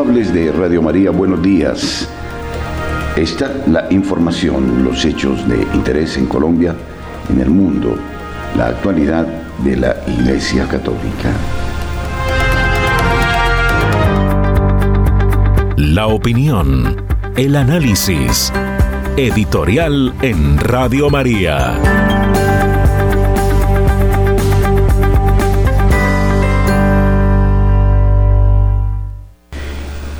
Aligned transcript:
Amables 0.00 0.32
de 0.32 0.52
Radio 0.52 0.80
María, 0.80 1.10
buenos 1.10 1.42
días. 1.42 2.08
Esta 3.16 3.50
la 3.66 3.88
información, 3.90 4.84
los 4.84 5.04
hechos 5.04 5.48
de 5.48 5.60
interés 5.74 6.16
en 6.16 6.26
Colombia, 6.26 6.72
en 7.28 7.40
el 7.40 7.50
mundo, 7.50 7.96
la 8.56 8.66
actualidad 8.66 9.26
de 9.64 9.76
la 9.76 9.96
Iglesia 10.06 10.68
Católica. 10.68 11.32
La 15.76 16.06
opinión, 16.06 17.02
el 17.36 17.56
análisis, 17.56 18.52
editorial 19.16 20.14
en 20.22 20.58
Radio 20.58 21.10
María. 21.10 22.17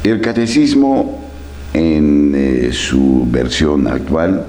El 0.04 0.20
catecismo 0.20 1.18
en 1.74 2.32
eh, 2.36 2.70
su 2.72 3.26
versión 3.30 3.88
actual, 3.88 4.46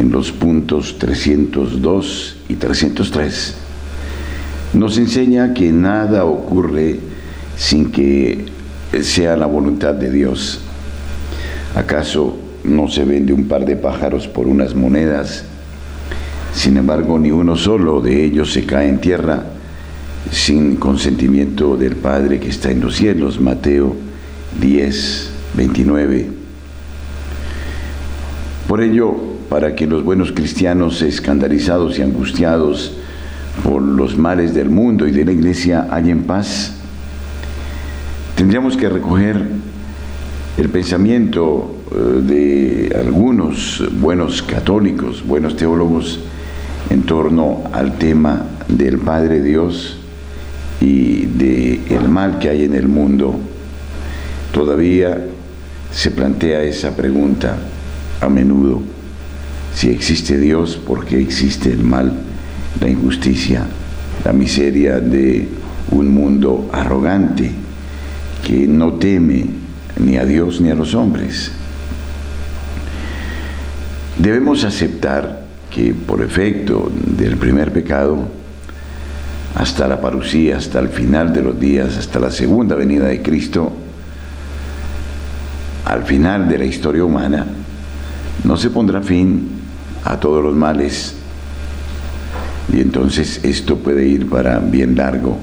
en 0.00 0.10
los 0.10 0.32
puntos 0.32 0.98
302 0.98 2.36
y 2.48 2.54
303, 2.54 3.54
nos 4.72 4.96
enseña 4.96 5.52
que 5.52 5.70
nada 5.70 6.24
ocurre 6.24 6.98
sin 7.56 7.92
que 7.92 8.46
sea 9.02 9.36
la 9.36 9.46
voluntad 9.46 9.94
de 9.94 10.10
Dios. 10.10 10.60
¿Acaso 11.76 12.36
no 12.64 12.88
se 12.88 13.04
vende 13.04 13.34
un 13.34 13.46
par 13.46 13.66
de 13.66 13.76
pájaros 13.76 14.26
por 14.26 14.46
unas 14.46 14.74
monedas? 14.74 15.44
Sin 16.54 16.78
embargo, 16.78 17.18
ni 17.18 17.30
uno 17.30 17.54
solo 17.56 18.00
de 18.00 18.24
ellos 18.24 18.52
se 18.52 18.64
cae 18.64 18.88
en 18.88 18.98
tierra 18.98 19.44
sin 20.32 20.76
consentimiento 20.76 21.76
del 21.76 21.96
Padre 21.96 22.40
que 22.40 22.48
está 22.48 22.70
en 22.70 22.80
los 22.80 22.96
cielos. 22.96 23.40
Mateo 23.40 23.94
10, 24.60 25.30
29. 25.54 26.26
Por 28.68 28.82
ello, 28.82 29.14
para 29.48 29.74
que 29.74 29.86
los 29.86 30.02
buenos 30.02 30.32
cristianos 30.32 31.02
escandalizados 31.02 31.98
y 31.98 32.02
angustiados 32.02 32.96
por 33.62 33.82
los 33.82 34.16
males 34.16 34.54
del 34.54 34.70
mundo 34.70 35.06
y 35.06 35.12
de 35.12 35.24
la 35.24 35.32
iglesia 35.32 35.86
hallen 35.90 36.24
paz, 36.24 36.72
tendríamos 38.36 38.76
que 38.76 38.88
recoger 38.88 39.40
el 40.56 40.68
pensamiento 40.70 41.76
eh, 41.92 42.22
de 42.22 42.96
algunos 42.98 43.82
buenos 44.00 44.42
católicos, 44.42 45.24
buenos 45.26 45.56
teólogos, 45.56 46.20
en 46.90 47.02
torno 47.02 47.64
al 47.72 47.98
tema 47.98 48.46
del 48.68 48.98
Padre 48.98 49.42
Dios 49.42 49.98
y 50.80 51.26
del 51.26 51.80
el 51.90 52.08
mal 52.08 52.38
que 52.38 52.48
hay 52.48 52.64
en 52.64 52.74
el 52.74 52.88
mundo 52.88 53.38
Todavía 54.54 55.18
se 55.92 56.12
plantea 56.12 56.62
esa 56.62 56.94
pregunta 56.94 57.56
a 58.20 58.28
menudo. 58.28 58.82
Si 59.74 59.90
existe 59.90 60.38
Dios, 60.38 60.76
¿por 60.76 61.04
qué 61.04 61.18
existe 61.18 61.72
el 61.72 61.82
mal, 61.82 62.12
la 62.80 62.88
injusticia, 62.88 63.66
la 64.24 64.32
miseria 64.32 65.00
de 65.00 65.48
un 65.90 66.06
mundo 66.14 66.70
arrogante 66.72 67.50
que 68.46 68.68
no 68.68 68.92
teme 68.92 69.44
ni 69.98 70.18
a 70.18 70.24
Dios 70.24 70.60
ni 70.60 70.70
a 70.70 70.76
los 70.76 70.94
hombres? 70.94 71.50
Debemos 74.16 74.62
aceptar 74.62 75.46
que 75.68 75.92
por 75.94 76.22
efecto 76.22 76.92
del 76.94 77.38
primer 77.38 77.72
pecado, 77.72 78.18
hasta 79.56 79.88
la 79.88 80.00
parucía, 80.00 80.58
hasta 80.58 80.78
el 80.78 80.90
final 80.90 81.32
de 81.32 81.42
los 81.42 81.58
días, 81.58 81.96
hasta 81.96 82.20
la 82.20 82.30
segunda 82.30 82.76
venida 82.76 83.06
de 83.06 83.20
Cristo, 83.20 83.72
al 85.84 86.04
final 86.04 86.48
de 86.48 86.58
la 86.58 86.64
historia 86.64 87.04
humana, 87.04 87.46
no 88.44 88.56
se 88.56 88.70
pondrá 88.70 89.02
fin 89.02 89.48
a 90.04 90.18
todos 90.18 90.42
los 90.42 90.54
males 90.54 91.14
y 92.72 92.80
entonces 92.80 93.40
esto 93.44 93.76
puede 93.76 94.06
ir 94.06 94.28
para 94.28 94.58
bien 94.58 94.96
largo. 94.96 95.38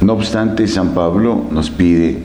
No 0.00 0.14
obstante, 0.14 0.66
San 0.66 0.94
Pablo 0.94 1.46
nos 1.50 1.70
pide 1.70 2.22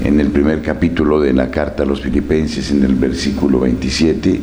en 0.00 0.20
el 0.20 0.28
primer 0.28 0.62
capítulo 0.62 1.20
de 1.20 1.32
la 1.32 1.50
carta 1.50 1.82
a 1.82 1.86
los 1.86 2.00
filipenses, 2.00 2.70
en 2.70 2.84
el 2.84 2.94
versículo 2.94 3.60
27, 3.60 4.40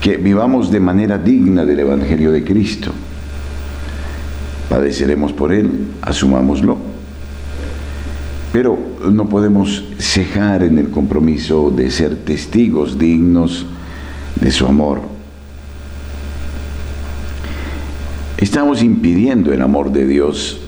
que 0.00 0.16
vivamos 0.16 0.70
de 0.70 0.80
manera 0.80 1.18
digna 1.18 1.64
del 1.64 1.80
Evangelio 1.80 2.32
de 2.32 2.44
Cristo. 2.44 2.92
Padeceremos 4.68 5.32
por 5.32 5.52
Él, 5.52 5.70
asumámoslo 6.02 6.78
pero 8.54 8.78
no 9.10 9.28
podemos 9.28 9.82
cejar 9.98 10.62
en 10.62 10.78
el 10.78 10.90
compromiso 10.90 11.72
de 11.72 11.90
ser 11.90 12.14
testigos 12.14 12.96
dignos 12.96 13.66
de 14.40 14.52
su 14.52 14.64
amor. 14.64 15.00
Estamos 18.38 18.80
impidiendo 18.80 19.52
el 19.52 19.60
amor 19.60 19.90
de 19.90 20.06
Dios, 20.06 20.60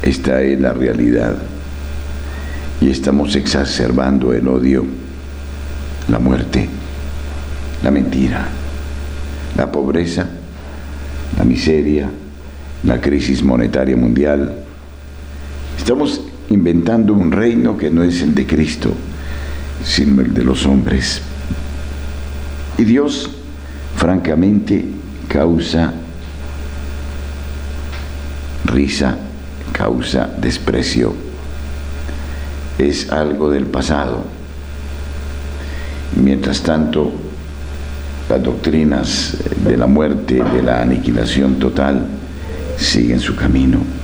esta 0.00 0.42
es 0.42 0.60
la 0.60 0.72
realidad, 0.72 1.38
y 2.80 2.88
estamos 2.88 3.34
exacerbando 3.34 4.32
el 4.32 4.46
odio, 4.46 4.84
la 6.06 6.20
muerte, 6.20 6.68
la 7.82 7.90
mentira, 7.90 8.46
la 9.56 9.72
pobreza, 9.72 10.24
la 11.36 11.42
miseria, 11.42 12.08
la 12.84 13.00
crisis 13.00 13.42
monetaria 13.42 13.96
mundial. 13.96 14.54
Estamos 15.76 16.20
inventando 16.50 17.12
un 17.12 17.30
reino 17.30 17.76
que 17.76 17.90
no 17.90 18.02
es 18.02 18.22
el 18.22 18.34
de 18.34 18.46
Cristo, 18.46 18.92
sino 19.84 20.22
el 20.22 20.32
de 20.32 20.44
los 20.44 20.66
hombres. 20.66 21.20
Y 22.78 22.84
Dios, 22.84 23.30
francamente, 23.96 24.84
causa 25.28 25.92
risa, 28.64 29.16
causa 29.72 30.28
desprecio. 30.40 31.14
Es 32.78 33.10
algo 33.10 33.50
del 33.50 33.66
pasado. 33.66 34.24
Mientras 36.22 36.62
tanto, 36.62 37.12
las 38.28 38.42
doctrinas 38.42 39.36
de 39.64 39.76
la 39.76 39.86
muerte, 39.86 40.42
de 40.42 40.62
la 40.62 40.82
aniquilación 40.82 41.58
total, 41.58 42.06
siguen 42.76 43.20
su 43.20 43.34
camino. 43.34 43.97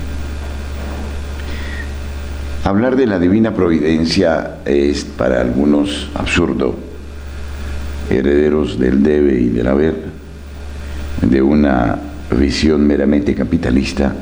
Hablar 2.64 2.96
de 2.96 3.06
la 3.06 3.18
divina 3.18 3.52
providencia 3.52 4.60
es 4.64 5.04
para 5.04 5.42
algunos 5.42 6.08
absurdo, 6.14 6.74
herederos 8.08 8.78
del 8.78 9.02
debe 9.02 9.38
y 9.38 9.50
del 9.50 9.66
haber, 9.66 9.96
de 11.20 11.42
una 11.42 11.98
visión 12.30 12.86
meramente 12.86 13.34
capitalista, 13.34 14.14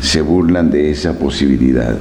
se 0.00 0.20
burlan 0.20 0.68
de 0.68 0.90
esa 0.90 1.16
posibilidad. 1.16 1.96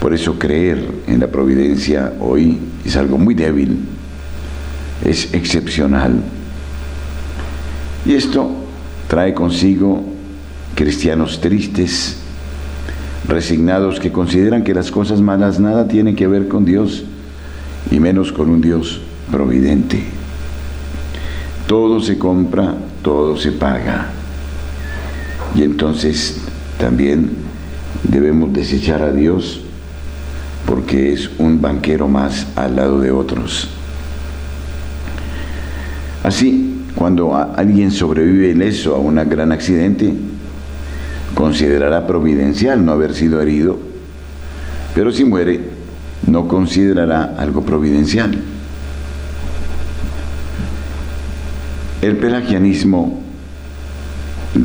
Por 0.00 0.12
eso 0.12 0.36
creer 0.36 0.84
en 1.06 1.20
la 1.20 1.28
providencia 1.28 2.14
hoy 2.18 2.58
es 2.84 2.96
algo 2.96 3.16
muy 3.16 3.34
débil, 3.34 3.78
es 5.04 5.32
excepcional. 5.34 6.20
Y 8.04 8.14
esto 8.14 8.50
trae 9.06 9.34
consigo 9.34 10.02
cristianos 10.74 11.40
tristes, 11.40 12.17
resignados 13.26 14.00
que 14.00 14.12
consideran 14.12 14.64
que 14.64 14.74
las 14.74 14.90
cosas 14.90 15.20
malas 15.20 15.58
nada 15.58 15.88
tienen 15.88 16.14
que 16.14 16.26
ver 16.26 16.48
con 16.48 16.64
Dios 16.64 17.04
y 17.90 18.00
menos 18.00 18.32
con 18.32 18.50
un 18.50 18.60
Dios 18.60 19.00
providente. 19.30 20.02
Todo 21.66 22.00
se 22.00 22.18
compra, 22.18 22.74
todo 23.02 23.36
se 23.36 23.52
paga. 23.52 24.08
Y 25.54 25.62
entonces 25.62 26.40
también 26.78 27.30
debemos 28.04 28.52
desechar 28.52 29.02
a 29.02 29.12
Dios 29.12 29.62
porque 30.66 31.12
es 31.12 31.30
un 31.38 31.60
banquero 31.60 32.08
más 32.08 32.46
al 32.56 32.76
lado 32.76 33.00
de 33.00 33.10
otros. 33.10 33.68
Así, 36.22 36.82
cuando 36.94 37.34
alguien 37.34 37.90
sobrevive 37.90 38.50
ileso 38.50 38.94
a 38.94 38.98
un 38.98 39.16
gran 39.28 39.52
accidente, 39.52 40.12
considerará 41.38 42.04
providencial 42.04 42.84
no 42.84 42.90
haber 42.90 43.14
sido 43.14 43.40
herido, 43.40 43.78
pero 44.92 45.12
si 45.12 45.24
muere, 45.24 45.60
no 46.26 46.48
considerará 46.48 47.36
algo 47.38 47.62
providencial. 47.62 48.36
El 52.02 52.16
pelagianismo 52.16 53.20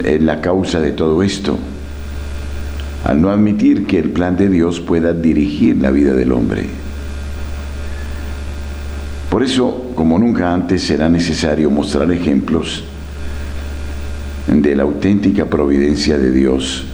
es 0.03 0.19
la 0.23 0.41
causa 0.41 0.79
de 0.79 0.93
todo 0.93 1.21
esto, 1.21 1.59
al 3.05 3.21
no 3.21 3.29
admitir 3.29 3.85
que 3.85 3.99
el 3.99 4.09
plan 4.09 4.35
de 4.35 4.49
Dios 4.49 4.79
pueda 4.79 5.13
dirigir 5.13 5.77
la 5.77 5.91
vida 5.91 6.15
del 6.15 6.31
hombre. 6.31 6.65
Por 9.29 9.43
eso, 9.43 9.91
como 9.93 10.17
nunca 10.17 10.51
antes, 10.51 10.81
será 10.81 11.07
necesario 11.07 11.69
mostrar 11.69 12.11
ejemplos 12.11 12.83
de 14.47 14.75
la 14.75 14.83
auténtica 14.83 15.45
providencia 15.45 16.17
de 16.17 16.31
Dios, 16.31 16.85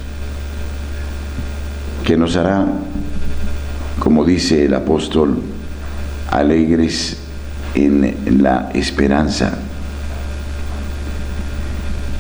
que 2.04 2.18
nos 2.18 2.36
hará, 2.36 2.66
como 4.00 4.26
dice 4.26 4.66
el 4.66 4.74
apóstol, 4.74 5.42
alegres 6.30 7.18
en 7.76 8.42
la 8.42 8.72
esperanza. 8.74 9.58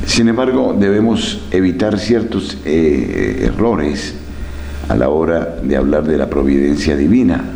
Sin 0.05 0.27
embargo, 0.27 0.75
debemos 0.77 1.41
evitar 1.51 1.99
ciertos 1.99 2.57
eh, 2.65 3.45
errores 3.45 4.15
a 4.87 4.95
la 4.95 5.09
hora 5.09 5.57
de 5.61 5.77
hablar 5.77 6.03
de 6.03 6.17
la 6.17 6.29
providencia 6.29 6.95
divina 6.95 7.55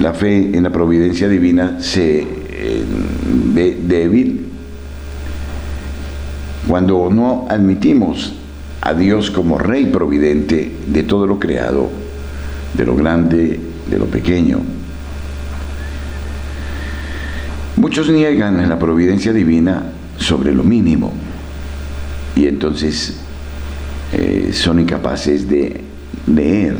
la 0.00 0.12
fe 0.12 0.50
en 0.56 0.62
la 0.62 0.70
providencia 0.70 1.28
divina 1.28 1.76
se 1.80 2.20
eh, 2.20 2.84
ve 3.54 3.78
débil 3.86 4.43
cuando 6.68 7.10
no 7.10 7.46
admitimos 7.48 8.34
a 8.80 8.94
Dios 8.94 9.30
como 9.30 9.58
Rey 9.58 9.86
providente 9.86 10.70
de 10.86 11.02
todo 11.02 11.26
lo 11.26 11.38
creado, 11.38 11.88
de 12.74 12.84
lo 12.84 12.94
grande, 12.94 13.60
de 13.90 13.98
lo 13.98 14.06
pequeño. 14.06 14.60
Muchos 17.76 18.08
niegan 18.08 18.68
la 18.68 18.78
providencia 18.78 19.32
divina 19.32 19.84
sobre 20.16 20.54
lo 20.54 20.62
mínimo 20.62 21.12
y 22.36 22.46
entonces 22.46 23.20
eh, 24.12 24.50
son 24.52 24.80
incapaces 24.80 25.48
de 25.48 25.80
leer 26.26 26.76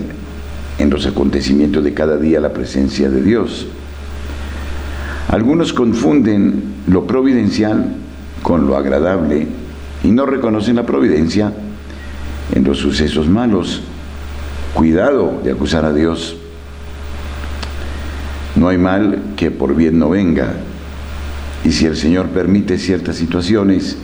en 0.79 0.91
los 0.91 1.07
acontecimientos 1.07 1.85
de 1.85 1.95
cada 1.95 2.17
día 2.17 2.41
la 2.41 2.53
presencia 2.53 3.11
de 3.11 3.23
Dios. 3.23 3.67
Algunos 5.29 5.73
confunden 5.73 6.63
lo 6.87 7.07
providencial 7.07 7.97
con 8.43 8.67
lo 8.67 8.77
agradable 8.77 9.47
y 10.05 10.11
no 10.11 10.27
reconocen 10.27 10.77
la 10.77 10.85
providencia 10.85 11.51
en 12.55 12.63
los 12.63 12.79
sucesos 12.79 13.27
malos. 13.27 13.83
Cuidado 14.75 15.41
de 15.43 15.51
acusar 15.51 15.85
a 15.85 15.93
Dios. 15.93 16.37
No 18.55 18.69
hay 18.69 18.77
mal 18.79 19.19
que 19.37 19.51
por 19.51 19.75
bien 19.75 19.99
no 19.99 20.11
venga. 20.11 20.53
Y 21.65 21.73
si 21.73 21.87
el 21.87 21.97
Señor 21.97 22.29
permite 22.29 22.79
ciertas 22.79 23.17
situaciones 23.17 23.97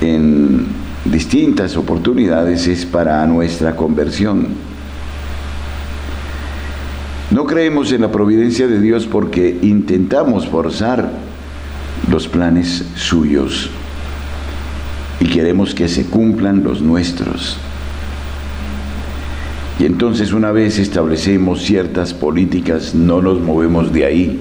en 0.00 0.66
distintas 1.04 1.76
oportunidades 1.76 2.66
es 2.66 2.86
para 2.86 3.26
nuestra 3.26 3.76
conversión. 3.76 4.46
No 7.30 7.44
creemos 7.44 7.92
en 7.92 8.00
la 8.00 8.10
providencia 8.10 8.66
de 8.66 8.80
Dios 8.80 9.06
porque 9.06 9.58
intentamos 9.60 10.48
forzar 10.48 11.10
los 12.10 12.26
planes 12.26 12.86
suyos 12.94 13.70
y 15.20 15.26
queremos 15.26 15.74
que 15.74 15.88
se 15.88 16.06
cumplan 16.06 16.62
los 16.62 16.80
nuestros. 16.80 17.58
Y 19.78 19.84
entonces 19.84 20.32
una 20.32 20.50
vez 20.50 20.78
establecemos 20.78 21.62
ciertas 21.62 22.12
políticas, 22.12 22.94
no 22.94 23.22
nos 23.22 23.40
movemos 23.40 23.92
de 23.92 24.04
ahí. 24.04 24.40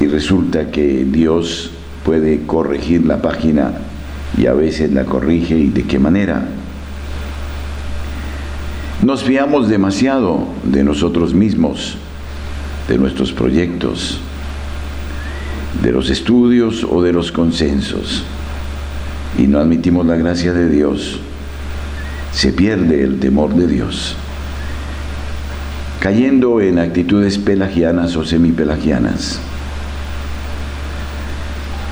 Y 0.00 0.06
resulta 0.06 0.70
que 0.70 1.04
Dios 1.04 1.70
puede 2.04 2.42
corregir 2.46 3.06
la 3.06 3.22
página 3.22 3.72
y 4.36 4.46
a 4.46 4.52
veces 4.52 4.92
la 4.92 5.04
corrige 5.04 5.56
y 5.56 5.68
de 5.68 5.84
qué 5.84 5.98
manera. 5.98 6.46
Nos 9.02 9.22
fiamos 9.24 9.68
demasiado 9.68 10.46
de 10.64 10.84
nosotros 10.84 11.34
mismos, 11.34 11.96
de 12.88 12.98
nuestros 12.98 13.32
proyectos, 13.32 14.20
de 15.80 15.92
los 15.92 16.10
estudios 16.10 16.84
o 16.84 17.02
de 17.02 17.12
los 17.12 17.32
consensos, 17.32 18.24
y 19.38 19.46
no 19.46 19.58
admitimos 19.58 20.04
la 20.06 20.16
gracia 20.16 20.52
de 20.52 20.68
Dios. 20.68 21.20
Se 22.32 22.52
pierde 22.52 23.02
el 23.02 23.18
temor 23.18 23.54
de 23.54 23.66
Dios, 23.66 24.16
cayendo 26.00 26.60
en 26.60 26.78
actitudes 26.78 27.38
pelagianas 27.38 28.16
o 28.16 28.24
semipelagianas. 28.24 29.38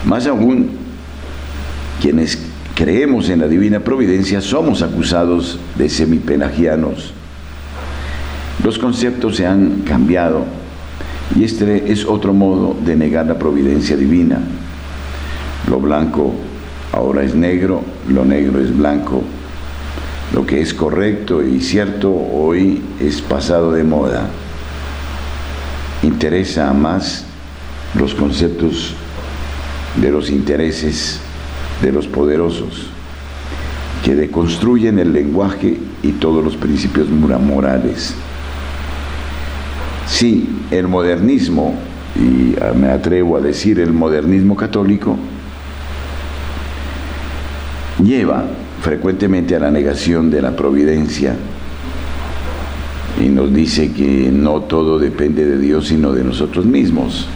Más 0.05 0.27
aún, 0.27 0.71
quienes 2.00 2.38
creemos 2.75 3.29
en 3.29 3.41
la 3.41 3.49
divina 3.49 3.81
providencia, 3.81 4.41
somos 4.41 4.82
acusados 4.82 5.59
de 5.77 5.88
semipelagianos. 5.88 7.12
Los 8.65 8.79
conceptos 8.79 9.37
se 9.37 9.47
han 9.47 9.82
cambiado 9.82 10.44
y 11.37 11.44
este 11.44 11.93
es 11.93 12.05
otro 12.05 12.32
modo 12.32 12.77
de 12.85 12.97
negar 12.97 13.27
la 13.27 13.38
providencia 13.38 13.97
divina. 13.97 14.41
Lo 15.69 15.79
blanco 15.79 16.35
ahora 16.93 17.23
es 17.23 17.35
negro, 17.35 17.82
lo 18.09 18.25
negro 18.25 18.61
es 18.61 18.77
blanco. 18.77 19.23
Lo 20.35 20.47
que 20.47 20.61
es 20.61 20.75
correcto 20.75 21.43
y 21.43 21.61
cierto 21.61 22.12
hoy 22.12 22.82
es 23.00 23.21
pasado 23.21 23.73
de 23.73 23.85
moda. 23.85 24.29
Interesa 26.03 26.73
más 26.73 27.25
los 27.94 28.15
conceptos 28.15 28.94
de 30.00 30.11
los 30.11 30.31
intereses 30.31 31.21
de 31.82 31.93
los 31.93 32.06
poderosos, 32.06 32.87
que 34.05 34.15
deconstruyen 34.15 34.99
el 34.99 35.13
lenguaje 35.13 35.79
y 36.03 36.13
todos 36.13 36.44
los 36.44 36.56
principios 36.56 37.08
morales. 37.08 38.15
Sí, 40.10 40.46
el 40.70 40.88
modernismo, 40.88 41.74
y 42.17 42.56
me 42.76 42.88
atrevo 42.88 43.36
a 43.36 43.40
decir 43.40 43.81
el 43.81 43.93
modernismo 43.93 44.56
católico, 44.56 45.17
lleva 48.05 48.44
frecuentemente 48.82 49.56
a 49.56 49.60
la 49.60 49.70
negación 49.70 50.31
de 50.31 50.43
la 50.43 50.56
providencia 50.56 51.36
y 53.20 53.29
nos 53.29 53.52
dice 53.55 53.93
que 53.93 54.31
no 54.32 54.62
todo 54.62 54.98
depende 54.98 55.44
de 55.44 55.58
Dios 55.58 55.88
sino 55.88 56.12
de 56.12 56.24
nosotros 56.24 56.67
mismos. 56.67 57.29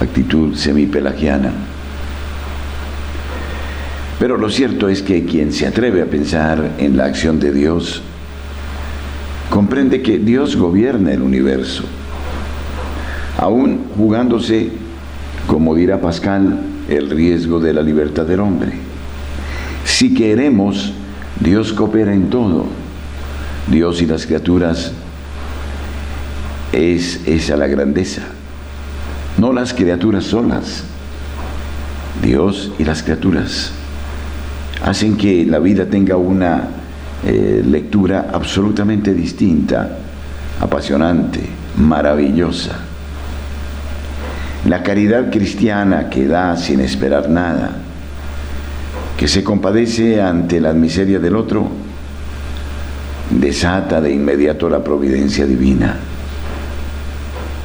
Actitud 0.00 0.54
semipelagiana. 0.54 1.52
Pero 4.18 4.36
lo 4.38 4.48
cierto 4.50 4.88
es 4.88 5.02
que 5.02 5.24
quien 5.24 5.52
se 5.52 5.66
atreve 5.66 6.00
a 6.00 6.06
pensar 6.06 6.76
en 6.78 6.96
la 6.96 7.06
acción 7.06 7.38
de 7.38 7.52
Dios, 7.52 8.02
comprende 9.56 10.02
que 10.02 10.18
Dios 10.18 10.54
gobierna 10.54 11.14
el 11.14 11.22
universo, 11.22 11.84
aún 13.38 13.86
jugándose, 13.96 14.68
como 15.46 15.74
dirá 15.74 15.98
Pascal, 15.98 16.60
el 16.90 17.08
riesgo 17.08 17.58
de 17.58 17.72
la 17.72 17.80
libertad 17.80 18.26
del 18.26 18.40
hombre. 18.40 18.72
Si 19.82 20.12
queremos, 20.12 20.92
Dios 21.40 21.72
coopera 21.72 22.12
en 22.12 22.28
todo. 22.28 22.66
Dios 23.70 24.02
y 24.02 24.06
las 24.06 24.26
criaturas 24.26 24.92
es 26.74 27.26
esa 27.26 27.56
la 27.56 27.66
grandeza, 27.66 28.24
no 29.38 29.54
las 29.54 29.72
criaturas 29.72 30.24
solas, 30.24 30.84
Dios 32.22 32.72
y 32.78 32.84
las 32.84 33.02
criaturas 33.02 33.72
hacen 34.84 35.16
que 35.16 35.46
la 35.46 35.60
vida 35.60 35.86
tenga 35.86 36.18
una 36.18 36.68
eh, 37.24 37.62
lectura 37.64 38.28
absolutamente 38.32 39.14
distinta, 39.14 39.98
apasionante, 40.60 41.40
maravillosa. 41.78 42.76
La 44.68 44.82
caridad 44.82 45.30
cristiana 45.30 46.10
que 46.10 46.26
da 46.26 46.56
sin 46.56 46.80
esperar 46.80 47.30
nada, 47.30 47.70
que 49.16 49.28
se 49.28 49.44
compadece 49.44 50.20
ante 50.20 50.60
la 50.60 50.72
miseria 50.72 51.18
del 51.18 51.36
otro, 51.36 51.68
desata 53.30 54.00
de 54.00 54.12
inmediato 54.12 54.68
la 54.68 54.82
providencia 54.82 55.46
divina. 55.46 55.96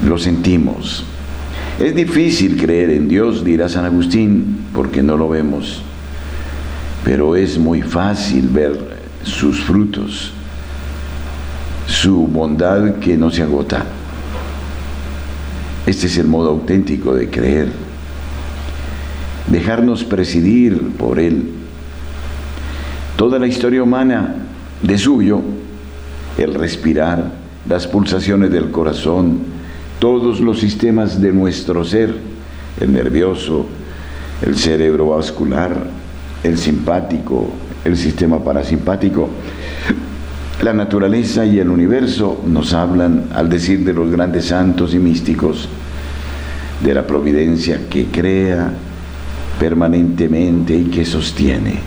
Lo 0.05 0.17
sentimos. 0.17 1.05
Es 1.79 1.96
difícil 1.96 2.58
creer 2.60 2.91
en 2.91 3.08
Dios, 3.08 3.43
dirá 3.43 3.67
San 3.67 3.86
Agustín, 3.86 4.67
porque 4.74 5.01
no 5.01 5.17
lo 5.17 5.29
vemos 5.29 5.84
pero 7.03 7.36
es 7.36 7.58
muy 7.58 7.81
fácil 7.81 8.48
ver 8.50 9.00
sus 9.24 9.62
frutos, 9.62 10.32
su 11.88 12.28
bondad 12.28 12.96
que 12.96 13.18
no 13.18 13.32
se 13.32 13.44
agota. 13.44 13.86
Este 15.86 16.08
es 16.08 16.18
el 16.18 16.28
modo 16.28 16.50
auténtico 16.50 17.13
de 17.13 17.30
creer, 17.30 17.72
dejarnos 19.48 20.04
presidir 20.04 20.80
por 20.98 21.20
Él. 21.20 21.44
Toda 23.18 23.40
la 23.40 23.48
historia 23.48 23.84
humana 23.84 24.36
de 24.82 24.98
suyo, 24.98 25.42
el 26.38 26.54
respirar, 26.54 27.32
las 27.68 27.88
pulsaciones 27.88 28.51
del 28.51 28.72
corazón, 28.72 29.40
todos 30.00 30.40
los 30.40 30.60
sistemas 30.60 31.22
de 31.22 31.32
nuestro 31.32 31.84
ser, 31.86 32.16
el 32.80 32.92
nervioso, 32.92 33.68
el 34.42 34.56
cerebro 34.58 35.10
vascular, 35.10 35.88
el 36.44 36.58
simpático, 36.58 37.51
el 37.86 37.98
sistema 37.98 38.44
parasimpático. 38.44 39.30
La 40.62 40.74
naturaleza 40.74 41.46
y 41.46 41.60
el 41.60 41.70
universo 41.70 42.42
nos 42.46 42.74
hablan 42.74 43.30
al 43.34 43.50
decir 43.50 43.84
de 43.84 43.94
los 43.94 44.12
grandes 44.12 44.46
santos 44.46 44.94
y 44.94 45.00
místicos, 45.00 45.68
de 46.84 46.94
la 46.94 47.08
providencia 47.08 47.90
que 47.90 48.06
crea 48.06 48.72
permanentemente 49.60 50.76
y 50.76 50.86
que 50.86 51.06
sostiene. 51.06 51.80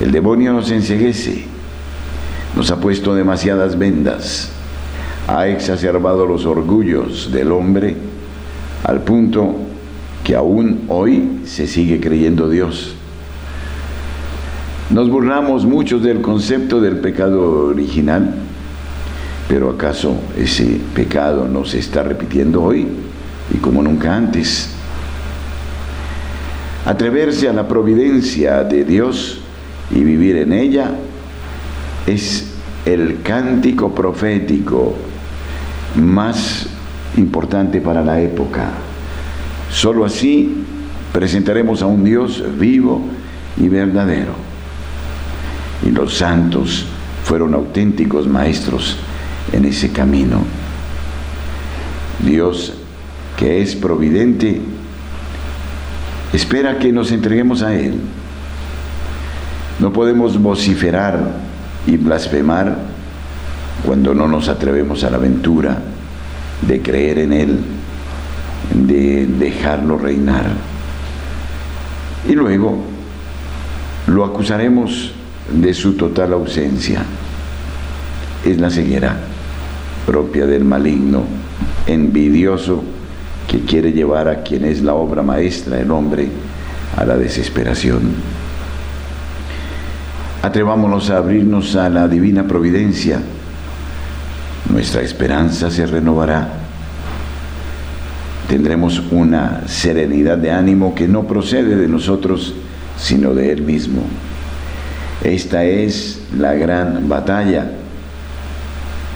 El 0.00 0.10
demonio 0.10 0.52
nos 0.52 0.70
enseguece, 0.72 1.44
nos 2.56 2.70
ha 2.72 2.80
puesto 2.80 3.14
demasiadas 3.14 3.78
vendas, 3.78 4.50
ha 5.28 5.46
exacerbado 5.46 6.26
los 6.26 6.44
orgullos 6.46 7.30
del 7.30 7.52
hombre 7.52 7.94
al 8.82 9.02
punto 9.02 9.54
que 10.24 10.34
aún 10.34 10.86
hoy 10.88 11.42
se 11.44 11.68
sigue 11.68 12.00
creyendo 12.00 12.48
Dios. 12.48 12.96
Nos 14.92 15.08
burlamos 15.08 15.64
muchos 15.64 16.02
del 16.02 16.20
concepto 16.20 16.78
del 16.78 16.98
pecado 16.98 17.68
original, 17.68 18.34
pero 19.48 19.70
¿acaso 19.70 20.16
ese 20.36 20.82
pecado 20.94 21.48
no 21.48 21.64
se 21.64 21.78
está 21.78 22.02
repitiendo 22.02 22.62
hoy 22.62 22.86
y 23.54 23.56
como 23.56 23.82
nunca 23.82 24.14
antes? 24.14 24.68
Atreverse 26.84 27.48
a 27.48 27.54
la 27.54 27.66
providencia 27.66 28.64
de 28.64 28.84
Dios 28.84 29.40
y 29.90 30.04
vivir 30.04 30.36
en 30.36 30.52
ella 30.52 30.90
es 32.06 32.52
el 32.84 33.22
cántico 33.22 33.94
profético 33.94 34.94
más 35.96 36.66
importante 37.16 37.80
para 37.80 38.04
la 38.04 38.20
época. 38.20 38.72
Solo 39.70 40.04
así 40.04 40.64
presentaremos 41.14 41.80
a 41.80 41.86
un 41.86 42.04
Dios 42.04 42.44
vivo 42.58 43.00
y 43.56 43.68
verdadero. 43.68 44.51
Y 45.86 45.90
los 45.90 46.14
santos 46.14 46.86
fueron 47.24 47.54
auténticos 47.54 48.26
maestros 48.26 48.96
en 49.52 49.64
ese 49.64 49.90
camino. 49.90 50.42
Dios, 52.24 52.74
que 53.36 53.62
es 53.62 53.74
providente, 53.74 54.60
espera 56.32 56.78
que 56.78 56.92
nos 56.92 57.10
entreguemos 57.10 57.62
a 57.62 57.74
Él. 57.74 57.94
No 59.80 59.92
podemos 59.92 60.40
vociferar 60.40 61.36
y 61.86 61.96
blasfemar 61.96 62.76
cuando 63.84 64.14
no 64.14 64.28
nos 64.28 64.48
atrevemos 64.48 65.02
a 65.02 65.10
la 65.10 65.16
aventura 65.16 65.78
de 66.66 66.80
creer 66.80 67.18
en 67.18 67.32
Él, 67.32 67.58
de 68.74 69.26
dejarlo 69.26 69.98
reinar. 69.98 70.46
Y 72.28 72.34
luego 72.34 72.78
lo 74.06 74.24
acusaremos 74.24 75.12
de 75.50 75.74
su 75.74 75.94
total 75.94 76.32
ausencia. 76.32 77.02
Es 78.44 78.58
la 78.58 78.70
ceguera 78.70 79.16
propia 80.06 80.46
del 80.46 80.64
maligno, 80.64 81.24
envidioso, 81.86 82.82
que 83.48 83.60
quiere 83.60 83.92
llevar 83.92 84.28
a 84.28 84.42
quien 84.42 84.64
es 84.64 84.82
la 84.82 84.94
obra 84.94 85.22
maestra, 85.22 85.80
el 85.80 85.90
hombre, 85.90 86.28
a 86.96 87.04
la 87.04 87.16
desesperación. 87.16 88.00
Atrevámonos 90.42 91.10
a 91.10 91.18
abrirnos 91.18 91.76
a 91.76 91.88
la 91.88 92.08
divina 92.08 92.46
providencia. 92.46 93.20
Nuestra 94.70 95.02
esperanza 95.02 95.70
se 95.70 95.86
renovará. 95.86 96.48
Tendremos 98.48 99.00
una 99.10 99.62
serenidad 99.66 100.38
de 100.38 100.50
ánimo 100.50 100.94
que 100.94 101.06
no 101.06 101.24
procede 101.24 101.76
de 101.76 101.88
nosotros, 101.88 102.54
sino 102.96 103.34
de 103.34 103.52
Él 103.52 103.62
mismo. 103.62 104.02
Esta 105.22 105.64
es 105.64 106.20
la 106.36 106.54
gran 106.54 107.08
batalla. 107.08 107.70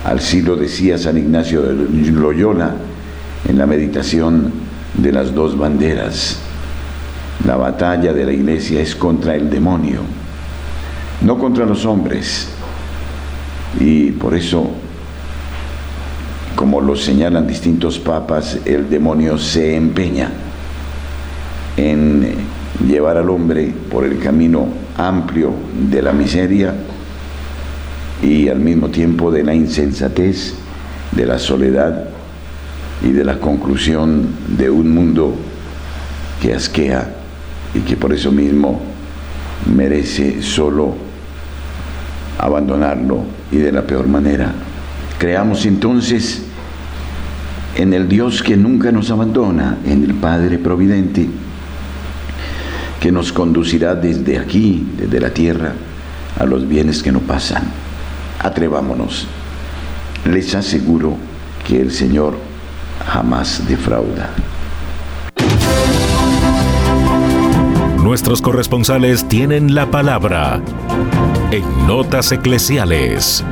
Así 0.04 0.42
lo 0.42 0.56
decía 0.56 0.98
San 0.98 1.18
Ignacio 1.18 1.62
de 1.62 2.10
Loyola 2.12 2.74
en 3.48 3.58
la 3.58 3.66
meditación 3.66 4.52
de 4.94 5.12
las 5.12 5.34
dos 5.34 5.58
banderas. 5.58 6.38
La 7.44 7.56
batalla 7.56 8.12
de 8.12 8.24
la 8.24 8.32
iglesia 8.32 8.80
es 8.80 8.94
contra 8.94 9.34
el 9.34 9.50
demonio 9.50 10.00
no 11.20 11.38
contra 11.38 11.64
los 11.66 11.84
hombres. 11.84 12.48
Y 13.80 14.12
por 14.12 14.34
eso, 14.34 14.70
como 16.54 16.80
lo 16.80 16.96
señalan 16.96 17.46
distintos 17.46 17.98
papas, 17.98 18.58
el 18.64 18.88
demonio 18.88 19.38
se 19.38 19.76
empeña 19.76 20.30
en 21.76 22.25
llevar 22.84 23.16
al 23.16 23.30
hombre 23.30 23.72
por 23.90 24.04
el 24.04 24.18
camino 24.18 24.66
amplio 24.96 25.52
de 25.90 26.02
la 26.02 26.12
miseria 26.12 26.74
y 28.22 28.48
al 28.48 28.58
mismo 28.58 28.88
tiempo 28.88 29.30
de 29.30 29.42
la 29.42 29.54
insensatez, 29.54 30.54
de 31.12 31.26
la 31.26 31.38
soledad 31.38 32.08
y 33.04 33.12
de 33.12 33.24
la 33.24 33.38
conclusión 33.38 34.26
de 34.56 34.70
un 34.70 34.94
mundo 34.94 35.34
que 36.40 36.54
asquea 36.54 37.14
y 37.74 37.80
que 37.80 37.96
por 37.96 38.12
eso 38.12 38.32
mismo 38.32 38.80
merece 39.74 40.42
solo 40.42 40.94
abandonarlo 42.38 43.20
y 43.50 43.56
de 43.56 43.72
la 43.72 43.82
peor 43.82 44.06
manera. 44.08 44.52
Creamos 45.18 45.64
entonces 45.66 46.42
en 47.76 47.92
el 47.92 48.08
Dios 48.08 48.42
que 48.42 48.56
nunca 48.56 48.92
nos 48.92 49.10
abandona, 49.10 49.78
en 49.86 50.04
el 50.04 50.14
Padre 50.14 50.58
Providente, 50.58 51.28
que 53.00 53.12
nos 53.12 53.32
conducirá 53.32 53.94
desde 53.94 54.38
aquí, 54.38 54.86
desde 54.96 55.20
la 55.20 55.30
tierra, 55.30 55.74
a 56.38 56.44
los 56.44 56.66
bienes 56.68 57.02
que 57.02 57.12
no 57.12 57.20
pasan. 57.20 57.64
Atrevámonos. 58.40 59.26
Les 60.24 60.54
aseguro 60.54 61.16
que 61.66 61.80
el 61.80 61.92
Señor 61.92 62.36
jamás 63.06 63.66
defrauda. 63.68 64.30
Nuestros 68.02 68.40
corresponsales 68.40 69.28
tienen 69.28 69.74
la 69.74 69.90
palabra 69.90 70.62
en 71.50 71.86
Notas 71.86 72.30
Eclesiales. 72.32 73.44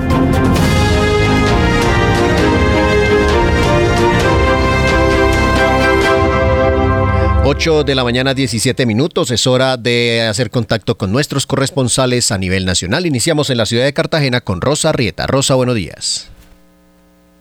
Ocho 7.46 7.84
de 7.84 7.94
la 7.94 8.04
mañana, 8.04 8.32
17 8.32 8.86
minutos. 8.86 9.30
Es 9.30 9.46
hora 9.46 9.76
de 9.76 10.22
hacer 10.22 10.50
contacto 10.50 10.96
con 10.96 11.12
nuestros 11.12 11.46
corresponsales 11.46 12.32
a 12.32 12.38
nivel 12.38 12.64
nacional. 12.64 13.04
Iniciamos 13.04 13.50
en 13.50 13.58
la 13.58 13.66
ciudad 13.66 13.84
de 13.84 13.92
Cartagena 13.92 14.40
con 14.40 14.60
Rosa 14.60 14.92
Rieta. 14.92 15.26
Rosa, 15.26 15.54
buenos 15.54 15.74
días. 15.74 16.30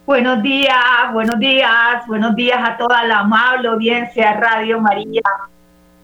Buenos 0.06 0.44
días, 0.44 0.76
buenos 1.14 1.40
días, 1.40 2.06
buenos 2.08 2.36
días 2.36 2.58
a 2.62 2.78
toda 2.78 3.06
la 3.06 3.20
amable 3.20 3.70
audiencia 3.70 4.34
Radio 4.34 4.82
María 4.82 5.22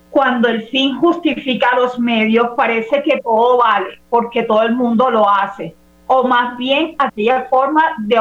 cuando 0.10 0.48
el 0.48 0.64
fin 0.70 0.98
justifica 0.98 1.68
los 1.76 2.00
medios, 2.00 2.50
parece 2.56 3.04
que 3.04 3.20
todo 3.22 3.60
vale, 3.60 4.00
porque 4.10 4.44
todo 4.44 4.64
el 4.64 4.76
mundo 4.76 5.10
lo 5.10 5.30
hace. 5.30 5.76
O 6.08 6.28
más 6.28 6.58
bien 6.58 6.96
aquella 6.98 7.46
forma 7.50 7.84
de, 8.00 8.20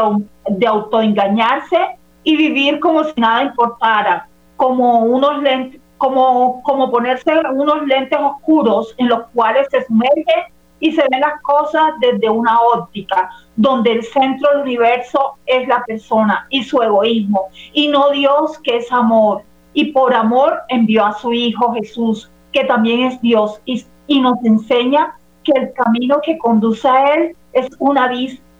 de 0.51 0.67
autoengañarse 0.67 1.79
y 2.25 2.37
vivir 2.37 2.79
como 2.81 3.05
si 3.05 3.19
nada 3.19 3.45
importara, 3.45 4.29
como 4.59 5.05
unos 5.05 5.41
lentes, 5.41 5.81
como, 5.99 6.63
como 6.65 6.91
ponerse 6.91 7.33
unos 7.55 7.87
lentes 7.87 8.19
oscuros 8.21 8.95
en 8.99 9.09
los 9.09 9.27
cuales 9.29 9.69
se 9.71 9.85
sumerge 9.87 10.53
y 10.81 10.93
se 10.93 11.03
ven 11.11 11.21
las 11.21 11.41
cosas 11.43 11.93
desde 12.01 12.29
una 12.29 12.61
óptica, 12.61 13.31
donde 13.57 13.93
el 13.93 14.03
centro 14.03 14.51
del 14.51 14.63
universo 14.63 15.37
es 15.47 15.67
la 15.69 15.83
persona 15.85 16.47
y 16.51 16.63
su 16.63 16.83
egoísmo, 16.83 17.49
y 17.73 17.89
no 17.89 18.11
Dios 18.11 18.59
que 18.63 18.79
es 18.79 18.93
amor. 18.93 19.43
Y 19.75 19.93
por 19.93 20.13
amor 20.13 20.59
envió 20.69 21.07
a 21.07 21.13
su 21.13 21.33
Hijo 21.33 21.73
Jesús, 21.75 22.31
que 22.53 22.65
también 22.65 23.03
es 23.03 23.21
Dios, 23.21 23.61
y, 23.65 23.85
nos 24.21 24.43
enseña 24.45 25.15
que 25.45 25.53
el 25.55 25.73
camino 25.73 26.19
que 26.23 26.39
conduce 26.39 26.89
a 26.89 27.15
Él 27.15 27.37
es 27.53 27.69
una, 27.79 28.11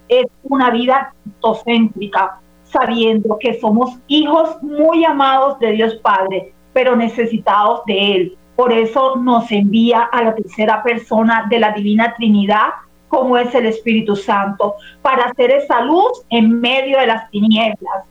es 0.09 0.27
una 0.43 0.71
vida 0.71 1.13
cristocéntrica, 1.23 2.41
sabiendo 2.71 3.39
que 3.39 3.59
somos 3.61 3.99
hijos 4.09 4.63
muy 4.63 5.05
amados 5.05 5.59
de 5.59 5.73
Dios 5.73 5.95
Padre, 5.97 6.53
pero 6.73 6.97
necesitados 6.97 7.83
de 7.87 8.15
Él. 8.15 8.39
Por 8.57 8.73
eso 8.73 9.17
nos 9.17 9.51
envía 9.53 10.03
a 10.03 10.23
la 10.23 10.35
tercera 10.35 10.83
persona 10.83 11.47
de 11.49 11.59
la 11.61 11.73
Divina 11.73 12.15
Trinidad, 12.17 12.71
como 13.09 13.39
es 13.39 13.55
el 13.55 13.67
Espíritu 13.67 14.17
Santo, 14.17 14.75
para 15.01 15.27
hacer 15.27 15.51
esa 15.51 15.81
luz 15.81 16.25
en 16.31 16.61
medio 16.61 16.99
de 16.99 17.07
las 17.07 17.31
tinieblas, 17.31 18.05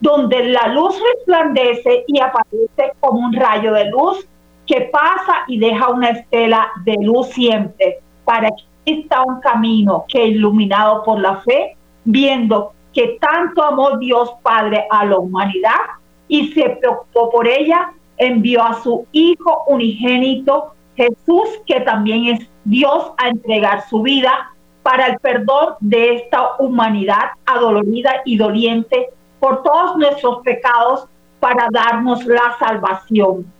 donde 0.00 0.44
la 0.44 0.68
luz 0.68 0.94
resplandece 1.14 2.04
y 2.06 2.20
aparece 2.20 2.92
como 3.00 3.20
un 3.26 3.32
rayo 3.32 3.72
de 3.72 3.90
luz 3.90 4.26
que 4.66 4.82
pasa 4.92 5.44
y 5.48 5.58
deja 5.58 5.90
una 5.90 6.10
estela 6.10 6.70
de 6.84 6.96
luz 7.02 7.28
siempre, 7.28 7.98
para 8.24 8.48
que 8.48 8.62
exista 8.84 9.22
un 9.24 9.40
camino 9.40 10.04
que 10.08 10.26
iluminado 10.26 11.02
por 11.02 11.18
la 11.18 11.36
fe, 11.36 11.76
viendo 12.04 12.72
que 12.92 13.18
tanto 13.20 13.62
amó 13.62 13.98
Dios 13.98 14.32
Padre 14.42 14.86
a 14.90 15.04
la 15.04 15.18
humanidad 15.18 15.80
y 16.28 16.52
se 16.52 16.70
preocupó 16.70 17.30
por 17.30 17.46
ella, 17.46 17.92
envió 18.16 18.62
a 18.62 18.80
su 18.82 19.06
Hijo 19.12 19.64
unigénito, 19.66 20.74
Jesús, 20.96 21.48
que 21.66 21.80
también 21.80 22.26
es 22.26 22.48
Dios, 22.64 23.12
a 23.16 23.28
entregar 23.28 23.88
su 23.88 24.02
vida 24.02 24.50
para 24.82 25.06
el 25.06 25.18
perdón 25.18 25.74
de 25.80 26.14
esta 26.14 26.56
humanidad 26.58 27.32
adolorida 27.46 28.22
y 28.24 28.36
doliente 28.36 29.10
por 29.38 29.62
todos 29.62 29.96
nuestros 29.96 30.42
pecados 30.42 31.06
para 31.38 31.68
darnos 31.70 32.24
la 32.26 32.56
salvación. 32.58 33.50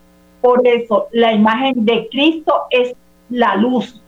Por 0.41 0.67
eso 0.67 1.09
la 1.13 1.33
imagen 1.33 1.85
de 1.85 2.09
Cristo 2.11 2.65
es 2.71 2.95
la 3.29 3.57
luz, 3.57 4.01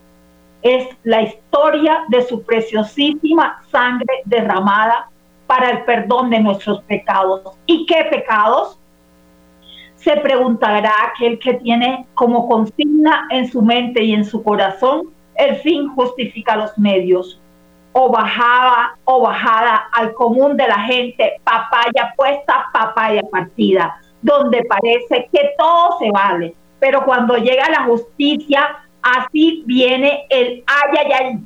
es 0.62 0.88
la 1.04 1.22
historia 1.22 2.04
de 2.08 2.22
su 2.22 2.42
preciosísima 2.42 3.62
sangre 3.70 4.22
derramada 4.24 5.08
para 5.52 5.68
el 5.68 5.84
perdón 5.84 6.30
de 6.30 6.40
nuestros 6.40 6.80
pecados. 6.84 7.42
¿Y 7.66 7.84
qué 7.84 8.06
pecados? 8.10 8.78
Se 9.96 10.16
preguntará 10.16 10.94
aquel 11.12 11.38
que 11.38 11.52
tiene 11.52 12.06
como 12.14 12.48
consigna 12.48 13.28
en 13.28 13.46
su 13.52 13.60
mente 13.60 14.02
y 14.02 14.14
en 14.14 14.24
su 14.24 14.42
corazón, 14.42 15.10
el 15.34 15.56
fin 15.56 15.94
justifica 15.94 16.56
los 16.56 16.78
medios. 16.78 17.38
O 17.92 18.10
bajaba 18.10 18.96
o 19.04 19.20
bajada 19.20 19.88
al 19.92 20.14
común 20.14 20.56
de 20.56 20.68
la 20.68 20.78
gente, 20.78 21.38
papaya 21.44 22.14
puesta, 22.16 22.70
papaya 22.72 23.20
partida, 23.30 24.00
donde 24.22 24.64
parece 24.64 25.28
que 25.30 25.50
todo 25.58 25.98
se 25.98 26.10
vale. 26.12 26.54
Pero 26.80 27.04
cuando 27.04 27.36
llega 27.36 27.68
la 27.68 27.84
justicia, 27.84 28.78
así 29.02 29.64
viene 29.66 30.24
el 30.30 30.64
ay, 30.66 30.98
ay, 30.98 31.12
ay, 31.12 31.38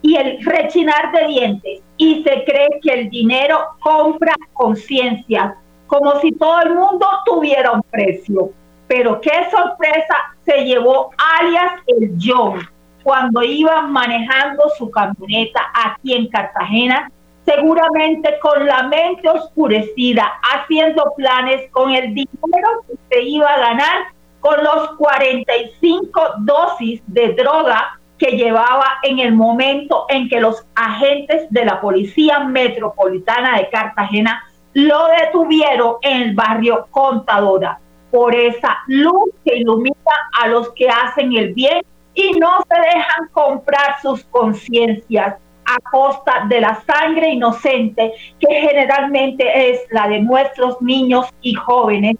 y 0.00 0.16
el 0.16 0.42
rechinar 0.46 1.12
de 1.12 1.26
dientes 1.26 1.82
y 2.00 2.24
se 2.24 2.44
cree 2.44 2.80
que 2.82 2.94
el 2.94 3.10
dinero 3.10 3.58
compra 3.78 4.34
conciencias, 4.54 5.52
como 5.86 6.18
si 6.20 6.32
todo 6.32 6.62
el 6.62 6.74
mundo 6.74 7.06
tuviera 7.26 7.72
un 7.72 7.82
precio. 7.82 8.52
Pero 8.88 9.20
qué 9.20 9.50
sorpresa 9.50 10.16
se 10.46 10.64
llevó 10.64 11.10
alias 11.38 11.72
el 11.88 12.16
John 12.18 12.66
cuando 13.02 13.42
iba 13.42 13.82
manejando 13.82 14.62
su 14.78 14.90
camioneta 14.90 15.60
aquí 15.74 16.14
en 16.14 16.28
Cartagena, 16.28 17.12
seguramente 17.44 18.38
con 18.40 18.66
la 18.66 18.84
mente 18.84 19.28
oscurecida, 19.28 20.26
haciendo 20.54 21.12
planes 21.18 21.70
con 21.70 21.90
el 21.90 22.14
dinero 22.14 22.82
que 22.88 22.94
se 23.10 23.22
iba 23.24 23.46
a 23.46 23.58
ganar 23.58 23.98
con 24.40 24.56
los 24.64 24.92
45 24.96 26.22
dosis 26.38 27.02
de 27.08 27.34
droga 27.34 27.99
que 28.20 28.32
llevaba 28.32 28.98
en 29.02 29.18
el 29.18 29.32
momento 29.32 30.04
en 30.10 30.28
que 30.28 30.40
los 30.40 30.66
agentes 30.74 31.46
de 31.48 31.64
la 31.64 31.80
Policía 31.80 32.40
Metropolitana 32.40 33.56
de 33.56 33.70
Cartagena 33.70 34.44
lo 34.74 35.06
detuvieron 35.08 35.96
en 36.02 36.22
el 36.22 36.34
barrio 36.34 36.86
Contadora 36.90 37.80
por 38.10 38.34
esa 38.34 38.76
luz 38.88 39.30
que 39.42 39.56
ilumina 39.56 39.96
a 40.38 40.48
los 40.48 40.70
que 40.72 40.88
hacen 40.90 41.34
el 41.34 41.54
bien 41.54 41.80
y 42.12 42.32
no 42.32 42.58
se 42.68 42.78
dejan 42.78 43.28
comprar 43.32 44.00
sus 44.02 44.22
conciencias 44.24 45.36
a 45.64 45.90
costa 45.90 46.44
de 46.46 46.60
la 46.60 46.82
sangre 46.82 47.30
inocente 47.30 48.12
que 48.38 48.54
generalmente 48.54 49.70
es 49.70 49.80
la 49.92 50.08
de 50.08 50.20
nuestros 50.20 50.82
niños 50.82 51.26
y 51.40 51.54
jóvenes 51.54 52.16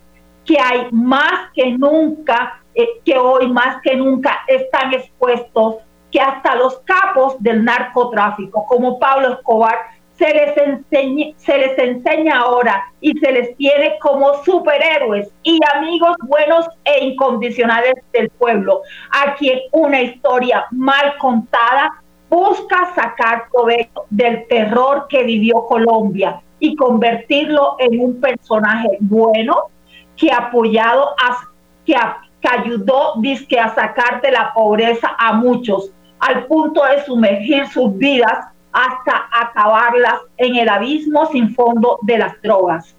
que 0.46 0.58
hay 0.58 0.88
más 0.92 1.50
que 1.54 1.72
nunca, 1.72 2.62
eh, 2.74 2.88
que 3.04 3.18
hoy 3.18 3.48
más 3.48 3.82
que 3.82 3.96
nunca 3.96 4.40
están 4.46 4.94
expuestos 4.94 5.76
que 6.10 6.20
hasta 6.20 6.56
los 6.56 6.78
capos 6.80 7.40
del 7.40 7.64
narcotráfico, 7.64 8.64
como 8.66 8.98
Pablo 8.98 9.34
Escobar, 9.34 9.76
se 10.20 10.34
les, 10.34 10.56
enseña, 10.58 11.28
se 11.38 11.56
les 11.56 11.78
enseña 11.78 12.40
ahora 12.40 12.84
y 13.00 13.18
se 13.18 13.32
les 13.32 13.56
tiene 13.56 13.98
como 14.00 14.34
superhéroes 14.44 15.30
y 15.42 15.58
amigos 15.74 16.14
buenos 16.28 16.68
e 16.84 17.06
incondicionales 17.06 17.94
del 18.12 18.28
pueblo, 18.28 18.82
a 19.10 19.34
quien 19.36 19.60
una 19.72 20.02
historia 20.02 20.66
mal 20.72 21.16
contada 21.16 22.02
busca 22.28 22.94
sacar 22.94 23.46
provecho 23.50 24.04
del 24.10 24.46
terror 24.46 25.06
que 25.08 25.24
vivió 25.24 25.64
Colombia 25.66 26.42
y 26.58 26.76
convertirlo 26.76 27.76
en 27.78 27.98
un 28.00 28.20
personaje 28.20 28.98
bueno 29.00 29.70
que 30.18 30.30
apoyado 30.30 31.14
a, 31.18 31.48
que, 31.86 31.94
que 32.42 32.48
ayudó 32.48 33.14
dizque, 33.16 33.58
a 33.58 33.74
sacar 33.74 34.20
de 34.20 34.32
la 34.32 34.52
pobreza 34.52 35.16
a 35.18 35.32
muchos 35.32 35.90
al 36.20 36.46
punto 36.46 36.84
de 36.84 37.04
sumergir 37.04 37.66
sus 37.68 37.96
vidas 37.96 38.46
hasta 38.72 39.28
acabarlas 39.32 40.20
en 40.36 40.56
el 40.56 40.68
abismo 40.68 41.26
sin 41.26 41.54
fondo 41.54 41.98
de 42.02 42.18
las 42.18 42.40
drogas. 42.42 42.96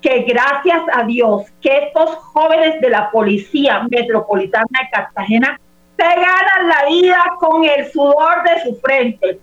Que 0.00 0.20
gracias 0.22 0.82
a 0.92 1.04
Dios 1.04 1.44
que 1.62 1.86
estos 1.86 2.16
jóvenes 2.16 2.80
de 2.80 2.90
la 2.90 3.10
Policía 3.10 3.86
Metropolitana 3.88 4.66
de 4.70 4.90
Cartagena 4.90 5.58
se 5.96 6.04
ganan 6.04 6.68
la 6.68 6.84
vida 6.88 7.24
con 7.38 7.64
el 7.64 7.90
sudor 7.90 8.42
de 8.42 8.62
su 8.64 8.80
frente 8.80 9.40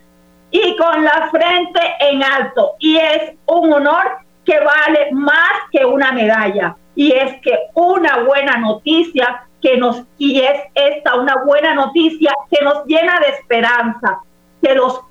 y 0.51 0.75
con 0.75 1.03
la 1.03 1.29
frente 1.31 1.79
en 1.99 2.23
alto. 2.23 2.75
Y 2.79 2.97
es 2.97 3.33
un 3.47 3.73
honor 3.73 4.19
que 4.45 4.59
vale 4.59 5.11
más 5.13 5.51
que 5.71 5.85
una 5.85 6.11
medalla. 6.11 6.75
Y 6.93 7.13
es 7.13 7.41
que 7.41 7.57
una 7.73 8.19
buena 8.23 8.57
noticia 8.57 9.47
que 9.61 9.77
nos, 9.77 10.03
y 10.17 10.41
es 10.41 10.59
esta 10.75 11.15
una 11.15 11.43
buena 11.45 11.75
noticia 11.75 12.33
que 12.49 12.63
nos 12.63 12.85
llena 12.85 13.19
de 13.19 13.27
esperanza, 13.27 14.19
que 14.61 14.75
los 14.75 15.01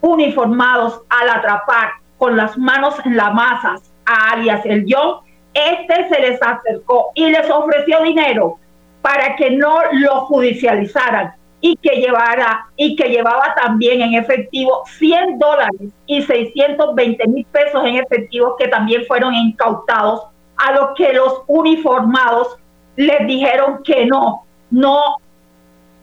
uniformados 0.00 1.02
al 1.08 1.28
atrapar 1.28 1.90
con 2.18 2.36
las 2.36 2.56
manos 2.58 2.94
en 3.04 3.16
las 3.16 3.32
masas 3.32 3.90
a 4.06 4.32
alias 4.32 4.64
el 4.64 4.86
John, 4.88 5.20
este 5.54 6.08
se 6.08 6.20
les 6.20 6.42
acercó 6.42 7.10
y 7.14 7.26
les 7.30 7.50
ofreció 7.50 8.02
dinero 8.02 8.58
para 9.02 9.36
que 9.36 9.50
no 9.50 9.80
lo 9.92 10.22
judicializaran 10.26 11.34
y 11.60 11.76
que 11.76 11.96
llevara 11.96 12.66
y 12.76 12.96
que 12.96 13.08
llevaba 13.08 13.54
también 13.54 14.00
en 14.02 14.14
efectivo 14.14 14.82
100 14.98 15.38
dólares 15.38 15.92
y 16.06 16.22
620 16.22 17.26
mil 17.28 17.44
pesos 17.46 17.84
en 17.84 17.96
efectivo 17.96 18.56
que 18.58 18.68
también 18.68 19.04
fueron 19.06 19.34
incautados 19.34 20.26
a 20.56 20.72
lo 20.72 20.94
que 20.94 21.12
los 21.12 21.42
uniformados 21.46 22.58
les 23.00 23.26
dijeron 23.26 23.82
que 23.82 24.04
no, 24.04 24.44
no, 24.70 25.16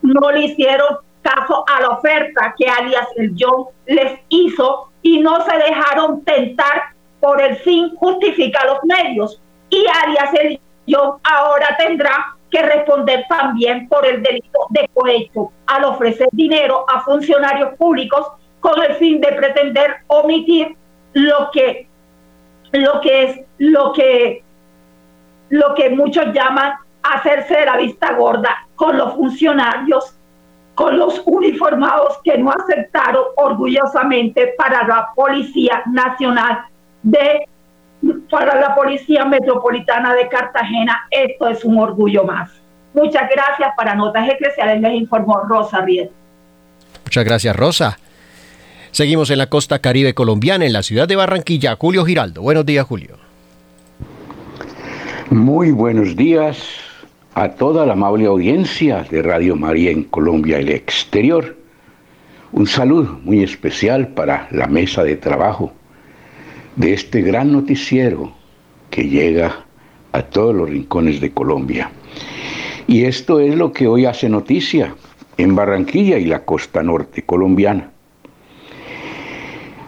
no 0.02 0.32
le 0.32 0.46
hicieron 0.46 0.96
caso 1.22 1.64
a 1.68 1.80
la 1.80 1.90
oferta 1.90 2.52
que 2.58 2.68
alias 2.68 3.06
el 3.16 3.36
John 3.38 3.66
les 3.86 4.18
hizo 4.30 4.90
y 5.02 5.20
no 5.20 5.40
se 5.44 5.56
dejaron 5.58 6.24
tentar 6.24 6.94
por 7.20 7.40
el 7.40 7.54
fin 7.58 7.94
justifica 7.94 8.64
los 8.66 8.78
medios. 8.82 9.40
Y 9.70 9.84
alias 10.02 10.34
el 10.40 10.60
John 10.88 11.20
ahora 11.22 11.76
tendrá 11.78 12.36
que 12.50 12.62
responder 12.62 13.24
también 13.28 13.88
por 13.88 14.04
el 14.04 14.20
delito 14.20 14.58
de 14.70 14.90
cohecho 14.92 15.52
al 15.66 15.84
ofrecer 15.84 16.28
dinero 16.32 16.84
a 16.88 17.02
funcionarios 17.02 17.76
públicos 17.76 18.26
con 18.58 18.82
el 18.82 18.94
fin 18.96 19.20
de 19.20 19.32
pretender 19.34 19.98
omitir 20.08 20.76
lo 21.12 21.50
que 21.52 21.86
lo 22.72 23.00
que 23.00 23.22
es 23.22 23.40
lo 23.58 23.92
que 23.92 24.42
lo 25.50 25.74
que 25.74 25.90
muchos 25.90 26.26
llaman 26.32 26.74
hacerse 27.14 27.56
de 27.56 27.66
la 27.66 27.76
vista 27.76 28.12
gorda 28.14 28.66
con 28.74 28.96
los 28.96 29.14
funcionarios, 29.14 30.14
con 30.74 30.98
los 30.98 31.22
uniformados 31.26 32.18
que 32.22 32.38
no 32.38 32.50
aceptaron 32.50 33.24
orgullosamente 33.36 34.54
para 34.56 34.86
la 34.86 35.08
Policía 35.14 35.82
Nacional 35.86 36.64
de 37.02 37.48
para 38.30 38.60
la 38.60 38.76
Policía 38.76 39.24
Metropolitana 39.24 40.14
de 40.14 40.28
Cartagena. 40.28 41.06
Esto 41.10 41.48
es 41.48 41.64
un 41.64 41.80
orgullo 41.80 42.22
más. 42.22 42.50
Muchas 42.94 43.28
gracias. 43.28 43.70
Para 43.76 43.94
Notas 43.94 44.28
Eclesiales 44.28 44.80
les 44.80 44.92
informó 44.94 45.40
Rosa 45.48 45.80
Riel. 45.80 46.10
Muchas 47.04 47.24
gracias, 47.24 47.56
Rosa. 47.56 47.98
Seguimos 48.92 49.30
en 49.30 49.38
la 49.38 49.46
costa 49.46 49.80
caribe 49.80 50.14
colombiana, 50.14 50.64
en 50.64 50.72
la 50.72 50.82
ciudad 50.82 51.08
de 51.08 51.16
Barranquilla. 51.16 51.76
Julio 51.76 52.04
Giraldo. 52.04 52.42
Buenos 52.42 52.64
días, 52.64 52.86
Julio. 52.86 53.16
Muy 55.30 55.72
buenos 55.72 56.16
días 56.16 56.87
a 57.38 57.50
toda 57.50 57.86
la 57.86 57.92
amable 57.92 58.26
audiencia 58.26 59.06
de 59.08 59.22
Radio 59.22 59.54
María 59.54 59.92
en 59.92 60.02
Colombia 60.02 60.58
y 60.58 60.62
el 60.62 60.70
exterior. 60.70 61.56
Un 62.50 62.66
saludo 62.66 63.20
muy 63.22 63.44
especial 63.44 64.08
para 64.08 64.48
la 64.50 64.66
mesa 64.66 65.04
de 65.04 65.14
trabajo 65.14 65.72
de 66.74 66.94
este 66.94 67.22
gran 67.22 67.52
noticiero 67.52 68.32
que 68.90 69.08
llega 69.08 69.66
a 70.10 70.22
todos 70.22 70.52
los 70.52 70.68
rincones 70.68 71.20
de 71.20 71.30
Colombia. 71.30 71.92
Y 72.88 73.04
esto 73.04 73.38
es 73.38 73.54
lo 73.54 73.72
que 73.72 73.86
hoy 73.86 74.04
hace 74.04 74.28
noticia 74.28 74.96
en 75.36 75.54
Barranquilla 75.54 76.18
y 76.18 76.24
la 76.24 76.44
costa 76.44 76.82
norte 76.82 77.22
colombiana. 77.22 77.92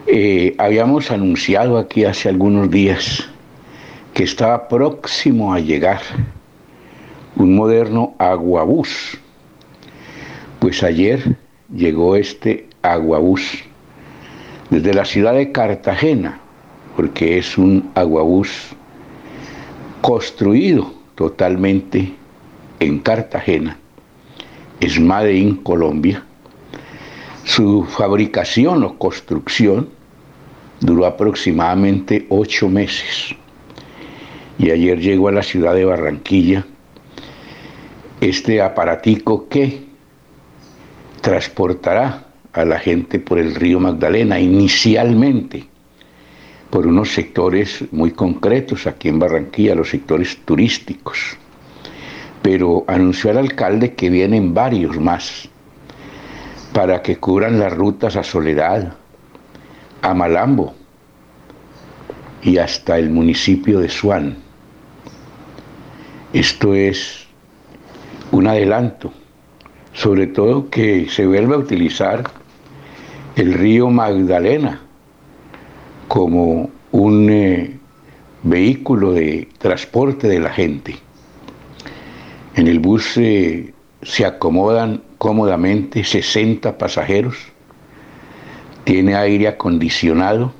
Eh, 0.07 0.55
habíamos 0.57 1.11
anunciado 1.11 1.77
aquí 1.77 2.05
hace 2.05 2.29
algunos 2.29 2.71
días 2.71 3.29
que 4.13 4.23
estaba 4.23 4.69
próximo 4.69 5.53
a 5.53 5.59
llegar 5.59 5.99
un 7.41 7.55
moderno 7.55 8.13
aguabús. 8.19 9.17
Pues 10.59 10.83
ayer 10.83 11.37
llegó 11.73 12.15
este 12.15 12.67
aguabús 12.83 13.63
desde 14.69 14.93
la 14.93 15.05
ciudad 15.05 15.33
de 15.33 15.51
Cartagena, 15.51 16.39
porque 16.95 17.39
es 17.39 17.57
un 17.57 17.89
aguabús 17.95 18.49
construido 20.01 20.93
totalmente 21.15 22.13
en 22.79 22.99
Cartagena, 22.99 23.77
es 24.79 24.99
Made 24.99 25.57
Colombia. 25.63 26.23
Su 27.43 27.85
fabricación 27.85 28.83
o 28.83 28.99
construcción 28.99 29.89
duró 30.79 31.07
aproximadamente 31.07 32.27
ocho 32.29 32.69
meses. 32.69 33.35
Y 34.59 34.69
ayer 34.69 34.99
llegó 34.99 35.27
a 35.27 35.31
la 35.31 35.41
ciudad 35.41 35.73
de 35.73 35.85
Barranquilla 35.85 36.65
este 38.21 38.61
aparatico 38.61 39.49
que 39.49 39.83
transportará 41.21 42.27
a 42.53 42.65
la 42.65 42.79
gente 42.79 43.19
por 43.19 43.39
el 43.39 43.55
río 43.55 43.79
Magdalena, 43.79 44.39
inicialmente 44.39 45.67
por 46.69 46.85
unos 46.87 47.11
sectores 47.13 47.83
muy 47.91 48.11
concretos 48.11 48.87
aquí 48.87 49.09
en 49.09 49.19
Barranquilla, 49.19 49.75
los 49.75 49.89
sectores 49.89 50.37
turísticos. 50.45 51.37
Pero 52.43 52.85
anunció 52.87 53.31
al 53.31 53.39
alcalde 53.39 53.93
que 53.93 54.09
vienen 54.09 54.53
varios 54.53 54.99
más 54.99 55.49
para 56.73 57.01
que 57.01 57.17
cubran 57.17 57.59
las 57.59 57.73
rutas 57.73 58.15
a 58.15 58.23
Soledad, 58.23 58.93
a 60.01 60.13
Malambo 60.13 60.73
y 62.43 62.57
hasta 62.57 62.97
el 62.97 63.09
municipio 63.09 63.79
de 63.79 63.89
Suán. 63.89 64.37
Esto 66.33 66.73
es 66.73 67.27
un 68.41 68.47
adelanto, 68.47 69.13
sobre 69.93 70.25
todo 70.25 70.67
que 70.71 71.07
se 71.09 71.27
vuelva 71.27 71.55
a 71.55 71.59
utilizar 71.59 72.23
el 73.35 73.53
río 73.53 73.91
Magdalena 73.91 74.81
como 76.07 76.71
un 76.91 77.29
eh, 77.29 77.77
vehículo 78.41 79.13
de 79.13 79.47
transporte 79.59 80.27
de 80.27 80.39
la 80.39 80.49
gente. 80.49 80.95
En 82.55 82.65
el 82.65 82.79
bus 82.79 83.15
eh, 83.17 83.75
se 84.01 84.25
acomodan 84.25 85.03
cómodamente 85.19 86.03
60 86.03 86.79
pasajeros, 86.79 87.37
tiene 88.85 89.13
aire 89.13 89.49
acondicionado, 89.49 90.51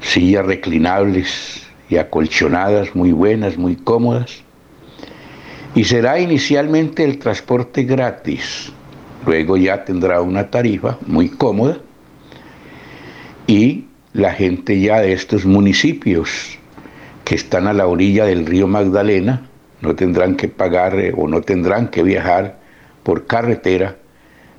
sillas 0.00 0.46
reclinables 0.46 1.66
y 1.90 1.96
acolchonadas 1.96 2.94
muy 2.94 3.10
buenas, 3.10 3.58
muy 3.58 3.74
cómodas, 3.74 4.44
y 5.74 5.84
será 5.84 6.18
inicialmente 6.20 7.04
el 7.04 7.18
transporte 7.18 7.84
gratis, 7.84 8.72
luego 9.26 9.56
ya 9.56 9.84
tendrá 9.84 10.20
una 10.20 10.50
tarifa 10.50 10.98
muy 11.06 11.28
cómoda 11.28 11.78
y 13.46 13.86
la 14.12 14.32
gente 14.32 14.80
ya 14.80 15.00
de 15.00 15.12
estos 15.12 15.44
municipios 15.44 16.58
que 17.24 17.34
están 17.34 17.66
a 17.66 17.72
la 17.72 17.86
orilla 17.86 18.24
del 18.26 18.46
río 18.46 18.66
Magdalena 18.68 19.48
no 19.84 19.94
tendrán 19.94 20.36
que 20.36 20.48
pagar 20.48 20.98
eh, 20.98 21.12
o 21.14 21.28
no 21.28 21.42
tendrán 21.42 21.88
que 21.88 22.02
viajar 22.02 22.58
por 23.02 23.26
carretera, 23.26 23.96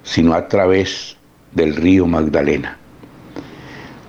sino 0.03 0.33
a 0.35 0.47
través 0.47 1.17
del 1.51 1.75
río 1.75 2.05
Magdalena. 2.05 2.77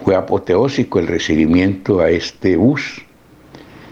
Fue 0.05 0.14
apoteósico 0.14 0.99
el 0.99 1.07
recibimiento 1.07 2.01
a 2.01 2.11
este 2.11 2.57
bus, 2.57 3.06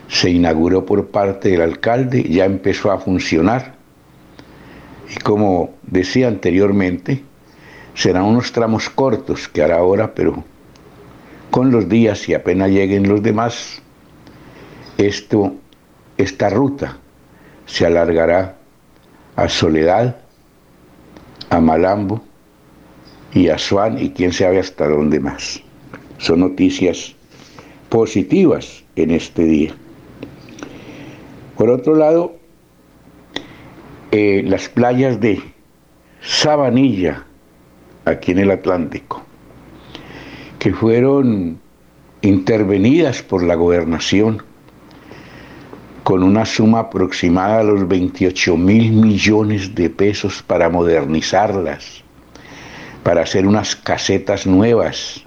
se 0.09 0.31
inauguró 0.31 0.85
por 0.85 1.09
parte 1.09 1.51
del 1.51 1.63
alcalde, 1.63 2.23
ya 2.23 2.45
empezó 2.45 2.93
a 2.93 2.99
funcionar 2.99 3.75
y 5.15 5.19
como 5.21 5.75
decía 5.83 6.29
anteriormente, 6.29 7.23
serán 7.95 8.25
unos 8.25 8.53
tramos 8.53 8.91
cortos 8.91 9.49
que 9.49 9.63
hará 9.63 9.77
ahora, 9.77 10.15
pero 10.15 10.43
con 11.51 11.71
los 11.71 11.89
días 11.89 12.29
y 12.29 12.35
apenas 12.35 12.71
lleguen 12.71 13.09
los 13.09 13.23
demás, 13.23 13.81
esto, 14.99 15.55
esta 16.17 16.51
ruta 16.51 16.99
se 17.67 17.87
alargará 17.87 18.57
a 19.37 19.49
Soledad, 19.49 20.17
a 21.51 21.61
Malambo 21.61 22.23
y 23.33 23.49
a 23.49 23.59
Suán 23.59 23.99
y 23.99 24.11
quién 24.11 24.33
sabe 24.33 24.59
hasta 24.59 24.89
dónde 24.89 25.21
más. 25.21 25.61
Son 26.19 26.41
noticias 26.41 27.15
positivas 27.89 28.85
en 28.97 29.11
este 29.11 29.45
día. 29.45 29.75
Por 31.57 31.71
otro 31.71 31.95
lado, 31.95 32.37
eh, 34.11 34.43
las 34.45 34.69
playas 34.69 35.21
de 35.21 35.41
Sabanilla, 36.21 37.25
aquí 38.05 38.33
en 38.33 38.39
el 38.39 38.51
Atlántico, 38.51 39.23
que 40.59 40.73
fueron 40.73 41.61
intervenidas 42.23 43.23
por 43.23 43.43
la 43.43 43.55
gobernación 43.55 44.43
con 46.03 46.23
una 46.23 46.45
suma 46.45 46.81
aproximada 46.81 47.61
a 47.61 47.65
los 47.65 47.87
28 47.87 48.57
mil 48.57 48.93
millones 48.93 49.75
de 49.75 49.91
pesos 49.91 50.43
para 50.43 50.69
modernizarlas, 50.69 52.03
para 53.03 53.23
hacer 53.23 53.47
unas 53.47 53.77
casetas 53.77 54.47
nuevas, 54.47 55.25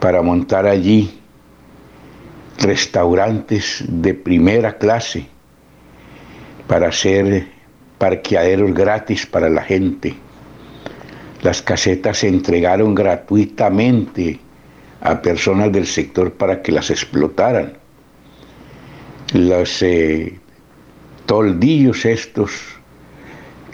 para 0.00 0.22
montar 0.22 0.66
allí 0.66 1.20
restaurantes 2.58 3.84
de 3.88 4.14
primera 4.14 4.78
clase, 4.78 5.26
para 6.66 6.88
hacer 6.88 7.46
parqueaderos 7.98 8.74
gratis 8.74 9.26
para 9.26 9.48
la 9.48 9.62
gente. 9.62 10.14
Las 11.42 11.60
casetas 11.60 12.18
se 12.18 12.28
entregaron 12.28 12.94
gratuitamente 12.94 14.40
a 15.00 15.20
personas 15.20 15.70
del 15.72 15.86
sector 15.86 16.32
para 16.32 16.62
que 16.62 16.72
las 16.72 16.90
explotaran. 16.90 17.74
Los 19.34 19.82
eh, 19.82 20.38
toldillos 21.26 22.04
estos 22.06 22.50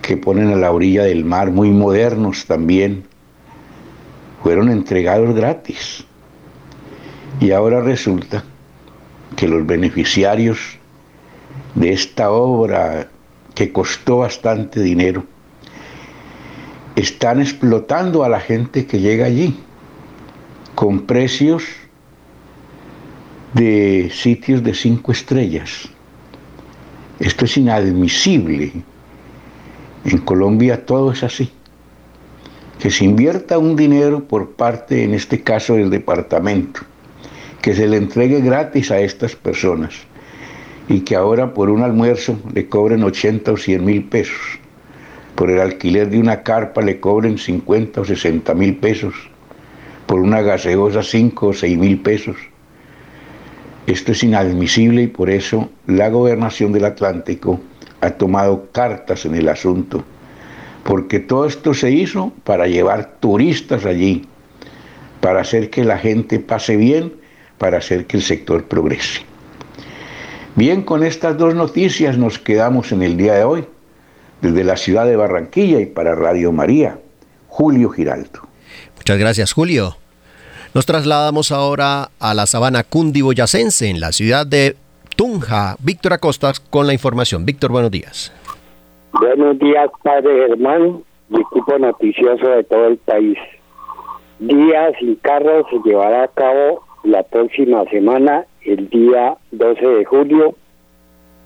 que 0.03 0.17
ponen 0.17 0.53
a 0.53 0.57
la 0.57 0.73
orilla 0.73 1.05
del 1.05 1.25
mar, 1.25 1.51
muy 1.51 1.71
modernos 1.71 2.47
también, 2.47 3.05
fueron 4.43 4.71
entregados 4.71 5.35
gratis. 5.35 6.05
Y 7.41 7.53
ahora 7.53 7.81
resulta 7.81 8.45
que 9.37 9.49
los 9.49 9.67
beneficiarios 9.67 10.59
de 11.75 11.93
esta 11.93 12.31
obra 12.31 13.09
que 13.55 13.73
costó 13.73 14.19
bastante 14.19 14.81
dinero, 14.81 15.25
están 16.97 17.41
explotando 17.41 18.25
a 18.25 18.29
la 18.29 18.41
gente 18.41 18.87
que 18.87 19.01
llega 19.01 19.27
allí 19.27 19.59
con 20.75 21.03
precios 21.03 21.65
de 23.55 24.11
sitios 24.13 24.63
de 24.63 24.75
cinco 24.75 25.13
estrellas. 25.13 25.89
Esto 27.19 27.45
es 27.45 27.57
inadmisible. 27.57 28.73
En 30.05 30.19
Colombia 30.19 30.87
todo 30.87 31.13
es 31.13 31.23
así. 31.23 31.51
Que 32.79 32.91
se 32.91 33.05
invierta 33.05 33.59
un 33.59 33.77
dinero 33.77 34.25
por 34.25 34.53
parte, 34.53 35.05
en 35.05 35.13
este 35.13 35.43
caso, 35.43 35.75
del 35.75 35.91
departamento, 35.91 36.81
que 37.63 37.75
se 37.75 37.87
le 37.87 37.97
entregue 37.97 38.41
gratis 38.41 38.91
a 38.91 39.01
estas 39.01 39.37
personas 39.37 39.95
y 40.89 41.01
que 41.01 41.15
ahora 41.15 41.55
por 41.55 41.71
un 41.71 41.83
almuerzo 41.83 42.39
le 42.53 42.69
cobren 42.69 43.05
80 43.05 43.53
o 43.53 43.57
100 43.57 43.85
mil 43.85 44.05
pesos, 44.05 44.59
por 45.35 45.51
el 45.51 45.61
alquiler 45.61 46.11
de 46.11 46.19
una 46.19 46.43
carpa 46.43 46.83
le 46.83 47.01
cobren 47.01 47.39
50 47.39 48.01
o 48.01 48.05
60 48.05 48.55
mil 48.55 48.77
pesos, 48.77 49.15
por 50.07 50.21
una 50.21 50.43
gaseosa 50.43 51.03
5 51.03 51.47
o 51.47 51.53
6 51.53 51.79
mil 51.79 52.01
pesos. 52.01 52.37
Esto 53.87 54.13
es 54.13 54.23
inadmisible 54.25 55.03
y 55.03 55.07
por 55.07 55.31
eso 55.31 55.71
la 55.87 56.09
gobernación 56.11 56.73
del 56.73 56.85
Atlántico 56.85 57.61
ha 58.01 58.11
tomado 58.11 58.69
cartas 58.73 59.25
en 59.27 59.35
el 59.35 59.49
asunto, 59.49 60.03
porque 60.85 61.21
todo 61.21 61.47
esto 61.47 61.75
se 61.75 61.91
hizo 61.91 62.33
para 62.45 62.67
llevar 62.67 63.19
turistas 63.21 63.85
allí, 63.85 64.27
para 65.21 65.43
hacer 65.43 65.71
que 65.71 65.85
la 65.85 65.99
gente 65.99 66.41
pase 66.41 66.77
bien, 66.77 67.20
para 67.61 67.77
hacer 67.77 68.07
que 68.07 68.17
el 68.17 68.23
sector 68.23 68.65
progrese. 68.65 69.21
Bien, 70.55 70.81
con 70.81 71.05
estas 71.05 71.37
dos 71.37 71.55
noticias 71.55 72.17
nos 72.17 72.39
quedamos 72.39 72.91
en 72.91 73.03
el 73.03 73.19
día 73.19 73.35
de 73.35 73.45
hoy. 73.45 73.67
Desde 74.41 74.65
la 74.65 74.79
ciudad 74.79 75.05
de 75.05 75.15
Barranquilla 75.15 75.79
y 75.79 75.85
para 75.85 76.15
Radio 76.15 76.53
María, 76.53 76.99
Julio 77.49 77.91
Giraldo. 77.91 78.41
Muchas 78.97 79.19
gracias, 79.19 79.53
Julio. 79.53 79.97
Nos 80.73 80.87
trasladamos 80.87 81.53
ahora 81.53 82.09
a 82.19 82.33
la 82.33 82.47
sabana 82.47 82.83
cundiboyacense, 82.83 83.91
en 83.91 84.01
la 84.01 84.13
ciudad 84.13 84.47
de 84.47 84.77
Tunja. 85.15 85.77
Víctor 85.81 86.15
Acosta 86.15 86.53
con 86.71 86.87
la 86.87 86.95
información. 86.95 87.45
Víctor, 87.45 87.73
buenos 87.73 87.91
días. 87.91 88.33
Buenos 89.13 89.59
días, 89.59 89.91
padre 90.03 90.47
Germán 90.49 91.05
y 91.29 91.35
equipo 91.35 91.79
noticioso 91.79 92.49
de 92.49 92.65
todo 92.65 92.87
el 92.87 92.97
país. 92.97 93.37
Día 94.39 94.93
sin 94.99 95.17
carro 95.17 95.67
se 95.69 95.77
llevará 95.87 96.25
a 96.25 96.29
cabo 96.29 96.89
la 97.03 97.23
próxima 97.23 97.85
semana, 97.87 98.47
el 98.63 98.89
día 98.91 99.37
12 99.53 99.87
de 99.87 100.05
julio, 100.05 100.55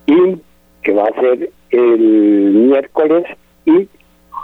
y 0.07 0.37
que 0.83 0.93
va 0.93 1.05
a 1.05 1.21
ser 1.21 1.51
el 1.71 1.99
miércoles 2.53 3.25
y 3.64 3.88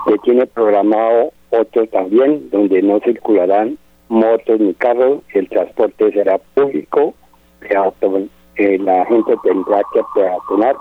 se 0.07 0.19
tiene 0.23 0.47
programado 0.47 1.33
otro 1.51 1.87
también, 1.89 2.49
donde 2.51 2.83
no 2.83 3.01
circularán 3.01 3.77
motos 4.09 4.59
ni 4.61 4.75
carros, 4.75 5.21
el 5.35 5.49
transporte 5.49 6.13
será 6.13 6.39
público, 6.55 7.15
eh, 8.57 8.79
la 8.79 9.05
gente 9.07 9.35
tendrá 9.43 9.83
que 9.93 10.01
peatonar 10.15 10.77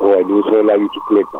o 0.00 0.14
el 0.14 0.30
uso 0.30 0.56
de 0.56 0.64
la 0.64 0.76
bicicleta. 0.76 1.38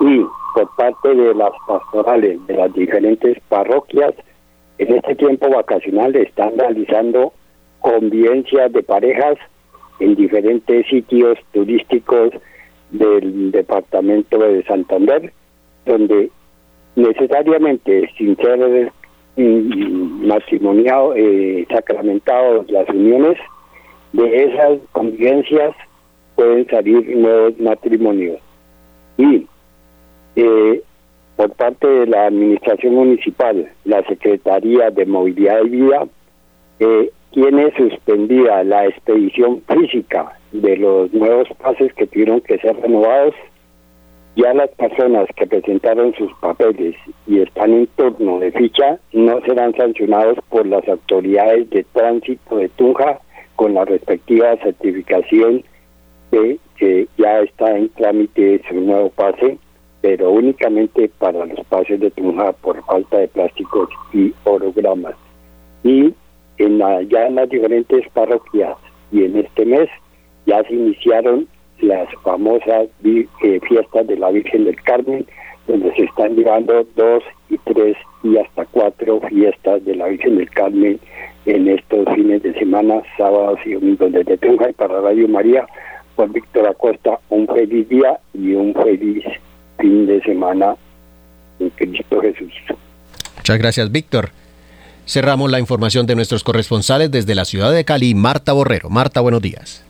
Y 0.00 0.26
por 0.54 0.68
parte 0.76 1.14
de 1.14 1.34
las 1.34 1.52
pastorales 1.66 2.46
de 2.46 2.54
las 2.54 2.72
diferentes 2.72 3.38
parroquias, 3.48 4.14
en 4.78 4.94
este 4.94 5.14
tiempo 5.16 5.48
vacacional 5.50 6.14
están 6.16 6.58
realizando 6.58 7.32
convivencias 7.80 8.72
de 8.72 8.82
parejas 8.82 9.38
en 10.00 10.14
diferentes 10.14 10.86
sitios 10.86 11.38
turísticos 11.52 12.30
del 12.90 13.50
departamento 13.50 14.38
de 14.38 14.62
Santander, 14.64 15.32
donde 15.84 16.30
necesariamente 16.96 18.10
sin 18.16 18.36
ser 18.36 18.92
matrimoniado, 19.36 21.14
eh, 21.16 21.66
sacramentados 21.70 22.70
las 22.70 22.88
uniones, 22.88 23.38
de 24.12 24.44
esas 24.44 24.78
convivencias 24.92 25.74
pueden 26.34 26.66
salir 26.68 27.16
nuevos 27.16 27.58
matrimonios. 27.58 28.38
Y 29.16 29.46
eh, 30.36 30.82
por 31.36 31.52
parte 31.52 31.86
de 31.86 32.06
la 32.06 32.26
Administración 32.26 32.94
Municipal, 32.94 33.70
la 33.84 34.02
Secretaría 34.04 34.90
de 34.90 35.06
Movilidad 35.06 35.62
y 35.64 35.68
Vida, 35.68 36.08
eh, 36.80 37.10
tiene 37.32 37.72
suspendida 37.76 38.64
la 38.64 38.86
expedición 38.86 39.62
física 39.68 40.32
de 40.52 40.76
los 40.76 41.12
nuevos 41.12 41.48
pases 41.62 41.92
que 41.94 42.06
tuvieron 42.06 42.40
que 42.40 42.58
ser 42.58 42.76
renovados. 42.76 43.34
Ya 44.36 44.54
las 44.54 44.70
personas 44.70 45.26
que 45.36 45.46
presentaron 45.46 46.14
sus 46.14 46.32
papeles 46.40 46.94
y 47.26 47.40
están 47.40 47.72
en 47.72 47.86
turno 47.96 48.38
de 48.38 48.52
ficha 48.52 48.98
no 49.12 49.40
serán 49.42 49.74
sancionados 49.74 50.38
por 50.48 50.66
las 50.66 50.86
autoridades 50.88 51.68
de 51.70 51.84
tránsito 51.92 52.56
de 52.56 52.68
Tunja 52.70 53.18
con 53.56 53.74
la 53.74 53.84
respectiva 53.84 54.56
certificación 54.58 55.64
de 56.30 56.58
que 56.76 57.08
ya 57.18 57.40
está 57.40 57.76
en 57.76 57.88
trámite 57.90 58.62
su 58.68 58.76
nuevo 58.76 59.10
pase, 59.10 59.58
pero 60.00 60.30
únicamente 60.30 61.10
para 61.18 61.44
los 61.44 61.66
pases 61.66 61.98
de 61.98 62.10
Tunja 62.12 62.52
por 62.52 62.82
falta 62.84 63.18
de 63.18 63.28
plásticos 63.28 63.88
y 64.12 64.32
orogramas. 64.44 65.16
Y 65.82 66.14
en 66.58 66.78
la, 66.78 67.02
ya 67.02 67.26
en 67.26 67.36
las 67.36 67.48
diferentes 67.48 68.08
parroquias 68.12 68.76
y 69.12 69.24
en 69.24 69.36
este 69.36 69.64
mes 69.64 69.88
ya 70.46 70.62
se 70.64 70.74
iniciaron 70.74 71.46
las 71.80 72.08
famosas 72.22 72.88
eh, 73.04 73.60
fiestas 73.68 74.06
de 74.06 74.16
la 74.16 74.30
Virgen 74.30 74.64
del 74.64 74.76
Carmen, 74.82 75.24
donde 75.66 75.94
se 75.94 76.04
están 76.04 76.34
llevando 76.34 76.86
dos 76.96 77.22
y 77.50 77.58
tres 77.58 77.96
y 78.22 78.36
hasta 78.36 78.64
cuatro 78.66 79.20
fiestas 79.28 79.84
de 79.84 79.94
la 79.94 80.08
Virgen 80.08 80.38
del 80.38 80.50
Carmen 80.50 80.98
en 81.46 81.68
estos 81.68 82.06
fines 82.14 82.42
de 82.42 82.52
semana, 82.54 83.02
sábados 83.16 83.60
y 83.64 83.74
domingos 83.74 84.12
desde 84.12 84.36
Tunja 84.38 84.70
y 84.70 84.72
para 84.72 85.00
Radio 85.00 85.28
María, 85.28 85.66
por 86.16 86.30
Víctor 86.32 86.66
Acosta, 86.66 87.20
un 87.28 87.46
feliz 87.46 87.88
día 87.88 88.18
y 88.34 88.54
un 88.54 88.74
feliz 88.74 89.24
fin 89.78 90.06
de 90.06 90.20
semana 90.22 90.76
en 91.60 91.70
Cristo 91.70 92.20
Jesús. 92.20 92.52
Muchas 93.36 93.58
gracias, 93.58 93.92
Víctor. 93.92 94.30
Cerramos 95.08 95.50
la 95.50 95.58
información 95.58 96.04
de 96.04 96.14
nuestros 96.14 96.44
corresponsales 96.44 97.10
desde 97.10 97.34
la 97.34 97.46
ciudad 97.46 97.72
de 97.72 97.82
Cali, 97.86 98.14
Marta 98.14 98.52
Borrero. 98.52 98.90
Marta, 98.90 99.22
buenos 99.22 99.40
días. 99.40 99.80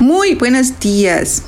Muy 0.00 0.34
buenos 0.36 0.80
días. 0.80 1.42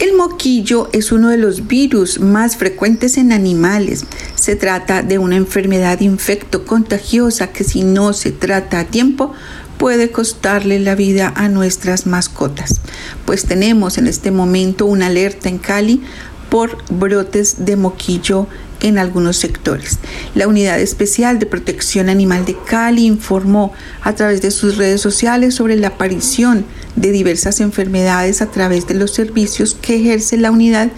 El 0.00 0.16
moquillo 0.16 0.88
es 0.92 1.12
uno 1.12 1.28
de 1.28 1.36
los 1.36 1.68
virus 1.68 2.18
más 2.18 2.56
frecuentes 2.56 3.18
en 3.18 3.30
animales. 3.30 4.04
Se 4.34 4.56
trata 4.56 5.02
de 5.02 5.18
una 5.18 5.36
enfermedad 5.36 6.00
infecto 6.00 6.64
contagiosa 6.64 7.52
que 7.52 7.62
si 7.62 7.84
no 7.84 8.12
se 8.14 8.32
trata 8.32 8.80
a 8.80 8.84
tiempo 8.86 9.32
puede 9.78 10.10
costarle 10.10 10.80
la 10.80 10.96
vida 10.96 11.32
a 11.36 11.48
nuestras 11.48 12.08
mascotas. 12.08 12.80
Pues 13.24 13.44
tenemos 13.44 13.96
en 13.96 14.08
este 14.08 14.32
momento 14.32 14.86
una 14.86 15.06
alerta 15.06 15.48
en 15.48 15.58
Cali 15.58 16.02
por 16.50 16.78
brotes 16.90 17.64
de 17.64 17.76
moquillo 17.76 18.48
en 18.82 18.98
algunos 18.98 19.36
sectores. 19.36 19.98
La 20.34 20.46
Unidad 20.48 20.80
Especial 20.80 21.38
de 21.38 21.46
Protección 21.46 22.08
Animal 22.08 22.44
de 22.44 22.56
Cali 22.66 23.06
informó 23.06 23.72
a 24.02 24.14
través 24.14 24.42
de 24.42 24.50
sus 24.50 24.76
redes 24.76 25.00
sociales 25.00 25.54
sobre 25.54 25.76
la 25.76 25.88
aparición 25.88 26.66
de 26.96 27.12
diversas 27.12 27.60
enfermedades 27.60 28.42
a 28.42 28.50
través 28.50 28.86
de 28.86 28.94
los 28.94 29.12
servicios 29.12 29.76
que 29.80 29.96
ejerce 29.96 30.36
la 30.36 30.50
unidad, 30.50 30.90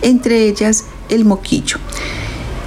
entre 0.00 0.46
ellas 0.46 0.84
el 1.10 1.24
moquillo. 1.24 1.78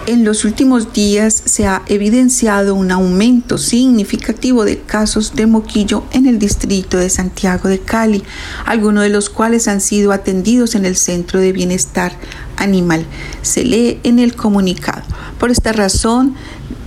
En 0.07 0.23
los 0.23 0.45
últimos 0.45 0.93
días 0.93 1.33
se 1.33 1.65
ha 1.65 1.81
evidenciado 1.87 2.75
un 2.75 2.91
aumento 2.91 3.57
significativo 3.57 4.63
de 4.63 4.79
casos 4.79 5.33
de 5.33 5.47
moquillo 5.47 6.03
en 6.11 6.27
el 6.27 6.37
distrito 6.37 6.97
de 6.97 7.09
Santiago 7.09 7.69
de 7.69 7.79
Cali, 7.79 8.23
algunos 8.67 9.03
de 9.03 9.09
los 9.09 9.31
cuales 9.31 9.67
han 9.67 9.81
sido 9.81 10.11
atendidos 10.11 10.75
en 10.75 10.85
el 10.85 10.95
Centro 10.95 11.39
de 11.39 11.51
Bienestar 11.53 12.11
Animal. 12.57 13.03
Se 13.41 13.63
lee 13.63 13.99
en 14.03 14.19
el 14.19 14.35
comunicado. 14.35 15.01
Por 15.39 15.49
esta 15.49 15.73
razón, 15.73 16.35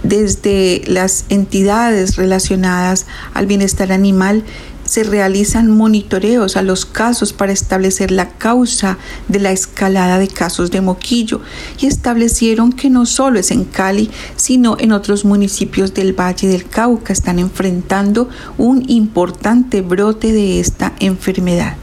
desde 0.05 0.85
las 0.87 1.25
entidades 1.29 2.15
relacionadas 2.15 3.07
al 3.35 3.47
bienestar 3.47 3.91
animal 3.91 4.45
se 4.89 5.05
realizan 5.05 5.71
monitoreos 5.71 6.57
a 6.57 6.63
los 6.63 6.87
casos 6.87 7.35
para 7.35 7.53
establecer 7.53 8.11
la 8.11 8.31
causa 8.31 8.97
de 9.29 9.39
la 9.39 9.53
escalada 9.53 10.19
de 10.19 10.29
casos 10.29 10.71
de 10.71 10.81
moquillo 10.81 11.43
y 11.79 11.87
establecieron 11.87 12.73
que 12.73 12.89
no 12.89 13.05
solo 13.05 13.39
es 13.39 13.51
en 13.51 13.65
Cali, 13.65 14.11
sino 14.37 14.79
en 14.81 14.93
otros 14.93 15.27
municipios 15.27 15.93
del 15.93 16.19
Valle 16.19 16.49
del 16.49 16.65
Cauca 16.65 17.13
están 17.13 17.39
enfrentando 17.39 18.31
un 18.57 18.89
importante 18.89 19.83
brote 19.83 20.33
de 20.33 20.59
esta 20.59 20.95
enfermedad. 21.01 21.77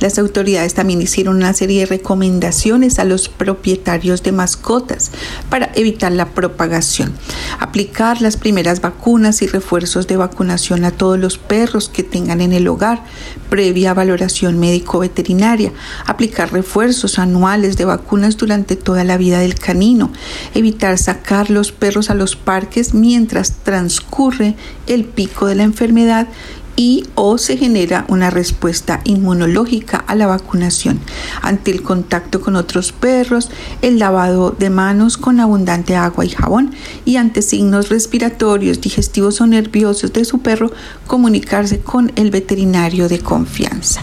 Las 0.00 0.18
autoridades 0.18 0.74
también 0.74 1.00
hicieron 1.00 1.36
una 1.36 1.54
serie 1.54 1.80
de 1.80 1.86
recomendaciones 1.86 2.98
a 2.98 3.04
los 3.04 3.28
propietarios 3.28 4.22
de 4.22 4.32
mascotas 4.32 5.10
para 5.48 5.70
evitar 5.74 6.12
la 6.12 6.30
propagación. 6.30 7.14
Aplicar 7.58 8.20
las 8.20 8.36
primeras 8.36 8.80
vacunas 8.80 9.40
y 9.42 9.46
refuerzos 9.46 10.06
de 10.06 10.16
vacunación 10.16 10.84
a 10.84 10.90
todos 10.90 11.18
los 11.18 11.38
perros 11.38 11.88
que 11.88 12.02
tengan 12.02 12.40
en 12.40 12.52
el 12.52 12.68
hogar, 12.68 13.04
previa 13.48 13.94
valoración 13.94 14.58
médico-veterinaria. 14.58 15.72
Aplicar 16.04 16.52
refuerzos 16.52 17.18
anuales 17.18 17.76
de 17.76 17.86
vacunas 17.86 18.36
durante 18.36 18.76
toda 18.76 19.04
la 19.04 19.16
vida 19.16 19.38
del 19.38 19.54
canino. 19.54 20.12
Evitar 20.54 20.98
sacar 20.98 21.50
los 21.50 21.72
perros 21.72 22.10
a 22.10 22.14
los 22.14 22.36
parques 22.36 22.92
mientras 22.92 23.52
transcurre 23.62 24.56
el 24.86 25.04
pico 25.04 25.46
de 25.46 25.54
la 25.54 25.62
enfermedad 25.62 26.28
y 26.76 27.06
o 27.14 27.38
se 27.38 27.56
genera 27.56 28.04
una 28.08 28.30
respuesta 28.30 29.00
inmunológica 29.04 29.96
a 29.96 30.14
la 30.14 30.26
vacunación 30.26 31.00
ante 31.42 31.70
el 31.70 31.82
contacto 31.82 32.40
con 32.40 32.54
otros 32.54 32.92
perros, 32.92 33.50
el 33.82 33.98
lavado 33.98 34.50
de 34.50 34.70
manos 34.70 35.16
con 35.16 35.40
abundante 35.40 35.96
agua 35.96 36.24
y 36.24 36.30
jabón 36.30 36.74
y 37.04 37.16
ante 37.16 37.42
signos 37.42 37.88
respiratorios, 37.88 38.80
digestivos 38.80 39.40
o 39.40 39.46
nerviosos 39.46 40.12
de 40.12 40.24
su 40.24 40.40
perro, 40.40 40.70
comunicarse 41.06 41.80
con 41.80 42.12
el 42.16 42.30
veterinario 42.30 43.08
de 43.08 43.20
confianza. 43.20 44.02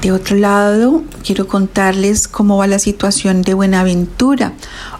De 0.00 0.10
otro 0.10 0.36
lado, 0.36 1.02
quiero 1.24 1.46
contarles 1.46 2.26
cómo 2.26 2.56
va 2.56 2.66
la 2.66 2.78
situación 2.78 3.42
de 3.42 3.54
Buenaventura. 3.54 4.54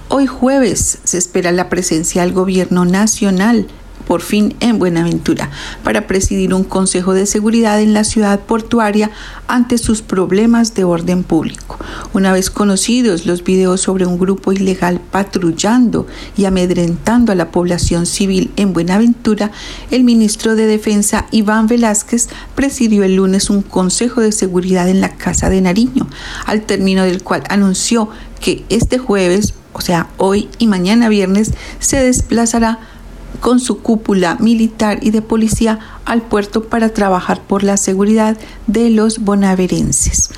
Hoy 0.09 0.27
jueves 0.27 0.99
se 1.05 1.17
espera 1.17 1.51
la 1.51 1.71
presencia 1.71 2.23
del 2.23 2.33
gobierno 2.33 2.85
nacional 2.85 3.69
por 4.07 4.23
fin 4.23 4.55
en 4.61 4.79
Buenaventura 4.79 5.51
para 5.85 6.07
presidir 6.07 6.55
un 6.55 6.65
consejo 6.65 7.15
de 7.15 7.27
seguridad 7.27 7.81
en 7.81 7.95
la 7.95 8.05
ciudad 8.05 8.41
portuaria 8.41 9.11
ante 9.49 9.79
sus 9.79 10.03
problemas 10.03 10.75
de 10.75 10.85
orden 10.85 11.25
público. 11.25 11.79
Una 12.13 12.33
vez 12.33 12.51
conocidos 12.51 13.27
los 13.27 13.45
videos 13.45 13.81
sobre 13.81 14.07
un 14.07 14.19
grupo 14.19 14.53
ilegal 14.53 15.01
patrullando 15.11 16.07
y 16.37 16.45
amedrentando 16.45 17.33
a 17.33 17.35
la 17.35 17.51
población 17.51 18.07
civil 18.07 18.51
en 18.57 18.73
Buenaventura, 18.73 19.51
el 19.91 20.05
ministro 20.05 20.55
de 20.55 20.67
Defensa 20.67 21.27
Iván 21.31 21.67
Velázquez 21.67 22.29
presidió 22.55 23.05
el 23.05 23.17
lunes 23.17 23.51
un 23.51 23.63
consejo 23.63 24.21
de 24.21 24.33
seguridad 24.33 24.89
en 24.89 25.01
la 25.01 25.17
Casa 25.17 25.51
de 25.51 25.61
Nariño, 25.61 26.09
al 26.47 26.63
término 26.63 27.05
del 27.05 27.23
cual 27.23 27.43
anunció 27.49 28.09
que 28.41 28.65
este 28.69 28.99
jueves, 28.99 29.55
o 29.73 29.81
sea, 29.81 30.09
hoy 30.17 30.49
y 30.59 30.67
mañana 30.67 31.09
viernes, 31.09 31.53
se 31.79 32.03
desplazará 32.03 32.81
con 33.41 33.61
su 33.61 33.79
cúpula 33.79 34.37
militar 34.37 34.99
y 35.03 35.11
de 35.11 35.23
policía 35.23 35.79
al 36.05 36.23
puerto 36.23 36.65
para 36.65 36.91
trabajar 36.91 37.41
por 37.43 37.63
la 37.63 37.77
seguridad 37.77 38.37
de 38.67 38.91
los 38.91 39.19
bonaverenses. 39.19 40.31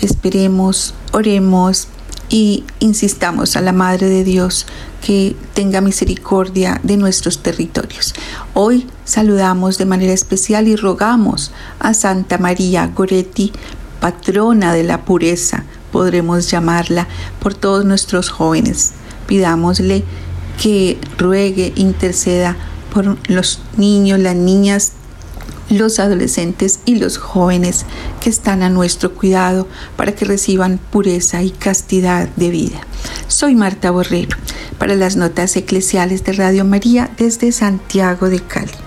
Esperemos, 0.00 0.94
oremos 1.12 1.88
y 2.28 2.64
insistamos 2.80 3.56
a 3.56 3.60
la 3.60 3.72
Madre 3.72 4.08
de 4.08 4.24
Dios 4.24 4.66
que 5.04 5.36
tenga 5.52 5.80
misericordia 5.80 6.80
de 6.82 6.96
nuestros 6.96 7.42
territorios. 7.42 8.14
Hoy 8.54 8.86
saludamos 9.04 9.78
de 9.78 9.84
manera 9.86 10.12
especial 10.12 10.66
y 10.66 10.76
rogamos 10.76 11.52
a 11.78 11.94
Santa 11.94 12.38
María 12.38 12.86
Goretti, 12.88 13.52
patrona 14.00 14.72
de 14.72 14.84
la 14.84 15.04
pureza, 15.04 15.64
podremos 15.92 16.50
llamarla, 16.50 17.06
por 17.40 17.54
todos 17.54 17.84
nuestros 17.84 18.30
jóvenes. 18.30 18.92
Pidámosle 19.26 20.04
que 20.60 20.98
ruegue, 21.18 21.72
interceda 21.76 22.56
por 22.92 23.18
los 23.28 23.60
niños, 23.76 24.18
las 24.18 24.36
niñas, 24.36 24.92
los 25.70 25.98
adolescentes 25.98 26.80
y 26.84 26.96
los 26.96 27.18
jóvenes 27.18 27.86
que 28.20 28.30
están 28.30 28.62
a 28.62 28.68
nuestro 28.68 29.14
cuidado 29.14 29.66
para 29.96 30.14
que 30.14 30.24
reciban 30.24 30.78
pureza 30.78 31.42
y 31.42 31.50
castidad 31.50 32.28
de 32.36 32.50
vida. 32.50 32.80
Soy 33.28 33.54
Marta 33.54 33.90
Borrero 33.90 34.36
para 34.78 34.94
las 34.94 35.16
notas 35.16 35.56
eclesiales 35.56 36.24
de 36.24 36.34
Radio 36.34 36.64
María 36.64 37.10
desde 37.16 37.52
Santiago 37.52 38.28
de 38.28 38.40
Cali. 38.40 38.83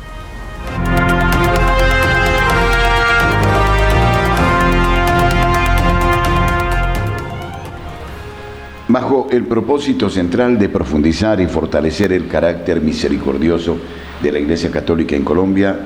El 9.29 9.43
propósito 9.43 10.09
central 10.09 10.57
de 10.57 10.69
profundizar 10.69 11.41
y 11.41 11.47
fortalecer 11.47 12.13
el 12.13 12.27
carácter 12.27 12.79
misericordioso 12.79 13.77
de 14.23 14.31
la 14.31 14.39
Iglesia 14.39 14.71
Católica 14.71 15.17
en 15.17 15.23
Colombia, 15.25 15.77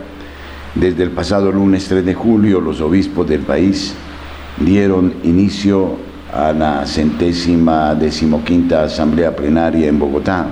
desde 0.76 1.04
el 1.04 1.10
pasado 1.10 1.52
lunes 1.52 1.88
3 1.88 2.06
de 2.06 2.14
julio 2.14 2.62
los 2.62 2.82
obispos 2.82 3.28
del 3.28 3.42
país 3.42 3.96
dieron 4.58 5.16
inicio 5.24 5.96
a 6.32 6.54
la 6.54 6.86
centésima 6.86 7.96
decimoquinta 7.96 8.84
Asamblea 8.84 9.36
Plenaria 9.36 9.88
en 9.88 9.98
Bogotá. 9.98 10.46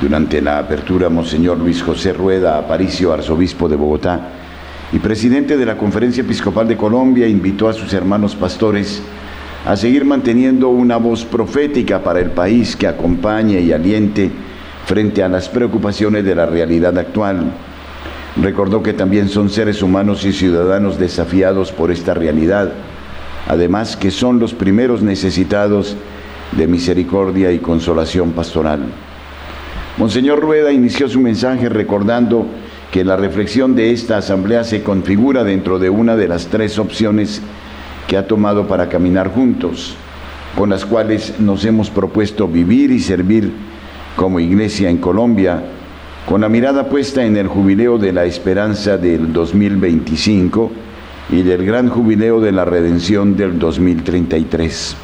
Durante 0.00 0.42
la 0.42 0.58
apertura, 0.58 1.08
Monseñor 1.08 1.58
Luis 1.58 1.82
José 1.82 2.12
Rueda 2.12 2.58
Aparicio, 2.58 3.14
arzobispo 3.14 3.68
de 3.68 3.76
Bogotá 3.76 4.28
y 4.92 4.98
presidente 4.98 5.56
de 5.56 5.64
la 5.64 5.78
Conferencia 5.78 6.22
Episcopal 6.22 6.68
de 6.68 6.76
Colombia, 6.76 7.26
invitó 7.26 7.66
a 7.66 7.72
sus 7.72 7.94
hermanos 7.94 8.36
pastores 8.36 9.02
a 9.64 9.76
seguir 9.76 10.04
manteniendo 10.04 10.68
una 10.70 10.96
voz 10.96 11.24
profética 11.24 12.02
para 12.02 12.20
el 12.20 12.30
país 12.30 12.74
que 12.74 12.88
acompañe 12.88 13.60
y 13.60 13.72
aliente 13.72 14.30
frente 14.86 15.22
a 15.22 15.28
las 15.28 15.48
preocupaciones 15.48 16.24
de 16.24 16.34
la 16.34 16.46
realidad 16.46 16.98
actual. 16.98 17.52
Recordó 18.40 18.82
que 18.82 18.92
también 18.92 19.28
son 19.28 19.50
seres 19.50 19.82
humanos 19.82 20.24
y 20.24 20.32
ciudadanos 20.32 20.98
desafiados 20.98 21.70
por 21.70 21.92
esta 21.92 22.14
realidad, 22.14 22.72
además 23.46 23.96
que 23.96 24.10
son 24.10 24.40
los 24.40 24.52
primeros 24.52 25.02
necesitados 25.02 25.96
de 26.52 26.66
misericordia 26.66 27.52
y 27.52 27.58
consolación 27.58 28.32
pastoral. 28.32 28.80
Monseñor 29.96 30.40
Rueda 30.40 30.72
inició 30.72 31.08
su 31.08 31.20
mensaje 31.20 31.68
recordando 31.68 32.46
que 32.90 33.04
la 33.04 33.16
reflexión 33.16 33.74
de 33.74 33.92
esta 33.92 34.16
asamblea 34.16 34.64
se 34.64 34.82
configura 34.82 35.44
dentro 35.44 35.78
de 35.78 35.90
una 35.90 36.16
de 36.16 36.28
las 36.28 36.46
tres 36.46 36.78
opciones 36.78 37.42
que 38.06 38.16
ha 38.16 38.26
tomado 38.26 38.66
para 38.66 38.88
caminar 38.88 39.28
juntos, 39.28 39.96
con 40.56 40.70
las 40.70 40.84
cuales 40.84 41.40
nos 41.40 41.64
hemos 41.64 41.90
propuesto 41.90 42.48
vivir 42.48 42.90
y 42.90 43.00
servir 43.00 43.52
como 44.16 44.40
iglesia 44.40 44.90
en 44.90 44.98
Colombia, 44.98 45.62
con 46.26 46.42
la 46.42 46.48
mirada 46.48 46.88
puesta 46.88 47.24
en 47.24 47.36
el 47.36 47.48
jubileo 47.48 47.98
de 47.98 48.12
la 48.12 48.24
esperanza 48.24 48.96
del 48.98 49.32
2025 49.32 50.70
y 51.30 51.42
del 51.42 51.64
gran 51.64 51.88
jubileo 51.88 52.40
de 52.40 52.52
la 52.52 52.64
redención 52.64 53.36
del 53.36 53.58
2033. 53.58 54.96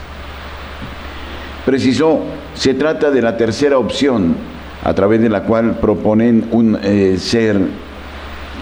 Precisó, 1.64 2.20
se 2.54 2.74
trata 2.74 3.10
de 3.10 3.22
la 3.22 3.36
tercera 3.36 3.78
opción 3.78 4.36
a 4.84 4.94
través 4.94 5.20
de 5.20 5.28
la 5.28 5.42
cual 5.42 5.78
proponen 5.80 6.48
un 6.50 6.78
eh, 6.82 7.16
ser 7.18 7.60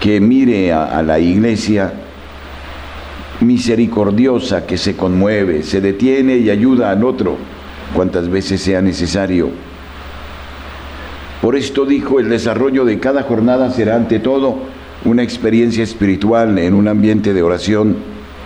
que 0.01 0.19
mire 0.19 0.73
a 0.73 1.01
la 1.01 1.19
iglesia 1.19 1.91
misericordiosa 3.41 4.65
que 4.65 4.77
se 4.77 4.95
conmueve, 4.95 5.63
se 5.63 5.81
detiene 5.81 6.37
y 6.37 6.49
ayuda 6.49 6.91
al 6.91 7.03
otro 7.03 7.37
cuantas 7.93 8.29
veces 8.29 8.61
sea 8.61 8.81
necesario. 8.81 9.49
Por 11.41 11.55
esto 11.55 11.85
dijo, 11.85 12.19
el 12.19 12.29
desarrollo 12.29 12.83
de 12.83 12.99
cada 12.99 13.23
jornada 13.23 13.69
será 13.69 13.95
ante 13.95 14.19
todo 14.19 14.57
una 15.05 15.23
experiencia 15.23 15.83
espiritual 15.83 16.57
en 16.57 16.73
un 16.73 16.87
ambiente 16.87 17.33
de 17.33 17.43
oración, 17.43 17.95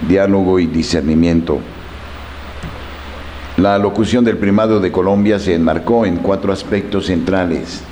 diálogo 0.08 0.60
y 0.60 0.68
discernimiento. 0.68 1.60
La 3.58 3.78
locución 3.78 4.26
del 4.26 4.38
primado 4.38 4.80
de 4.80 4.92
Colombia 4.92 5.40
se 5.40 5.54
enmarcó 5.54 6.06
en 6.06 6.18
cuatro 6.18 6.52
aspectos 6.52 7.06
centrales. 7.06 7.84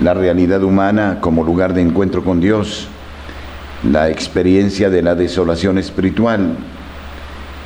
La 0.00 0.14
realidad 0.14 0.62
humana 0.62 1.18
como 1.20 1.44
lugar 1.44 1.74
de 1.74 1.82
encuentro 1.82 2.24
con 2.24 2.40
Dios, 2.40 2.88
la 3.82 4.10
experiencia 4.10 4.90
de 4.90 5.02
la 5.02 5.14
desolación 5.14 5.78
espiritual, 5.78 6.56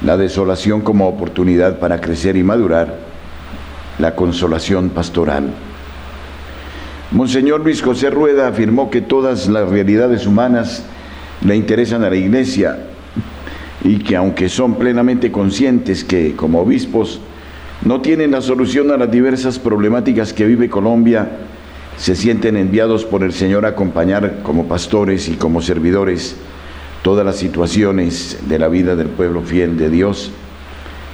la 0.02 0.16
desolación 0.16 0.80
como 0.80 1.08
oportunidad 1.08 1.78
para 1.78 2.00
crecer 2.00 2.36
y 2.36 2.42
madurar, 2.42 2.98
la 3.98 4.14
consolación 4.14 4.90
pastoral. 4.90 5.50
Monseñor 7.10 7.60
Luis 7.60 7.82
José 7.82 8.10
Rueda 8.10 8.48
afirmó 8.48 8.90
que 8.90 9.00
todas 9.00 9.48
las 9.48 9.68
realidades 9.68 10.26
humanas 10.26 10.84
le 11.44 11.54
interesan 11.56 12.02
a 12.02 12.10
la 12.10 12.16
Iglesia 12.16 12.78
y 13.84 13.98
que 13.98 14.16
aunque 14.16 14.48
son 14.48 14.74
plenamente 14.74 15.30
conscientes 15.30 16.02
que 16.02 16.34
como 16.34 16.60
obispos 16.60 17.20
no 17.84 18.00
tienen 18.00 18.32
la 18.32 18.40
solución 18.40 18.90
a 18.90 18.96
las 18.96 19.10
diversas 19.10 19.58
problemáticas 19.58 20.32
que 20.32 20.46
vive 20.46 20.68
Colombia, 20.68 21.28
se 21.96 22.14
sienten 22.14 22.56
enviados 22.56 23.04
por 23.04 23.22
el 23.22 23.32
Señor 23.32 23.64
a 23.64 23.70
acompañar 23.70 24.42
como 24.42 24.66
pastores 24.66 25.28
y 25.28 25.36
como 25.36 25.62
servidores 25.62 26.36
todas 27.02 27.24
las 27.24 27.36
situaciones 27.36 28.38
de 28.48 28.58
la 28.58 28.68
vida 28.68 28.96
del 28.96 29.08
pueblo 29.08 29.42
fiel 29.42 29.78
de 29.78 29.90
Dios, 29.90 30.30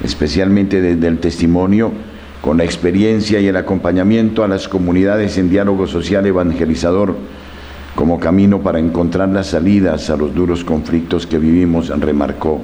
especialmente 0.03 0.81
desde 0.81 1.07
el 1.07 1.19
testimonio, 1.19 1.93
con 2.41 2.59
la 2.59 2.65
experiencia 2.65 3.39
y 3.41 3.47
el 3.47 3.57
acompañamiento 3.57 4.43
a 4.43 4.49
las 4.49 4.67
comunidades 4.67 5.39
en 5.39 5.51
diálogo 5.51 5.87
social 5.87 6.27
evangelizador, 6.27 7.15
como 7.95 8.19
camino 8.19 8.63
para 8.63 8.81
encontrar 8.81 9.29
las 9.29 9.49
salidas 9.49 10.11
a 10.11 10.17
los 10.17 10.35
duros 10.35 10.65
conflictos 10.65 11.27
que 11.27 11.39
vivimos, 11.39 11.89
remarcó. 12.01 12.63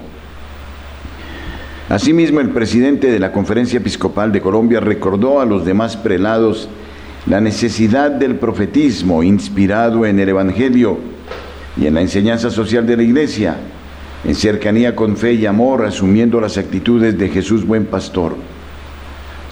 Asimismo, 1.88 2.40
el 2.40 2.50
presidente 2.50 3.10
de 3.10 3.18
la 3.18 3.30
Conferencia 3.30 3.78
Episcopal 3.78 4.32
de 4.32 4.40
Colombia 4.40 4.80
recordó 4.80 5.40
a 5.40 5.46
los 5.46 5.64
demás 5.64 5.96
prelados 5.96 6.68
la 7.28 7.40
necesidad 7.42 8.10
del 8.10 8.36
profetismo 8.36 9.22
inspirado 9.22 10.06
en 10.06 10.18
el 10.18 10.30
Evangelio 10.30 10.98
y 11.76 11.86
en 11.86 11.94
la 11.94 12.00
enseñanza 12.00 12.50
social 12.50 12.86
de 12.86 12.96
la 12.96 13.02
Iglesia, 13.02 13.56
en 14.24 14.34
cercanía 14.34 14.96
con 14.96 15.16
fe 15.16 15.34
y 15.34 15.44
amor, 15.44 15.84
asumiendo 15.84 16.40
las 16.40 16.56
actitudes 16.56 17.18
de 17.18 17.28
Jesús 17.28 17.66
buen 17.66 17.84
pastor. 17.84 18.34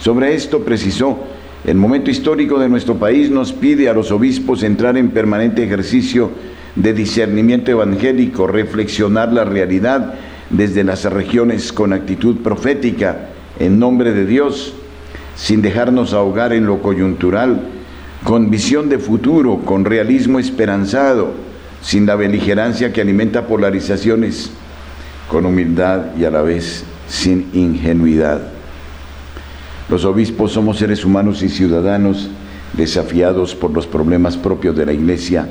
Sobre 0.01 0.35
esto 0.35 0.61
precisó, 0.65 1.19
el 1.67 1.77
momento 1.77 2.11
histórico 2.11 2.59
de 2.59 2.69
nuestro 2.69 2.97
país 2.97 3.31
nos 3.31 3.53
pide 3.53 3.91
a 3.91 3.93
los 3.93 4.11
obispos 4.11 4.62
entrar 4.62 4.97
en 4.97 5.11
permanente 5.11 5.62
ejercicio 5.62 6.31
de 6.77 6.95
discernimiento 6.95 7.71
evangélico, 7.71 8.47
reflexionar 8.47 9.33
la 9.33 9.45
realidad 9.45 10.15
desde 10.49 10.83
las 10.83 11.05
regiones 11.05 11.73
con 11.73 11.93
actitud 11.93 12.37
profética 12.37 13.29
en 13.59 13.79
nombre 13.79 14.12
de 14.12 14.25
Dios 14.25 14.75
sin 15.37 15.62
dejarnos 15.62 16.12
ahogar 16.12 16.53
en 16.53 16.66
lo 16.66 16.81
coyuntural, 16.81 17.61
con 18.25 18.51
visión 18.51 18.88
de 18.88 18.99
futuro, 18.99 19.61
con 19.64 19.85
realismo 19.85 20.38
esperanzado, 20.38 21.33
sin 21.83 22.07
la 22.07 22.16
beligerancia 22.16 22.92
que 22.92 23.02
alimenta 23.02 23.46
polarizaciones, 23.46 24.50
con 25.31 25.44
humildad 25.44 26.17
y 26.19 26.25
a 26.25 26.31
la 26.31 26.42
vez 26.42 26.85
sin 27.08 27.48
ingenuidad. 27.52 28.40
Los 29.88 30.04
obispos 30.04 30.52
somos 30.52 30.79
seres 30.79 31.04
humanos 31.04 31.42
y 31.42 31.48
ciudadanos 31.48 32.29
desafiados 32.73 33.54
por 33.54 33.71
los 33.71 33.87
problemas 33.87 34.37
propios 34.37 34.77
de 34.77 34.87
la 34.87 34.92
Iglesia 34.92 35.46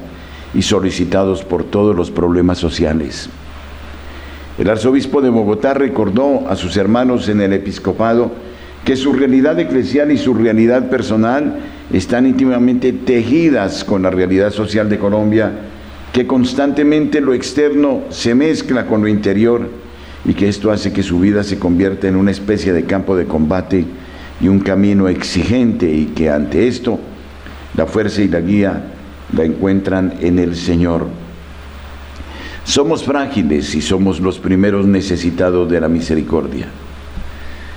y 0.53 0.61
solicitados 0.61 1.43
por 1.43 1.63
todos 1.63 1.95
los 1.95 2.11
problemas 2.11 2.57
sociales. 2.57 3.29
El 4.57 4.69
arzobispo 4.69 5.21
de 5.21 5.29
Bogotá 5.29 5.73
recordó 5.73 6.47
a 6.49 6.55
sus 6.55 6.75
hermanos 6.77 7.29
en 7.29 7.41
el 7.41 7.53
episcopado 7.53 8.31
que 8.85 8.95
su 8.95 9.13
realidad 9.13 9.59
eclesial 9.59 10.11
y 10.11 10.17
su 10.17 10.35
realidad 10.35 10.89
personal 10.89 11.57
están 11.91 12.27
íntimamente 12.27 12.93
tejidas 12.93 13.83
con 13.83 14.03
la 14.03 14.11
realidad 14.11 14.51
social 14.51 14.89
de 14.89 14.99
Colombia, 14.99 15.51
que 16.13 16.27
constantemente 16.27 17.19
lo 17.19 17.33
externo 17.33 18.03
se 18.09 18.35
mezcla 18.35 18.85
con 18.85 19.01
lo 19.01 19.07
interior 19.07 19.69
y 20.23 20.35
que 20.35 20.47
esto 20.47 20.71
hace 20.71 20.93
que 20.93 21.01
su 21.01 21.19
vida 21.19 21.43
se 21.43 21.57
convierta 21.57 22.07
en 22.07 22.15
una 22.15 22.29
especie 22.29 22.73
de 22.73 22.83
campo 22.83 23.17
de 23.17 23.25
combate 23.25 23.85
y 24.39 24.47
un 24.47 24.59
camino 24.59 25.09
exigente 25.09 25.91
y 25.91 26.05
que 26.07 26.29
ante 26.29 26.67
esto 26.67 26.99
La 27.75 27.87
fuerza 27.87 28.21
y 28.21 28.29
la 28.29 28.39
guía 28.39 28.83
la 29.35 29.43
encuentran 29.43 30.13
en 30.21 30.39
el 30.39 30.55
Señor. 30.55 31.07
Somos 32.63 33.03
frágiles 33.03 33.75
y 33.75 33.81
somos 33.81 34.21
los 34.21 34.39
primeros 34.39 34.85
necesitados 34.85 35.69
de 35.69 35.81
la 35.81 35.89
misericordia. 35.89 36.67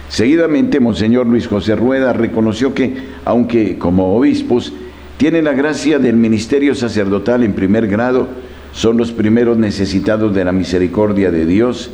Seguidamente, 0.08 0.80
Monseñor 0.80 1.26
Luis 1.26 1.46
José 1.46 1.76
Rueda 1.76 2.12
reconoció 2.12 2.74
que, 2.74 2.96
aunque 3.24 3.78
como 3.78 4.16
obispos 4.16 4.72
tienen 5.18 5.44
la 5.44 5.52
gracia 5.52 5.98
del 5.98 6.16
ministerio 6.16 6.74
sacerdotal 6.74 7.42
en 7.42 7.52
primer 7.52 7.88
grado, 7.88 8.28
son 8.72 8.96
los 8.96 9.12
primeros 9.12 9.58
necesitados 9.58 10.34
de 10.34 10.44
la 10.44 10.52
misericordia 10.52 11.30
de 11.30 11.44
Dios, 11.44 11.90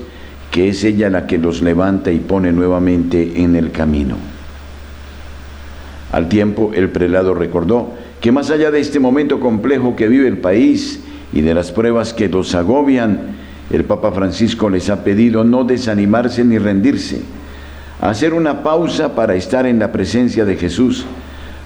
que 0.51 0.69
es 0.69 0.85
ella 0.85 1.11
la 1.11 1.27
que 1.27 1.39
los 1.39 1.63
levanta 1.63 2.13
y 2.13 2.19
pone 2.19 2.53
nuevamente 2.53 3.43
en 3.43 3.57
el 3.57 3.71
camino. 3.71 4.17
Al 6.13 6.29
tiempo, 6.29 6.71
el 6.75 6.91
prelado 6.91 7.35
recordó 7.35 7.95
que 8.21 8.31
más 8.31 8.51
allá 8.51 8.71
de 8.71 8.79
este 8.79 9.01
momento 9.01 9.41
complejo 9.41 9.97
que 9.97 10.07
vive 10.07 10.29
el 10.29 10.39
país 10.39 11.01
y 11.33 11.41
de 11.41 11.55
las 11.55 11.73
pruebas 11.73 12.15
que 12.15 12.29
los 12.29 12.55
agobian, 12.55 13.35
el 13.71 13.85
Papa 13.85 14.13
Francisco 14.13 14.71
les 14.71 14.91
ha 14.91 15.03
pedido 15.03 15.43
no 15.43 15.65
desanimarse 15.65 16.45
ni 16.45 16.59
rendirse, 16.59 17.23
hacer 18.01 18.35
una 18.35 18.63
pausa 18.63 19.15
para 19.15 19.35
estar 19.35 19.67
en 19.67 19.79
la 19.79 19.93
presencia 19.93 20.45
de 20.45 20.57
Jesús, 20.57 21.07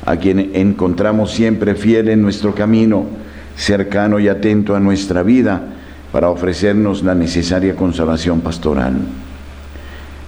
a 0.04 0.16
quien 0.16 0.50
encontramos 0.54 1.32
siempre 1.32 1.74
fiel 1.74 2.08
en 2.08 2.22
nuestro 2.22 2.54
camino, 2.54 3.06
cercano 3.56 4.18
y 4.18 4.28
atento 4.28 4.76
a 4.76 4.80
nuestra 4.80 5.22
vida, 5.22 5.62
para 6.12 6.30
ofrecernos 6.30 7.02
la 7.02 7.14
necesaria 7.14 7.74
consolación 7.74 8.40
pastoral. 8.40 8.94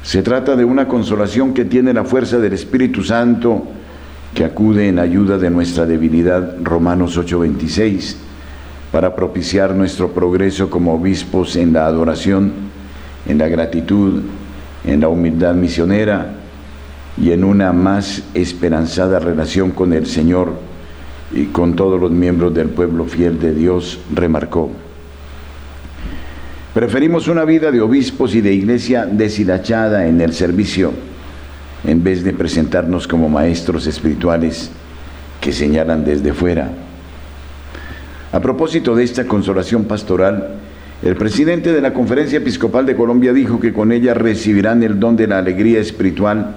Se 0.02 0.22
trata 0.22 0.56
de 0.56 0.64
una 0.64 0.88
consolación 0.88 1.54
que 1.54 1.64
tiene 1.64 1.92
la 1.92 2.04
fuerza 2.04 2.38
del 2.38 2.52
Espíritu 2.52 3.02
Santo, 3.02 3.64
que 4.34 4.44
acude 4.44 4.88
en 4.88 4.98
ayuda 4.98 5.38
de 5.38 5.50
nuestra 5.50 5.86
debilidad, 5.86 6.56
Romanos 6.62 7.16
8:26, 7.18 8.16
para 8.92 9.14
propiciar 9.14 9.74
nuestro 9.74 10.12
progreso 10.12 10.70
como 10.70 10.94
obispos 10.94 11.56
en 11.56 11.72
la 11.72 11.86
adoración, 11.86 12.52
en 13.26 13.38
la 13.38 13.48
gratitud, 13.48 14.22
en 14.84 15.00
la 15.00 15.08
humildad 15.08 15.54
misionera 15.54 16.34
y 17.20 17.32
en 17.32 17.44
una 17.44 17.72
más 17.72 18.22
esperanzada 18.34 19.18
relación 19.18 19.70
con 19.72 19.92
el 19.92 20.06
Señor 20.06 20.52
y 21.32 21.46
con 21.46 21.76
todos 21.76 22.00
los 22.00 22.10
miembros 22.10 22.54
del 22.54 22.68
pueblo 22.68 23.04
fiel 23.04 23.38
de 23.38 23.54
Dios, 23.54 24.00
remarcó. 24.12 24.70
Preferimos 26.74 27.28
una 27.28 27.44
vida 27.44 27.70
de 27.70 27.80
obispos 27.80 28.34
y 28.34 28.40
de 28.40 28.52
iglesia 28.52 29.06
deshilachada 29.06 30.06
en 30.06 30.20
el 30.20 30.32
servicio 30.32 30.92
en 31.84 32.04
vez 32.04 32.22
de 32.22 32.32
presentarnos 32.32 33.08
como 33.08 33.28
maestros 33.28 33.86
espirituales 33.86 34.70
que 35.40 35.52
señalan 35.52 36.04
desde 36.04 36.32
fuera. 36.32 36.70
A 38.32 38.40
propósito 38.40 38.94
de 38.94 39.02
esta 39.02 39.24
consolación 39.24 39.84
pastoral, 39.84 40.59
el 41.02 41.16
presidente 41.16 41.72
de 41.72 41.80
la 41.80 41.94
Conferencia 41.94 42.38
Episcopal 42.38 42.84
de 42.84 42.94
Colombia 42.94 43.32
dijo 43.32 43.58
que 43.58 43.72
con 43.72 43.90
ella 43.90 44.12
recibirán 44.12 44.82
el 44.82 45.00
don 45.00 45.16
de 45.16 45.26
la 45.26 45.38
alegría 45.38 45.80
espiritual 45.80 46.54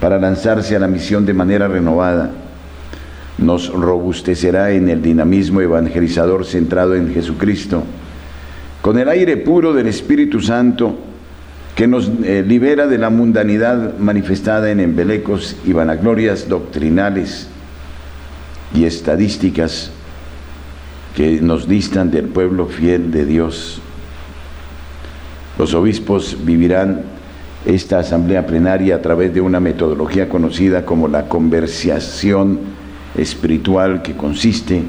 para 0.00 0.18
lanzarse 0.18 0.76
a 0.76 0.78
la 0.78 0.86
misión 0.86 1.24
de 1.24 1.32
manera 1.32 1.66
renovada. 1.66 2.30
Nos 3.38 3.72
robustecerá 3.72 4.72
en 4.72 4.90
el 4.90 5.00
dinamismo 5.00 5.62
evangelizador 5.62 6.44
centrado 6.44 6.94
en 6.94 7.14
Jesucristo. 7.14 7.84
Con 8.82 8.98
el 8.98 9.08
aire 9.08 9.38
puro 9.38 9.72
del 9.72 9.86
Espíritu 9.86 10.40
Santo, 10.40 10.98
que 11.74 11.86
nos 11.86 12.10
eh, 12.22 12.44
libera 12.46 12.86
de 12.86 12.98
la 12.98 13.08
mundanidad 13.08 13.96
manifestada 13.98 14.70
en 14.70 14.78
embelecos 14.78 15.56
y 15.64 15.72
vanaglorias 15.72 16.50
doctrinales 16.50 17.48
y 18.74 18.84
estadísticas 18.84 19.90
que 21.14 21.40
nos 21.40 21.68
distan 21.68 22.10
del 22.10 22.26
pueblo 22.26 22.66
fiel 22.66 23.10
de 23.10 23.24
Dios. 23.24 23.80
Los 25.58 25.72
obispos 25.74 26.36
vivirán 26.44 27.02
esta 27.64 28.00
asamblea 28.00 28.46
plenaria 28.46 28.96
a 28.96 29.02
través 29.02 29.32
de 29.32 29.40
una 29.40 29.60
metodología 29.60 30.28
conocida 30.28 30.84
como 30.84 31.08
la 31.08 31.28
conversación 31.28 32.58
espiritual 33.16 34.02
que 34.02 34.16
consiste 34.16 34.82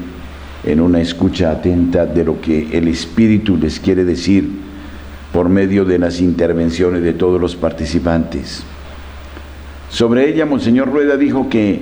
en 0.64 0.80
una 0.80 1.00
escucha 1.00 1.52
atenta 1.52 2.06
de 2.06 2.24
lo 2.24 2.40
que 2.40 2.76
el 2.76 2.88
Espíritu 2.88 3.56
les 3.56 3.78
quiere 3.78 4.04
decir 4.04 4.50
por 5.32 5.48
medio 5.48 5.84
de 5.84 5.98
las 5.98 6.20
intervenciones 6.20 7.02
de 7.02 7.12
todos 7.12 7.40
los 7.40 7.54
participantes. 7.54 8.64
Sobre 9.88 10.28
ella, 10.28 10.44
Monseñor 10.44 10.90
Rueda 10.90 11.16
dijo 11.16 11.48
que, 11.48 11.80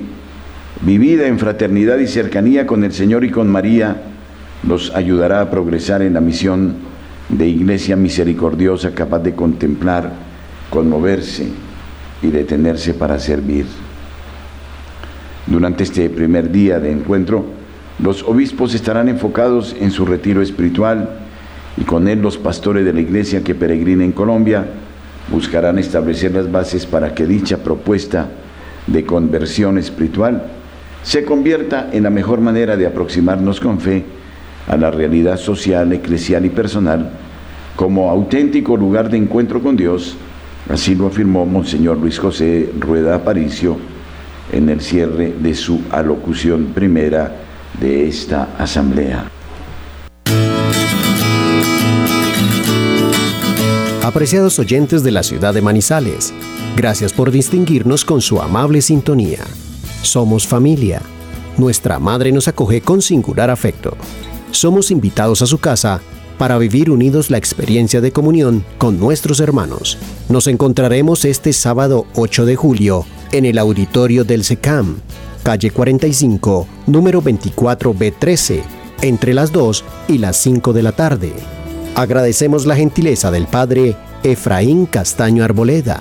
vivida 0.83 1.27
en 1.27 1.39
fraternidad 1.39 1.99
y 1.99 2.07
cercanía 2.07 2.67
con 2.67 2.85
el 2.85 2.93
Señor 2.93 3.25
y 3.25 3.31
con 3.31 3.49
María, 3.49 4.03
los 4.67 4.95
ayudará 4.95 5.41
a 5.41 5.51
progresar 5.51 6.03
en 6.03 6.15
la 6.15 6.21
misión 6.21 6.77
de 7.29 7.49
iglesia 7.49 7.97
misericordiosa 7.97 8.95
capaz 8.95 9.21
de 9.21 9.35
contemplar, 9.35 10.13
conmoverse 10.71 11.49
y 12.23 12.29
detenerse 12.29 12.95
para 12.95 13.19
servir. 13.19 13.67
Durante 15.47 15.85
este 15.85 16.09
primer 16.09 16.51
día 16.51 16.81
de 16.81 16.91
encuentro, 16.91 17.45
los 17.99 18.23
obispos 18.23 18.75
estarán 18.75 19.09
enfocados 19.09 19.77
en 19.79 19.91
su 19.91 20.05
retiro 20.07 20.43
espiritual, 20.43 21.11
y 21.77 21.85
con 21.85 22.09
él 22.09 22.23
los 22.23 22.39
pastores 22.39 22.85
de 22.85 22.93
la 22.93 23.01
iglesia 23.01 23.43
que 23.43 23.55
peregrina 23.55 24.05
en 24.05 24.13
Colombia 24.13 24.65
buscarán 25.31 25.79
establecer 25.79 26.33
las 26.33 26.51
bases 26.51 26.87
para 26.87 27.15
que 27.15 27.27
dicha 27.27 27.59
propuesta 27.59 28.29
de 28.87 29.05
conversión 29.05 29.79
espiritual 29.79 30.45
se 31.03 31.25
convierta 31.25 31.91
en 31.93 32.03
la 32.03 32.11
mejor 32.11 32.41
manera 32.41 32.77
de 32.77 32.87
aproximarnos 32.87 33.61
con 33.61 33.81
fe 33.81 34.05
a 34.69 34.77
la 34.77 34.91
realidad 34.91 35.37
social, 35.37 35.93
eclesial 35.93 36.47
y 36.47 36.51
personal 36.51 37.11
como 37.77 38.11
auténtico 38.11 38.77
lugar 38.77 39.11
de 39.11 39.17
encuentro 39.17 39.63
con 39.63 39.77
Dios, 39.77 40.17
así 40.69 40.95
lo 40.95 41.07
afirmó 41.07 41.45
Monseñor 41.45 41.99
Luis 41.99 42.19
José 42.19 42.71
Rueda 42.79 43.17
Aparicio 43.17 43.77
en 44.53 44.69
el 44.69 44.81
cierre 44.81 45.35
de 45.39 45.55
su 45.55 45.81
alocución 45.91 46.67
primera 46.75 47.35
de 47.81 48.07
esta 48.07 48.51
asamblea. 48.59 49.31
Apreciados 54.03 54.59
oyentes 54.59 55.03
de 55.03 55.11
la 55.11 55.23
ciudad 55.23 55.55
de 55.55 55.63
Manizales, 55.63 56.33
gracias 56.77 57.13
por 57.13 57.31
distinguirnos 57.31 58.05
con 58.05 58.21
su 58.21 58.41
amable 58.41 58.83
sintonía. 58.83 59.41
Somos 60.03 60.47
familia. 60.47 61.01
Nuestra 61.57 61.99
madre 61.99 62.31
nos 62.31 62.47
acoge 62.47 62.83
con 62.83 63.01
singular 63.01 63.51
afecto. 63.51 63.97
Somos 64.55 64.93
invitados 64.93 65.43
a 65.43 65.47
su 65.47 65.59
casa 65.59 66.01
para 66.39 66.59
vivir 66.59 66.89
unidos 66.89 67.29
la 67.29 67.39
experiencia 67.39 68.01
de 68.01 68.13
comunión 68.13 68.65
con 68.79 69.01
nuestros 69.01 69.41
hermanos. 69.41 69.99
Nos 70.29 70.47
encontraremos 70.47 71.25
este 71.25 71.53
sábado 71.53 72.07
8 72.15 72.47
de 72.47 72.55
julio 72.55 73.05
en 73.33 73.47
el 73.47 73.59
auditorio 73.59 74.23
del 74.23 74.45
SECAM, 74.45 75.01
calle 75.43 75.73
45, 75.73 76.69
número 76.87 77.21
24B13, 77.21 78.63
entre 79.03 79.35
las 79.35 79.51
2 79.51 79.85
y 80.07 80.19
las 80.19 80.37
5 80.37 80.73
de 80.73 80.83
la 80.85 80.93
tarde. 80.93 81.33
Agradecemos 81.97 82.65
la 82.65 82.77
gentileza 82.77 83.33
del 83.33 83.49
Padre 83.49 83.97
Efraín 84.23 84.87
Castaño 84.87 85.43
Arboleda, 85.43 86.01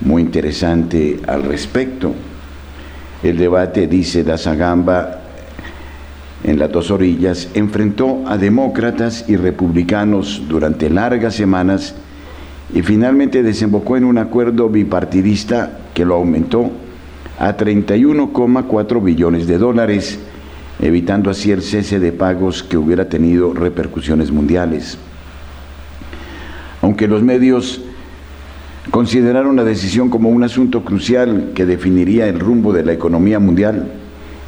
muy 0.00 0.22
interesante 0.22 1.20
al 1.26 1.42
respecto. 1.42 2.12
El 3.22 3.36
debate, 3.36 3.86
dice 3.86 4.24
Daza 4.24 4.54
Gamba, 4.54 5.20
en 6.44 6.58
las 6.58 6.72
dos 6.72 6.90
orillas, 6.90 7.50
enfrentó 7.54 8.22
a 8.26 8.36
demócratas 8.36 9.26
y 9.28 9.36
republicanos 9.36 10.42
durante 10.48 10.90
largas 10.90 11.34
semanas 11.34 11.94
y 12.74 12.82
finalmente 12.82 13.42
desembocó 13.42 13.96
en 13.96 14.04
un 14.04 14.18
acuerdo 14.18 14.68
bipartidista 14.68 15.78
que 15.94 16.04
lo 16.04 16.14
aumentó 16.14 16.70
a 17.38 17.56
31,4 17.56 19.02
billones 19.02 19.46
de 19.46 19.58
dólares 19.58 20.18
evitando 20.82 21.30
así 21.30 21.52
el 21.52 21.62
cese 21.62 22.00
de 22.00 22.12
pagos 22.12 22.62
que 22.62 22.76
hubiera 22.76 23.08
tenido 23.08 23.54
repercusiones 23.54 24.32
mundiales. 24.32 24.98
Aunque 26.82 27.06
los 27.06 27.22
medios 27.22 27.80
consideraron 28.90 29.54
la 29.54 29.62
decisión 29.62 30.10
como 30.10 30.28
un 30.28 30.42
asunto 30.42 30.84
crucial 30.84 31.52
que 31.54 31.64
definiría 31.64 32.26
el 32.26 32.40
rumbo 32.40 32.72
de 32.72 32.84
la 32.84 32.92
economía 32.92 33.38
mundial, 33.38 33.92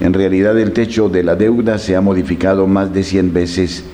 en 0.01 0.13
realidad 0.13 0.59
el 0.59 0.73
techo 0.73 1.09
de 1.09 1.23
la 1.23 1.37
deuda 1.37 1.79
se 1.79 1.95
ha 1.95 2.01
modificado 2.01 2.67
más 2.67 2.93
de 2.93 3.05
100 3.05 3.33
veces 3.33 3.85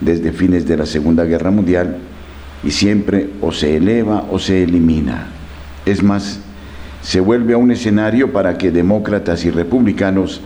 desde 0.00 0.30
fines 0.30 0.66
de 0.68 0.76
la 0.76 0.86
Segunda 0.86 1.24
Guerra 1.24 1.50
Mundial 1.50 1.98
y 2.62 2.70
siempre 2.70 3.30
o 3.40 3.50
se 3.50 3.76
eleva 3.76 4.24
o 4.30 4.38
se 4.38 4.62
elimina. 4.62 5.26
Es 5.84 6.04
más, 6.04 6.38
se 7.02 7.18
vuelve 7.18 7.54
a 7.54 7.58
un 7.58 7.72
escenario 7.72 8.32
para 8.32 8.56
que 8.56 8.70
demócratas 8.70 9.44
y 9.44 9.50
republicanos 9.50 10.40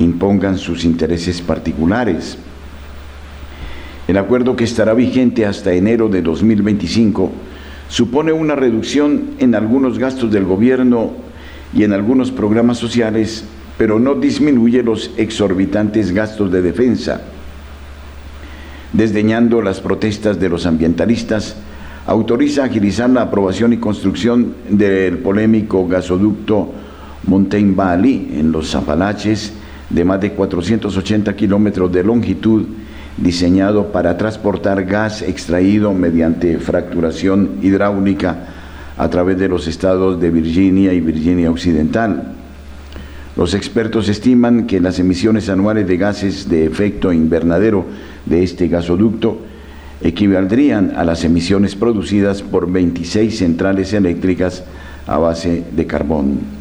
impongan 0.00 0.58
sus 0.58 0.84
intereses 0.84 1.40
particulares. 1.40 2.36
El 4.08 4.16
acuerdo 4.18 4.56
que 4.56 4.64
estará 4.64 4.92
vigente 4.94 5.46
hasta 5.46 5.72
enero 5.72 6.08
de 6.08 6.22
2025 6.22 7.30
supone 7.88 8.32
una 8.32 8.56
reducción 8.56 9.30
en 9.38 9.54
algunos 9.54 9.98
gastos 9.98 10.32
del 10.32 10.44
gobierno 10.44 11.12
y 11.72 11.84
en 11.84 11.92
algunos 11.92 12.32
programas 12.32 12.78
sociales, 12.78 13.44
pero 13.78 14.00
no 14.00 14.14
disminuye 14.14 14.82
los 14.82 15.12
exorbitantes 15.16 16.12
gastos 16.12 16.50
de 16.50 16.62
defensa. 16.62 17.20
Desdeñando 18.92 19.62
las 19.62 19.80
protestas 19.80 20.40
de 20.40 20.48
los 20.48 20.66
ambientalistas, 20.66 21.56
autoriza 22.06 22.64
agilizar 22.64 23.08
la 23.10 23.22
aprobación 23.22 23.72
y 23.72 23.76
construcción 23.76 24.54
del 24.68 25.18
polémico 25.18 25.86
gasoducto 25.86 26.72
Mountain 27.26 27.76
Valley 27.76 28.32
en 28.34 28.50
los 28.50 28.74
Apalaches 28.74 29.52
de 29.90 30.04
más 30.04 30.20
de 30.20 30.32
480 30.32 31.34
kilómetros 31.36 31.92
de 31.92 32.04
longitud, 32.04 32.64
diseñado 33.16 33.92
para 33.92 34.16
transportar 34.16 34.84
gas 34.84 35.20
extraído 35.22 35.92
mediante 35.92 36.58
fracturación 36.58 37.58
hidráulica 37.60 38.46
a 38.96 39.08
través 39.10 39.38
de 39.38 39.48
los 39.48 39.66
estados 39.66 40.20
de 40.20 40.30
Virginia 40.30 40.92
y 40.92 41.00
Virginia 41.00 41.50
Occidental. 41.50 42.34
Los 43.36 43.54
expertos 43.54 44.08
estiman 44.08 44.66
que 44.66 44.80
las 44.80 44.98
emisiones 44.98 45.48
anuales 45.48 45.86
de 45.86 45.96
gases 45.96 46.48
de 46.48 46.66
efecto 46.66 47.12
invernadero 47.12 47.84
de 48.26 48.42
este 48.42 48.68
gasoducto 48.68 49.38
equivaldrían 50.02 50.92
a 50.96 51.04
las 51.04 51.24
emisiones 51.24 51.74
producidas 51.74 52.42
por 52.42 52.70
26 52.70 53.38
centrales 53.38 53.92
eléctricas 53.92 54.64
a 55.06 55.18
base 55.18 55.64
de 55.74 55.86
carbón. 55.86 56.59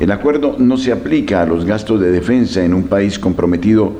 El 0.00 0.10
acuerdo 0.10 0.56
no 0.58 0.78
se 0.78 0.90
aplica 0.90 1.42
a 1.42 1.46
los 1.46 1.64
gastos 1.64 2.00
de 2.00 2.10
defensa 2.10 2.64
en 2.64 2.72
un 2.72 2.84
país 2.84 3.18
comprometido 3.18 3.92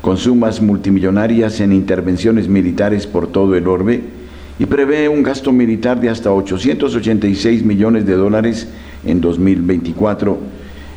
con 0.00 0.16
sumas 0.16 0.62
multimillonarias 0.62 1.60
en 1.60 1.72
intervenciones 1.72 2.48
militares 2.48 3.06
por 3.06 3.26
todo 3.26 3.54
el 3.54 3.68
orbe 3.68 4.02
y 4.58 4.64
prevé 4.64 5.08
un 5.08 5.22
gasto 5.22 5.52
militar 5.52 6.00
de 6.00 6.08
hasta 6.08 6.32
886 6.32 7.64
millones 7.64 8.06
de 8.06 8.14
dólares 8.14 8.68
en 9.04 9.20
2024, 9.20 10.38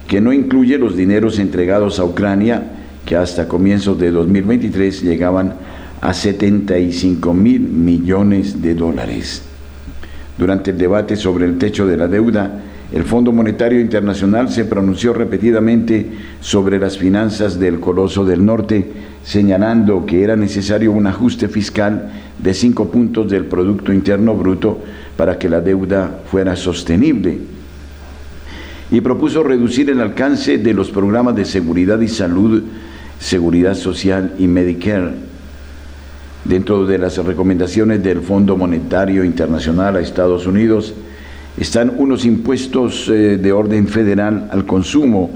que 0.08 0.22
no 0.22 0.32
incluye 0.32 0.78
los 0.78 0.96
dineros 0.96 1.40
entregados 1.40 2.00
a 2.00 2.06
Ucrania, 2.06 2.64
que 3.06 3.18
hasta 3.18 3.48
comienzos 3.48 4.00
de 4.00 4.12
2023 4.12 5.02
llegaban 5.02 5.56
a 6.00 6.14
75 6.14 7.34
mil 7.34 7.60
millones 7.62 8.62
de 8.62 8.74
dólares. 8.74 9.42
Durante 10.38 10.72
el 10.72 10.78
debate 10.78 11.18
sobre 11.18 11.46
el 11.46 11.58
techo 11.58 11.86
de 11.86 11.98
la 11.98 12.08
deuda, 12.08 12.64
el 12.92 13.04
Fondo 13.04 13.32
Monetario 13.32 13.80
Internacional 13.80 14.50
se 14.50 14.66
pronunció 14.66 15.14
repetidamente 15.14 16.10
sobre 16.42 16.80
las 16.80 16.98
finanzas 16.98 17.60
del 17.60 17.80
Coloso 17.80 18.26
del 18.26 18.44
Norte, 18.44 18.92
señalando 19.24 20.08
que 20.08 20.24
era 20.24 20.36
necesario 20.36 20.92
un 20.92 21.06
ajuste 21.06 21.48
fiscal 21.50 22.10
de 22.40 22.54
cinco 22.54 22.90
puntos 22.90 23.30
del 23.30 23.46
Producto 23.46 23.94
Interno 23.94 24.34
Bruto 24.34 24.80
para 25.16 25.38
que 25.38 25.50
la 25.50 25.62
deuda 25.62 26.22
fuera 26.32 26.56
sostenible. 26.56 27.38
Y 28.90 29.02
propuso 29.02 29.44
reducir 29.44 29.92
el 29.92 30.02
alcance 30.02 30.58
de 30.58 30.74
los 30.74 30.90
programas 30.90 31.36
de 31.36 31.46
seguridad 31.46 32.02
y 32.02 32.08
salud, 32.08 32.64
seguridad 33.20 33.76
social 33.76 34.34
y 34.40 34.48
Medicare. 34.48 35.12
Dentro 36.44 36.88
de 36.88 36.98
las 36.98 37.24
recomendaciones 37.24 38.02
del 38.02 38.22
Fondo 38.22 38.58
Monetario 38.58 39.24
Internacional 39.24 39.96
a 39.96 40.00
Estados 40.00 40.48
Unidos, 40.48 40.96
están 41.60 41.93
unos 41.97 42.24
impuestos 42.24 43.10
eh, 43.10 43.38
de 43.38 43.51
orden 43.51 43.89
federal 43.89 44.47
al 44.51 44.66
consumo, 44.66 45.30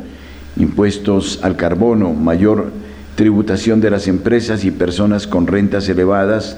impuestos 0.55 1.39
al 1.43 1.57
carbono, 1.57 2.13
mayor 2.13 2.71
tributación 3.15 3.82
de 3.82 3.89
las 3.89 4.07
empresas 4.07 4.63
y 4.63 4.71
personas 4.71 5.28
con 5.28 5.47
rentas 5.47 5.89
elevadas, 5.89 6.57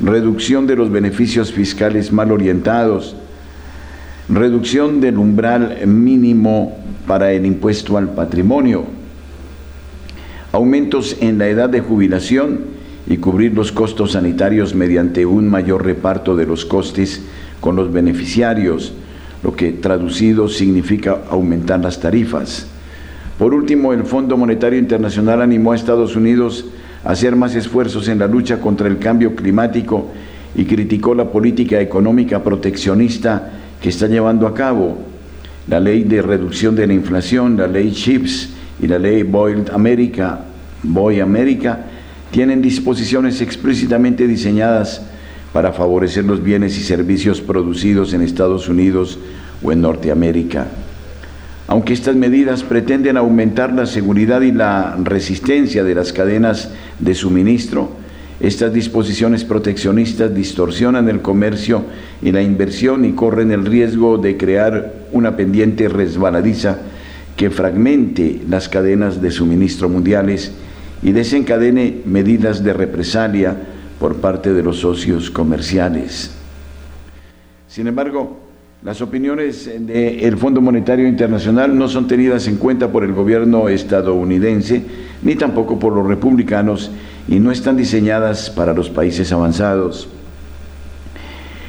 reducción 0.00 0.66
de 0.66 0.76
los 0.76 0.90
beneficios 0.90 1.52
fiscales 1.52 2.10
mal 2.10 2.32
orientados, 2.32 3.14
reducción 4.30 5.02
del 5.02 5.18
umbral 5.18 5.86
mínimo 5.86 6.78
para 7.06 7.32
el 7.32 7.44
impuesto 7.44 7.98
al 7.98 8.14
patrimonio, 8.14 8.86
aumentos 10.52 11.18
en 11.20 11.36
la 11.36 11.48
edad 11.48 11.68
de 11.68 11.80
jubilación 11.80 12.60
y 13.06 13.18
cubrir 13.18 13.52
los 13.52 13.72
costos 13.72 14.12
sanitarios 14.12 14.74
mediante 14.74 15.26
un 15.26 15.50
mayor 15.50 15.84
reparto 15.84 16.34
de 16.34 16.46
los 16.46 16.64
costes 16.64 17.20
con 17.60 17.76
los 17.76 17.92
beneficiarios, 17.92 18.94
lo 19.42 19.54
que 19.54 19.72
traducido 19.72 20.48
significa 20.48 21.22
aumentar 21.30 21.80
las 21.80 22.00
tarifas. 22.00 22.66
Por 23.38 23.54
último, 23.54 23.92
el 23.92 24.04
Fondo 24.04 24.36
Monetario 24.36 24.78
Internacional 24.78 25.42
animó 25.42 25.72
a 25.72 25.76
Estados 25.76 26.14
Unidos 26.14 26.66
a 27.04 27.10
hacer 27.10 27.34
más 27.34 27.54
esfuerzos 27.54 28.08
en 28.08 28.18
la 28.18 28.28
lucha 28.28 28.60
contra 28.60 28.86
el 28.86 28.98
cambio 28.98 29.34
climático 29.34 30.10
y 30.54 30.64
criticó 30.64 31.14
la 31.14 31.30
política 31.30 31.80
económica 31.80 32.44
proteccionista 32.44 33.50
que 33.80 33.88
está 33.88 34.06
llevando 34.06 34.46
a 34.46 34.54
cabo. 34.54 34.98
La 35.68 35.80
ley 35.80 36.04
de 36.04 36.22
reducción 36.22 36.76
de 36.76 36.86
la 36.86 36.92
inflación, 36.92 37.56
la 37.56 37.66
ley 37.66 37.92
CHIPS 37.92 38.50
y 38.80 38.86
la 38.86 38.98
ley 38.98 39.22
Boyd 39.22 39.70
America, 39.72 40.40
Boy 40.82 41.20
America 41.20 41.86
tienen 42.30 42.62
disposiciones 42.62 43.40
explícitamente 43.40 44.26
diseñadas 44.26 45.02
para 45.52 45.72
favorecer 45.72 46.24
los 46.24 46.42
bienes 46.42 46.78
y 46.78 46.82
servicios 46.82 47.40
producidos 47.40 48.14
en 48.14 48.22
Estados 48.22 48.68
Unidos 48.68 49.18
o 49.62 49.72
en 49.72 49.82
Norteamérica. 49.82 50.66
Aunque 51.68 51.92
estas 51.92 52.16
medidas 52.16 52.62
pretenden 52.62 53.16
aumentar 53.16 53.72
la 53.72 53.86
seguridad 53.86 54.40
y 54.40 54.52
la 54.52 54.96
resistencia 55.02 55.84
de 55.84 55.94
las 55.94 56.12
cadenas 56.12 56.70
de 56.98 57.14
suministro, 57.14 57.90
estas 58.40 58.72
disposiciones 58.72 59.44
proteccionistas 59.44 60.34
distorsionan 60.34 61.08
el 61.08 61.22
comercio 61.22 61.84
y 62.20 62.32
la 62.32 62.42
inversión 62.42 63.04
y 63.04 63.12
corren 63.12 63.52
el 63.52 63.64
riesgo 63.64 64.18
de 64.18 64.36
crear 64.36 64.92
una 65.12 65.36
pendiente 65.36 65.88
resbaladiza 65.88 66.78
que 67.36 67.50
fragmente 67.50 68.40
las 68.48 68.68
cadenas 68.68 69.22
de 69.22 69.30
suministro 69.30 69.88
mundiales 69.88 70.52
y 71.02 71.12
desencadene 71.12 72.00
medidas 72.04 72.64
de 72.64 72.72
represalia 72.72 73.56
por 74.02 74.16
parte 74.16 74.52
de 74.52 74.64
los 74.64 74.80
socios 74.80 75.30
comerciales. 75.30 76.32
Sin 77.68 77.86
embargo, 77.86 78.36
las 78.82 79.00
opiniones 79.00 79.70
del 79.78 80.36
Fondo 80.38 80.60
Monetario 80.60 81.06
Internacional 81.06 81.78
no 81.78 81.86
son 81.86 82.08
tenidas 82.08 82.48
en 82.48 82.56
cuenta 82.56 82.90
por 82.90 83.04
el 83.04 83.12
gobierno 83.12 83.68
estadounidense 83.68 84.82
ni 85.22 85.36
tampoco 85.36 85.78
por 85.78 85.92
los 85.92 86.04
republicanos 86.04 86.90
y 87.28 87.38
no 87.38 87.52
están 87.52 87.76
diseñadas 87.76 88.50
para 88.50 88.74
los 88.74 88.90
países 88.90 89.30
avanzados. 89.30 90.08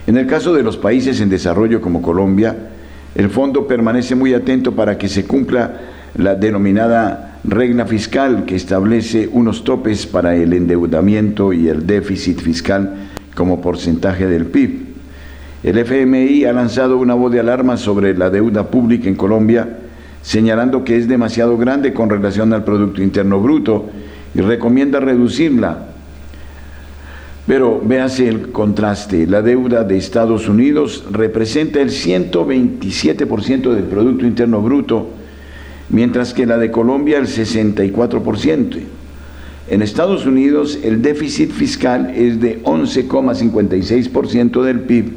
En 0.08 0.18
el 0.18 0.26
caso 0.26 0.56
de 0.56 0.64
los 0.64 0.76
países 0.76 1.22
en 1.22 1.30
desarrollo 1.30 1.82
como 1.82 2.02
Colombia, 2.02 2.72
el 3.14 3.30
fondo 3.30 3.68
permanece 3.68 4.16
muy 4.16 4.34
atento 4.34 4.72
para 4.72 4.98
que 4.98 5.08
se 5.08 5.26
cumpla 5.26 5.82
la 6.18 6.34
denominada 6.34 7.33
regla 7.44 7.86
fiscal 7.86 8.46
que 8.46 8.56
establece 8.56 9.30
unos 9.32 9.64
topes 9.64 10.08
para 10.08 10.36
el 10.36 10.54
endeudamiento 10.54 11.52
y 11.52 11.68
el 11.68 11.86
déficit 11.86 12.40
fiscal 12.40 13.10
como 13.36 13.62
porcentaje 13.62 14.28
del 14.28 14.46
PIB. 14.46 14.94
El 15.64 15.78
FMI 15.78 16.46
ha 16.46 16.54
lanzado 16.54 16.98
una 16.98 17.14
voz 17.14 17.32
de 17.32 17.40
alarma 17.40 17.78
sobre 17.78 18.18
la 18.18 18.30
deuda 18.30 18.70
pública 18.70 19.08
en 19.08 19.16
Colombia, 19.16 19.80
señalando 20.22 20.84
que 20.84 20.98
es 20.98 21.08
demasiado 21.08 21.58
grande 21.58 21.94
con 21.94 22.10
relación 22.10 22.54
al 22.54 22.64
Producto 22.64 23.02
Interno 23.02 23.40
Bruto 23.40 23.90
y 24.36 24.42
recomienda 24.42 25.00
reducirla. 25.00 25.88
Pero 27.46 27.82
véase 27.84 28.30
el 28.30 28.52
contraste, 28.52 29.28
la 29.28 29.42
deuda 29.42 29.84
de 29.84 29.98
Estados 29.98 30.48
Unidos 30.48 31.04
representa 31.12 31.82
el 31.82 31.90
127% 31.90 33.74
del 33.74 33.84
Producto 33.84 34.26
Interno 34.26 34.62
Bruto, 34.62 35.10
mientras 35.94 36.34
que 36.34 36.46
la 36.48 36.58
de 36.58 36.72
Colombia 36.72 37.20
el 37.20 37.28
64%. 37.28 38.80
En 39.70 39.82
Estados 39.84 40.26
Unidos 40.26 40.80
el 40.84 41.02
déficit 41.04 41.52
fiscal 41.52 42.12
es 42.16 42.42
de 42.42 42.62
11,56% 42.64 44.64
del 44.64 44.82
PIB, 44.82 45.14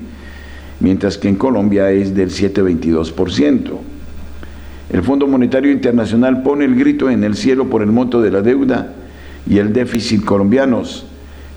mientras 0.78 1.18
que 1.18 1.28
en 1.28 1.34
Colombia 1.36 1.90
es 1.90 2.14
del 2.14 2.30
7,22%. 2.30 3.70
El 4.92 5.02
Fondo 5.02 5.26
Monetario 5.26 5.72
Internacional 5.72 6.42
pone 6.42 6.66
el 6.66 6.76
grito 6.76 7.08
en 7.10 7.24
el 7.24 7.34
cielo 7.36 7.70
por 7.70 7.80
el 7.82 7.90
monto 7.90 8.20
de 8.20 8.30
la 8.30 8.42
deuda 8.42 8.92
y 9.48 9.56
el 9.58 9.72
déficit 9.72 10.24
colombianos, 10.24 11.06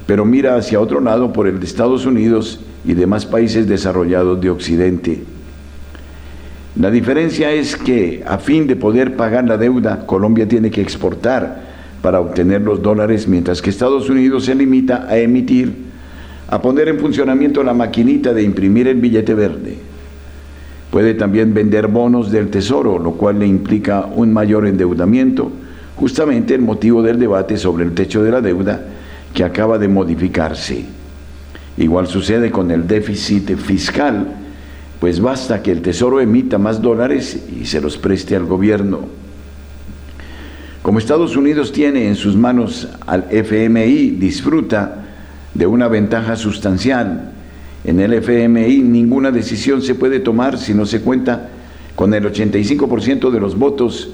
pero 0.08 0.24
mira 0.24 0.56
hacia 0.56 0.80
otro 0.80 1.02
lado 1.02 1.34
por 1.34 1.46
el 1.46 1.60
de 1.60 1.66
Estados 1.66 2.06
Unidos 2.06 2.62
y 2.86 2.94
demás 2.94 3.26
países 3.26 3.68
desarrollados 3.68 4.40
de 4.40 4.50
Occidente. 4.50 5.24
La 6.76 6.92
diferencia 6.92 7.52
es 7.52 7.76
que 7.76 8.24
a 8.26 8.38
fin 8.38 8.68
de 8.68 8.76
poder 8.76 9.16
pagar 9.16 9.46
la 9.46 9.58
deuda, 9.58 10.06
Colombia 10.06 10.48
tiene 10.48 10.70
que 10.70 10.82
exportar 10.82 11.62
para 12.02 12.20
obtener 12.20 12.62
los 12.62 12.82
dólares, 12.82 13.28
mientras 13.28 13.62
que 13.62 13.70
Estados 13.70 14.10
Unidos 14.10 14.46
se 14.46 14.56
limita 14.56 15.08
a 15.10 15.18
emitir, 15.18 15.74
a 16.48 16.62
poner 16.62 16.88
en 16.88 17.00
funcionamiento 17.00 17.64
la 17.64 17.74
maquinita 17.74 18.34
de 18.34 18.44
imprimir 18.44 18.88
el 18.88 19.00
billete 19.00 19.34
verde. 19.34 19.78
Puede 20.92 21.14
también 21.14 21.54
vender 21.54 21.88
bonos 21.88 22.32
del 22.32 22.50
Tesoro, 22.50 22.98
lo 22.98 23.12
cual 23.14 23.40
le 23.40 23.48
implica 23.48 24.06
un 24.16 24.32
mayor 24.32 24.66
endeudamiento, 24.66 25.52
justamente 25.96 26.56
el 26.56 26.62
motivo 26.62 27.04
del 27.04 27.20
debate 27.20 27.58
sobre 27.58 27.84
el 27.84 27.94
techo 27.94 28.24
de 28.24 28.32
la 28.32 28.42
deuda 28.42 28.86
que 29.34 29.44
acaba 29.44 29.78
de 29.78 29.88
modificarse. 29.88 30.86
Igual 31.78 32.08
sucede 32.08 32.52
con 32.52 32.72
el 32.72 32.88
déficit 32.88 33.56
fiscal, 33.58 34.39
pues 35.00 35.22
basta 35.22 35.64
que 35.64 35.72
el 35.72 35.82
Tesoro 35.82 36.20
emita 36.20 36.58
más 36.58 36.82
dólares 36.82 37.46
y 37.60 37.66
se 37.66 37.80
los 37.80 37.98
preste 37.98 38.36
al 38.36 38.46
gobierno. 38.46 39.02
Como 40.82 41.00
Estados 41.00 41.36
Unidos 41.36 41.72
tiene 41.72 42.08
en 42.08 42.16
sus 42.16 42.36
manos 42.36 42.88
al 43.06 43.26
FMI, 43.30 44.12
disfruta 44.12 45.06
de 45.54 45.68
una 45.68 45.88
ventaja 45.88 46.36
sustancial. 46.36 47.32
En 47.86 48.00
el 48.00 48.14
FMI 48.14 48.80
ninguna 48.80 49.32
decisión 49.32 49.82
se 49.82 49.96
puede 49.96 50.20
tomar 50.20 50.58
si 50.58 50.74
no 50.74 50.86
se 50.86 51.02
cuenta 51.02 51.50
con 51.96 52.14
el 52.14 52.26
85% 52.26 53.30
de 53.30 53.40
los 53.40 53.58
votos 53.58 54.10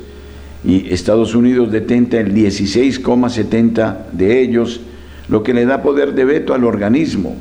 y 0.63 0.91
Estados 0.91 1.35
Unidos 1.35 1.71
detenta 1.71 2.19
el 2.19 2.33
16,70 2.33 4.09
de 4.11 4.41
ellos, 4.41 4.81
lo 5.29 5.43
que 5.43 5.53
le 5.53 5.65
da 5.65 5.83
poder 5.83 6.13
de 6.13 6.25
veto 6.25 6.53
al 6.53 6.63
organismo 6.63 7.35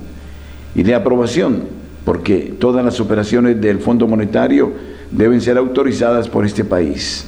y 0.74 0.82
de 0.82 0.95
aprobación, 0.95 1.62
porque 2.05 2.55
todas 2.59 2.84
las 2.84 3.00
operaciones 3.00 3.61
del 3.61 3.78
Fondo 3.78 4.07
Monetario 4.07 4.72
deben 5.11 5.40
ser 5.40 5.57
autorizadas 5.57 6.28
por 6.28 6.44
este 6.44 6.64
país. 6.64 7.26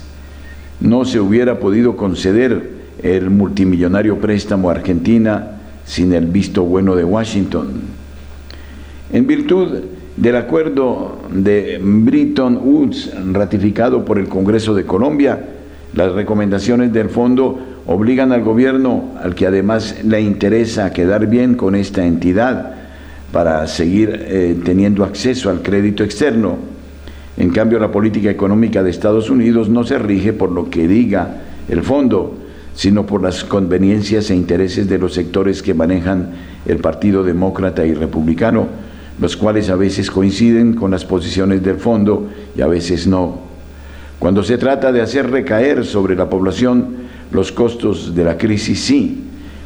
No 0.81 1.05
se 1.05 1.19
hubiera 1.19 1.59
podido 1.59 1.97
conceder 1.97 2.77
el 3.03 3.31
multimillonario 3.31 4.19
préstamo 4.19 4.69
a 4.69 4.75
Argentina 4.75 5.59
sin 5.85 6.13
el 6.13 6.27
visto 6.27 6.63
bueno 6.65 6.95
de 6.95 7.05
Washington. 7.05 7.69
En 9.13 9.27
virtud 9.27 9.69
del 10.17 10.37
acuerdo 10.37 11.21
de 11.31 11.81
Bretton 11.83 12.59
Woods 12.63 13.13
ratificado 13.33 14.05
por 14.05 14.19
el 14.19 14.29
Congreso 14.29 14.75
de 14.75 14.85
Colombia, 14.85 15.39
las 15.95 16.13
recomendaciones 16.13 16.93
del 16.93 17.09
fondo 17.09 17.59
obligan 17.87 18.33
al 18.33 18.43
gobierno, 18.43 19.13
al 19.23 19.35
que 19.35 19.47
además 19.47 20.05
le 20.05 20.21
interesa 20.21 20.93
quedar 20.93 21.29
bien 21.29 21.55
con 21.55 21.75
esta 21.75 22.05
entidad 22.05 22.76
para 23.37 23.67
seguir 23.67 24.25
eh, 24.29 24.57
teniendo 24.65 25.05
acceso 25.05 25.51
al 25.51 25.61
crédito 25.61 26.03
externo. 26.03 26.57
En 27.37 27.51
cambio, 27.51 27.79
la 27.79 27.93
política 27.93 28.31
económica 28.31 28.83
de 28.83 28.89
Estados 28.89 29.29
Unidos 29.29 29.69
no 29.69 29.85
se 29.85 29.99
rige 29.99 30.33
por 30.33 30.51
lo 30.51 30.71
que 30.71 30.89
diga 30.89 31.43
el 31.69 31.83
fondo, 31.83 32.35
sino 32.75 33.05
por 33.05 33.23
las 33.23 33.45
conveniencias 33.45 34.31
e 34.31 34.35
intereses 34.35 34.89
de 34.89 34.97
los 34.97 35.13
sectores 35.13 35.63
que 35.63 35.75
manejan 35.75 36.31
el 36.65 36.79
Partido 36.79 37.23
Demócrata 37.23 37.85
y 37.85 37.93
Republicano, 37.93 38.69
los 39.21 39.37
cuales 39.37 39.69
a 39.69 39.77
veces 39.77 40.11
coinciden 40.11 40.73
con 40.73 40.91
las 40.91 41.05
posiciones 41.05 41.63
del 41.63 41.77
fondo 41.77 42.31
y 42.57 42.63
a 42.63 42.67
veces 42.67 43.07
no. 43.07 43.41
Cuando 44.19 44.43
se 44.45 44.57
trata 44.57 44.93
de 44.93 45.03
hacer 45.03 45.31
recaer 45.31 45.85
sobre 45.85 46.17
la 46.17 46.31
población 46.31 46.87
los 47.31 47.53
costos 47.53 48.15
de 48.15 48.25
la 48.25 48.39
crisis, 48.39 48.81
sí. 48.81 49.25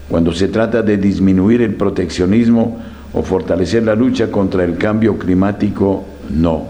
Cuando 0.09 0.33
se 0.33 0.49
trata 0.49 0.83
de 0.83 0.97
disminuir 0.97 1.63
el 1.63 1.77
proteccionismo 1.77 2.99
o 3.13 3.23
fortalecer 3.23 3.83
la 3.83 3.95
lucha 3.95 4.31
contra 4.31 4.65
el 4.65 4.77
cambio 4.77 5.19
climático, 5.19 6.05
no. 6.31 6.69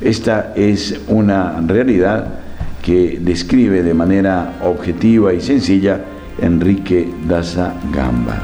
Esta 0.00 0.52
es 0.54 1.00
una 1.08 1.60
realidad 1.66 2.26
que 2.82 3.18
describe 3.20 3.82
de 3.82 3.94
manera 3.94 4.58
objetiva 4.62 5.32
y 5.32 5.40
sencilla 5.40 6.00
Enrique 6.40 7.08
Daza 7.26 7.74
Gamba. 7.92 8.40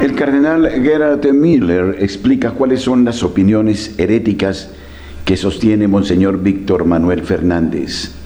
El 0.00 0.14
cardenal 0.14 0.68
Gerhard 0.82 1.32
Miller 1.32 1.96
explica 2.00 2.50
cuáles 2.52 2.80
son 2.80 3.04
las 3.04 3.22
opiniones 3.22 3.94
heréticas 3.98 4.70
que 5.24 5.36
sostiene 5.36 5.88
Monseñor 5.88 6.42
Víctor 6.42 6.84
Manuel 6.84 7.22
Fernández. 7.22 8.25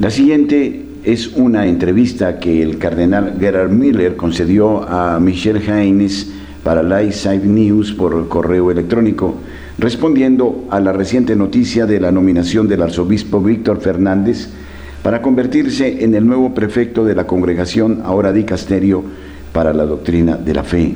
La 0.00 0.08
siguiente 0.08 0.86
es 1.04 1.26
una 1.36 1.66
entrevista 1.66 2.38
que 2.38 2.62
el 2.62 2.78
cardenal 2.78 3.36
Gerhard 3.38 3.68
Miller 3.68 4.16
concedió 4.16 4.88
a 4.88 5.20
Michelle 5.20 5.60
Haynes 5.70 6.26
para 6.64 6.82
Lightside 6.82 7.44
News 7.44 7.92
por 7.92 8.26
correo 8.26 8.70
electrónico, 8.70 9.34
respondiendo 9.78 10.64
a 10.70 10.80
la 10.80 10.94
reciente 10.94 11.36
noticia 11.36 11.84
de 11.84 12.00
la 12.00 12.10
nominación 12.12 12.66
del 12.66 12.80
arzobispo 12.80 13.42
Víctor 13.42 13.82
Fernández 13.82 14.48
para 15.02 15.20
convertirse 15.20 16.02
en 16.02 16.14
el 16.14 16.26
nuevo 16.26 16.54
prefecto 16.54 17.04
de 17.04 17.14
la 17.14 17.26
congregación 17.26 18.00
ahora 18.02 18.32
dicasterio 18.32 19.04
para 19.52 19.74
la 19.74 19.84
doctrina 19.84 20.38
de 20.38 20.54
la 20.54 20.64
fe. 20.64 20.94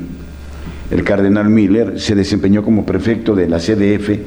El 0.90 1.04
cardenal 1.04 1.50
Miller 1.50 2.00
se 2.00 2.14
desempeñó 2.14 2.62
como 2.62 2.86
prefecto 2.86 3.34
de 3.34 3.48
la 3.48 3.58
CDF 3.58 4.18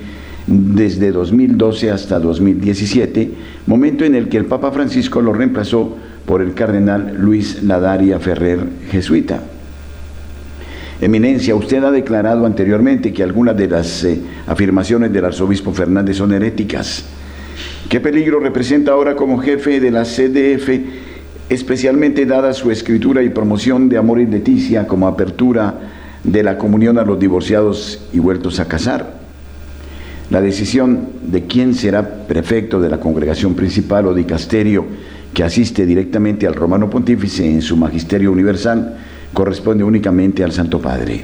desde 0.47 1.11
2012 1.11 1.91
hasta 1.91 2.19
2017, 2.19 3.31
momento 3.67 4.05
en 4.05 4.15
el 4.15 4.29
que 4.29 4.37
el 4.37 4.45
Papa 4.45 4.71
Francisco 4.71 5.21
lo 5.21 5.33
reemplazó 5.33 5.97
por 6.25 6.41
el 6.41 6.53
cardenal 6.53 7.15
Luis 7.19 7.63
Ladaria 7.63 8.19
Ferrer, 8.19 8.59
jesuita. 8.89 9.43
Eminencia, 10.99 11.55
usted 11.55 11.83
ha 11.83 11.91
declarado 11.91 12.45
anteriormente 12.45 13.13
que 13.13 13.21
algunas 13.21 13.55
de 13.55 13.67
las 13.67 14.03
eh, 14.03 14.19
afirmaciones 14.47 15.13
del 15.13 15.25
arzobispo 15.25 15.71
Fernández 15.71 16.17
son 16.17 16.33
heréticas. 16.33 17.05
¿Qué 17.87 17.99
peligro 17.99 18.39
representa 18.39 18.93
ahora 18.93 19.15
como 19.15 19.37
jefe 19.37 19.79
de 19.79 19.91
la 19.91 20.03
CDF 20.03 20.69
especialmente 21.49 22.25
dada 22.25 22.53
su 22.53 22.71
escritura 22.71 23.21
y 23.23 23.29
promoción 23.29 23.89
de 23.89 23.97
Amor 23.97 24.19
y 24.19 24.25
Leticia 24.25 24.87
como 24.87 25.07
apertura 25.07 25.75
de 26.23 26.43
la 26.43 26.57
comunión 26.57 26.97
a 26.97 27.03
los 27.03 27.19
divorciados 27.19 28.05
y 28.11 28.19
vueltos 28.19 28.59
a 28.59 28.67
casar. 28.67 29.26
La 30.29 30.41
decisión 30.41 31.07
de 31.23 31.43
quién 31.45 31.73
será 31.73 32.27
prefecto 32.27 32.81
de 32.81 32.89
la 32.89 32.99
congregación 32.99 33.55
principal 33.55 34.07
o 34.07 34.13
dicasterio 34.13 34.85
que 35.33 35.43
asiste 35.43 35.85
directamente 35.85 36.47
al 36.47 36.55
romano 36.55 36.89
pontífice 36.89 37.45
en 37.45 37.61
su 37.61 37.77
magisterio 37.77 38.31
universal 38.31 38.97
corresponde 39.33 39.83
únicamente 39.83 40.43
al 40.43 40.51
Santo 40.51 40.81
Padre. 40.81 41.23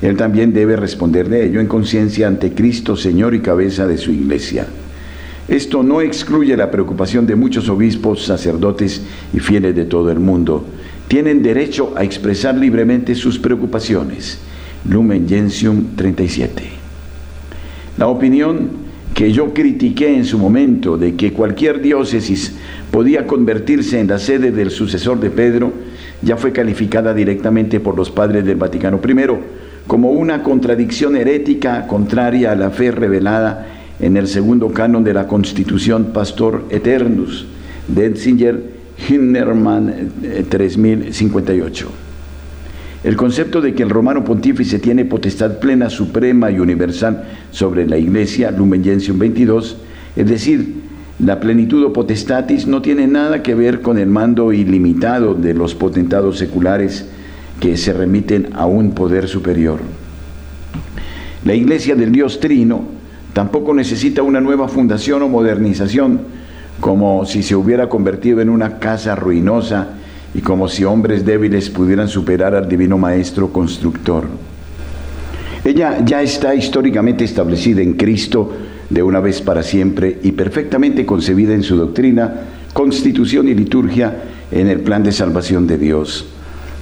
Él 0.00 0.16
también 0.16 0.52
debe 0.52 0.76
responder 0.76 1.28
de 1.28 1.46
ello 1.46 1.60
en 1.60 1.66
conciencia 1.66 2.28
ante 2.28 2.52
Cristo, 2.52 2.96
Señor 2.96 3.34
y 3.34 3.40
cabeza 3.40 3.86
de 3.86 3.98
su 3.98 4.12
iglesia. 4.12 4.66
Esto 5.48 5.82
no 5.82 6.00
excluye 6.00 6.56
la 6.56 6.70
preocupación 6.70 7.26
de 7.26 7.34
muchos 7.34 7.68
obispos, 7.68 8.24
sacerdotes 8.24 9.02
y 9.34 9.40
fieles 9.40 9.74
de 9.74 9.84
todo 9.84 10.10
el 10.10 10.20
mundo. 10.20 10.64
Tienen 11.08 11.42
derecho 11.42 11.94
a 11.96 12.04
expresar 12.04 12.54
libremente 12.54 13.14
sus 13.14 13.38
preocupaciones. 13.38 14.38
Lumen 14.88 15.28
Gentium 15.28 15.96
37. 15.96 16.87
La 17.98 18.06
opinión 18.06 18.70
que 19.12 19.32
yo 19.32 19.52
critiqué 19.52 20.14
en 20.14 20.24
su 20.24 20.38
momento 20.38 20.96
de 20.96 21.16
que 21.16 21.32
cualquier 21.32 21.82
diócesis 21.82 22.54
podía 22.92 23.26
convertirse 23.26 23.98
en 23.98 24.06
la 24.06 24.20
sede 24.20 24.52
del 24.52 24.70
sucesor 24.70 25.18
de 25.18 25.30
Pedro 25.30 25.72
ya 26.22 26.36
fue 26.36 26.52
calificada 26.52 27.12
directamente 27.12 27.80
por 27.80 27.96
los 27.96 28.10
padres 28.10 28.44
del 28.44 28.56
Vaticano 28.56 29.00
I 29.04 29.14
como 29.88 30.12
una 30.12 30.44
contradicción 30.44 31.16
herética 31.16 31.88
contraria 31.88 32.52
a 32.52 32.56
la 32.56 32.70
fe 32.70 32.92
revelada 32.92 33.66
en 33.98 34.16
el 34.16 34.28
segundo 34.28 34.68
canon 34.68 35.02
de 35.02 35.14
la 35.14 35.26
Constitución 35.26 36.12
Pastor 36.12 36.66
Eternus, 36.70 37.46
Denzinger 37.88 38.62
Hinnerman 39.08 40.12
3058. 40.48 42.07
El 43.04 43.16
concepto 43.16 43.60
de 43.60 43.74
que 43.74 43.82
el 43.82 43.90
romano 43.90 44.24
pontífice 44.24 44.78
tiene 44.78 45.04
potestad 45.04 45.58
plena, 45.58 45.88
suprema 45.88 46.50
y 46.50 46.58
universal 46.58 47.24
sobre 47.50 47.86
la 47.86 47.96
Iglesia, 47.96 48.50
Lumen 48.50 48.82
Gentium 48.82 49.18
22, 49.18 49.76
es 50.16 50.28
decir, 50.28 50.74
la 51.20 51.40
plenitud 51.40 51.84
o 51.84 51.92
potestatis 51.92 52.66
no 52.66 52.82
tiene 52.82 53.06
nada 53.06 53.42
que 53.42 53.54
ver 53.54 53.82
con 53.82 53.98
el 53.98 54.08
mando 54.08 54.52
ilimitado 54.52 55.34
de 55.34 55.54
los 55.54 55.74
potentados 55.74 56.38
seculares 56.38 57.08
que 57.60 57.76
se 57.76 57.92
remiten 57.92 58.50
a 58.54 58.66
un 58.66 58.92
poder 58.92 59.28
superior. 59.28 59.80
La 61.44 61.54
Iglesia 61.54 61.94
del 61.94 62.12
Dios 62.12 62.40
Trino 62.40 62.98
Tampoco 63.38 63.72
necesita 63.72 64.22
una 64.22 64.40
nueva 64.40 64.66
fundación 64.66 65.22
o 65.22 65.28
modernización, 65.28 66.20
como 66.80 67.24
si 67.24 67.44
se 67.44 67.54
hubiera 67.54 67.88
convertido 67.88 68.40
en 68.40 68.48
una 68.48 68.80
casa 68.80 69.14
ruinosa 69.14 69.97
y 70.34 70.40
como 70.40 70.68
si 70.68 70.84
hombres 70.84 71.24
débiles 71.24 71.70
pudieran 71.70 72.08
superar 72.08 72.54
al 72.54 72.68
divino 72.68 72.98
maestro 72.98 73.52
constructor. 73.52 74.26
Ella 75.64 76.04
ya 76.04 76.22
está 76.22 76.54
históricamente 76.54 77.24
establecida 77.24 77.82
en 77.82 77.94
Cristo 77.94 78.52
de 78.88 79.02
una 79.02 79.20
vez 79.20 79.42
para 79.42 79.62
siempre 79.62 80.18
y 80.22 80.32
perfectamente 80.32 81.04
concebida 81.04 81.54
en 81.54 81.62
su 81.62 81.76
doctrina, 81.76 82.32
constitución 82.72 83.48
y 83.48 83.54
liturgia 83.54 84.22
en 84.50 84.68
el 84.68 84.80
plan 84.80 85.02
de 85.02 85.12
salvación 85.12 85.66
de 85.66 85.78
Dios. 85.78 86.26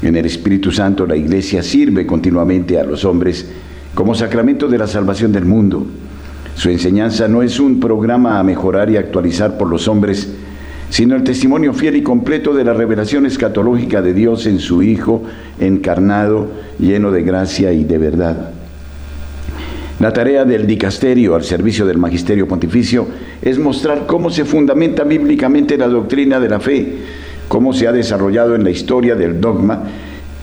En 0.02 0.14
el 0.14 0.26
Espíritu 0.26 0.70
Santo 0.70 1.06
la 1.06 1.16
Iglesia 1.16 1.62
sirve 1.62 2.06
continuamente 2.06 2.78
a 2.78 2.84
los 2.84 3.04
hombres 3.04 3.46
como 3.94 4.14
sacramento 4.14 4.68
de 4.68 4.78
la 4.78 4.86
salvación 4.86 5.32
del 5.32 5.46
mundo. 5.46 5.86
Su 6.54 6.70
enseñanza 6.70 7.28
no 7.28 7.42
es 7.42 7.58
un 7.58 7.80
programa 7.80 8.38
a 8.38 8.42
mejorar 8.42 8.90
y 8.90 8.96
actualizar 8.96 9.58
por 9.58 9.68
los 9.68 9.88
hombres, 9.88 10.28
sino 10.90 11.16
el 11.16 11.24
testimonio 11.24 11.72
fiel 11.72 11.96
y 11.96 12.02
completo 12.02 12.54
de 12.54 12.64
la 12.64 12.72
revelación 12.72 13.26
escatológica 13.26 14.02
de 14.02 14.14
Dios 14.14 14.46
en 14.46 14.58
su 14.58 14.82
Hijo 14.82 15.22
encarnado, 15.58 16.48
lleno 16.78 17.10
de 17.10 17.22
gracia 17.22 17.72
y 17.72 17.84
de 17.84 17.98
verdad. 17.98 18.50
La 19.98 20.12
tarea 20.12 20.44
del 20.44 20.66
dicasterio 20.66 21.34
al 21.34 21.42
servicio 21.42 21.86
del 21.86 21.96
magisterio 21.96 22.46
pontificio 22.46 23.06
es 23.40 23.58
mostrar 23.58 24.06
cómo 24.06 24.30
se 24.30 24.44
fundamenta 24.44 25.04
bíblicamente 25.04 25.78
la 25.78 25.88
doctrina 25.88 26.38
de 26.38 26.48
la 26.48 26.60
fe, 26.60 26.98
cómo 27.48 27.72
se 27.72 27.88
ha 27.88 27.92
desarrollado 27.92 28.54
en 28.54 28.62
la 28.62 28.70
historia 28.70 29.14
del 29.14 29.40
dogma 29.40 29.84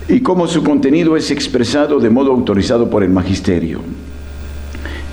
y 0.08 0.20
cómo 0.20 0.48
su 0.48 0.64
contenido 0.64 1.16
es 1.16 1.30
expresado 1.30 2.00
de 2.00 2.10
modo 2.10 2.32
autorizado 2.32 2.90
por 2.90 3.04
el 3.04 3.10
magisterio. 3.10 3.80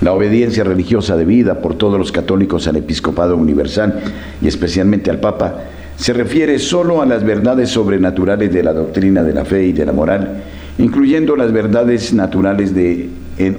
La 0.02 0.12
obediencia 0.12 0.64
religiosa 0.64 1.16
debida 1.16 1.60
por 1.60 1.74
todos 1.74 1.96
los 1.96 2.10
católicos 2.10 2.66
al 2.66 2.74
episcopado 2.74 3.36
universal 3.36 4.00
y 4.42 4.48
especialmente 4.48 5.10
al 5.10 5.20
Papa 5.20 5.62
se 5.96 6.12
refiere 6.12 6.58
solo 6.58 7.02
a 7.02 7.06
las 7.06 7.22
verdades 7.22 7.70
sobrenaturales 7.70 8.52
de 8.52 8.64
la 8.64 8.72
doctrina 8.72 9.22
de 9.22 9.32
la 9.32 9.44
fe 9.44 9.66
y 9.66 9.72
de 9.72 9.86
la 9.86 9.92
moral, 9.92 10.42
incluyendo 10.78 11.36
las 11.36 11.52
verdades 11.52 12.12
naturales 12.12 12.74
de 12.74 13.10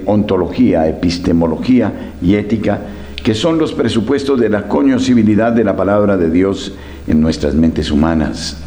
ontología, 0.04 0.86
epistemología 0.86 2.12
y 2.20 2.34
ética, 2.34 2.78
que 3.22 3.32
son 3.32 3.56
los 3.56 3.72
presupuestos 3.72 4.38
de 4.38 4.50
la 4.50 4.68
cognosibilidad 4.68 5.50
de 5.50 5.64
la 5.64 5.76
palabra 5.76 6.18
de 6.18 6.30
Dios 6.30 6.74
en 7.06 7.22
nuestras 7.22 7.54
mentes 7.54 7.90
humanas. 7.90 8.58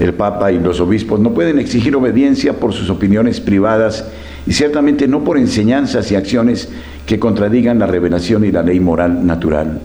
El 0.00 0.14
Papa 0.14 0.50
y 0.50 0.58
los 0.58 0.80
obispos 0.80 1.20
no 1.20 1.32
pueden 1.32 1.60
exigir 1.60 1.94
obediencia 1.94 2.54
por 2.54 2.72
sus 2.72 2.90
opiniones 2.90 3.40
privadas 3.40 4.04
y 4.48 4.52
ciertamente 4.54 5.06
no 5.06 5.22
por 5.22 5.36
enseñanzas 5.36 6.10
y 6.10 6.16
acciones 6.16 6.70
que 7.04 7.18
contradigan 7.18 7.78
la 7.78 7.86
revelación 7.86 8.46
y 8.46 8.50
la 8.50 8.62
ley 8.62 8.80
moral 8.80 9.26
natural. 9.26 9.78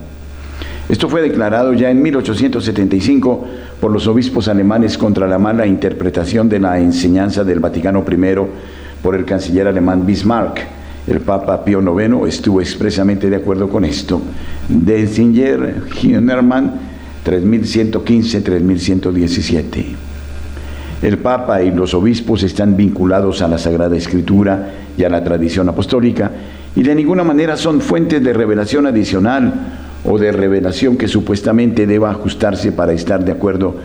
Esto 0.88 1.10
fue 1.10 1.20
declarado 1.20 1.74
ya 1.74 1.90
en 1.90 2.00
1875 2.00 3.44
por 3.78 3.92
los 3.92 4.06
obispos 4.06 4.48
alemanes 4.48 4.96
contra 4.96 5.28
la 5.28 5.38
mala 5.38 5.66
interpretación 5.66 6.48
de 6.48 6.60
la 6.60 6.80
enseñanza 6.80 7.44
del 7.44 7.60
Vaticano 7.60 8.02
I 8.10 8.16
por 9.02 9.14
el 9.14 9.26
canciller 9.26 9.68
alemán 9.68 10.06
Bismarck. 10.06 10.62
El 11.06 11.20
Papa 11.20 11.62
Pío 11.62 11.82
IX 11.82 12.26
estuvo 12.26 12.62
expresamente 12.62 13.28
de 13.28 13.36
acuerdo 13.36 13.68
con 13.68 13.84
esto. 13.84 14.22
Denzinger, 14.66 15.82
Hünermann, 16.02 16.72
3115-3117. 17.26 20.13
El 21.02 21.18
Papa 21.18 21.62
y 21.62 21.70
los 21.70 21.94
obispos 21.94 22.42
están 22.42 22.76
vinculados 22.76 23.42
a 23.42 23.48
la 23.48 23.58
Sagrada 23.58 23.96
Escritura 23.96 24.70
y 24.96 25.04
a 25.04 25.10
la 25.10 25.22
tradición 25.22 25.68
apostólica 25.68 26.30
y 26.76 26.82
de 26.82 26.94
ninguna 26.94 27.24
manera 27.24 27.56
son 27.56 27.80
fuentes 27.80 28.22
de 28.22 28.32
revelación 28.32 28.86
adicional 28.86 29.52
o 30.04 30.18
de 30.18 30.32
revelación 30.32 30.96
que 30.96 31.08
supuestamente 31.08 31.86
deba 31.86 32.10
ajustarse 32.10 32.72
para 32.72 32.92
estar 32.92 33.24
de 33.24 33.32
acuerdo 33.32 33.76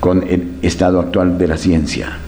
con 0.00 0.22
el 0.28 0.54
estado 0.62 1.00
actual 1.00 1.38
de 1.38 1.48
la 1.48 1.56
ciencia. 1.56 2.18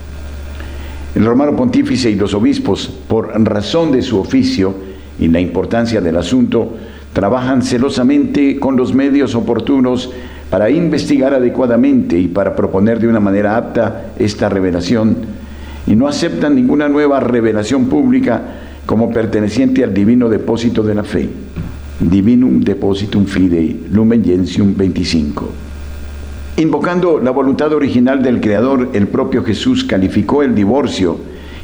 El 1.14 1.24
romano 1.24 1.56
pontífice 1.56 2.10
y 2.10 2.14
los 2.14 2.34
obispos, 2.34 2.88
por 3.08 3.28
razón 3.44 3.90
de 3.92 4.02
su 4.02 4.18
oficio 4.18 4.74
y 5.18 5.28
la 5.28 5.40
importancia 5.40 6.00
del 6.00 6.16
asunto, 6.16 6.76
trabajan 7.12 7.62
celosamente 7.62 8.58
con 8.60 8.76
los 8.76 8.94
medios 8.94 9.34
oportunos 9.34 10.10
para 10.50 10.68
investigar 10.68 11.32
adecuadamente 11.32 12.18
y 12.18 12.28
para 12.28 12.56
proponer 12.56 12.98
de 12.98 13.08
una 13.08 13.20
manera 13.20 13.56
apta 13.56 14.12
esta 14.18 14.48
revelación, 14.48 15.16
y 15.86 15.94
no 15.94 16.08
aceptan 16.08 16.54
ninguna 16.54 16.88
nueva 16.88 17.20
revelación 17.20 17.86
pública 17.86 18.42
como 18.84 19.10
perteneciente 19.10 19.84
al 19.84 19.94
divino 19.94 20.28
depósito 20.28 20.82
de 20.82 20.94
la 20.94 21.04
fe. 21.04 21.28
Divinum 22.00 22.60
Depositum 22.60 23.26
Fidei, 23.26 23.86
Lumen 23.92 24.24
Gentium 24.24 24.74
25. 24.74 25.48
Invocando 26.56 27.20
la 27.20 27.30
voluntad 27.30 27.72
original 27.72 28.22
del 28.22 28.40
Creador, 28.40 28.90
el 28.94 29.06
propio 29.06 29.44
Jesús 29.44 29.84
calificó 29.84 30.42
el 30.42 30.54
divorcio 30.54 31.18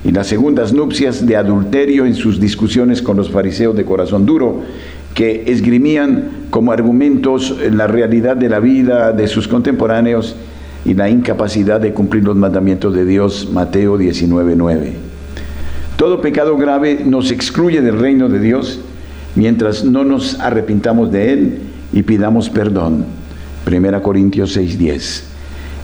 y 0.05 0.13
las 0.13 0.27
segundas 0.27 0.73
nupcias 0.73 1.27
de 1.27 1.37
adulterio 1.37 2.07
en 2.07 2.15
sus 2.15 2.39
discusiones 2.39 3.03
con 3.03 3.17
los 3.17 3.31
fariseos 3.31 3.75
de 3.77 3.85
corazón 3.85 4.25
duro, 4.25 4.63
que 5.17 5.45
esgrimían 5.47 6.29
como 6.51 6.73
argumentos 6.73 7.57
la 7.73 7.87
realidad 7.87 8.37
de 8.37 8.51
la 8.51 8.61
vida 8.61 9.13
de 9.13 9.27
sus 9.29 9.49
contemporáneos 9.49 10.37
y 10.85 10.93
la 10.93 11.09
incapacidad 11.09 11.81
de 11.81 11.95
cumplir 11.95 12.23
los 12.23 12.37
mandamientos 12.37 12.95
de 12.95 13.07
Dios, 13.07 13.49
Mateo 13.51 13.97
19:9. 13.97 14.93
Todo 15.97 16.21
pecado 16.21 16.59
grave 16.59 17.01
nos 17.07 17.31
excluye 17.31 17.81
del 17.81 17.99
reino 17.99 18.29
de 18.29 18.41
Dios 18.41 18.79
mientras 19.37 19.87
no 19.87 20.05
nos 20.05 20.39
arrepintamos 20.39 21.11
de 21.11 21.33
él 21.33 21.59
y 21.95 22.03
pidamos 22.03 22.51
perdón. 22.51 23.07
1 23.65 24.03
Corintios 24.03 24.55
6:10. 24.55 25.25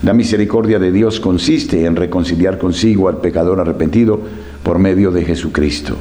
La 0.03 0.13
misericordia 0.13 0.77
de 0.77 0.91
Dios 0.91 1.19
consiste 1.19 1.85
en 1.85 1.95
reconciliar 1.95 2.59
consigo 2.59 3.09
al 3.09 3.17
pecador 3.17 3.59
arrepentido 3.59 4.21
por 4.61 4.77
medio 4.77 5.09
de 5.09 5.25
Jesucristo. 5.25 5.97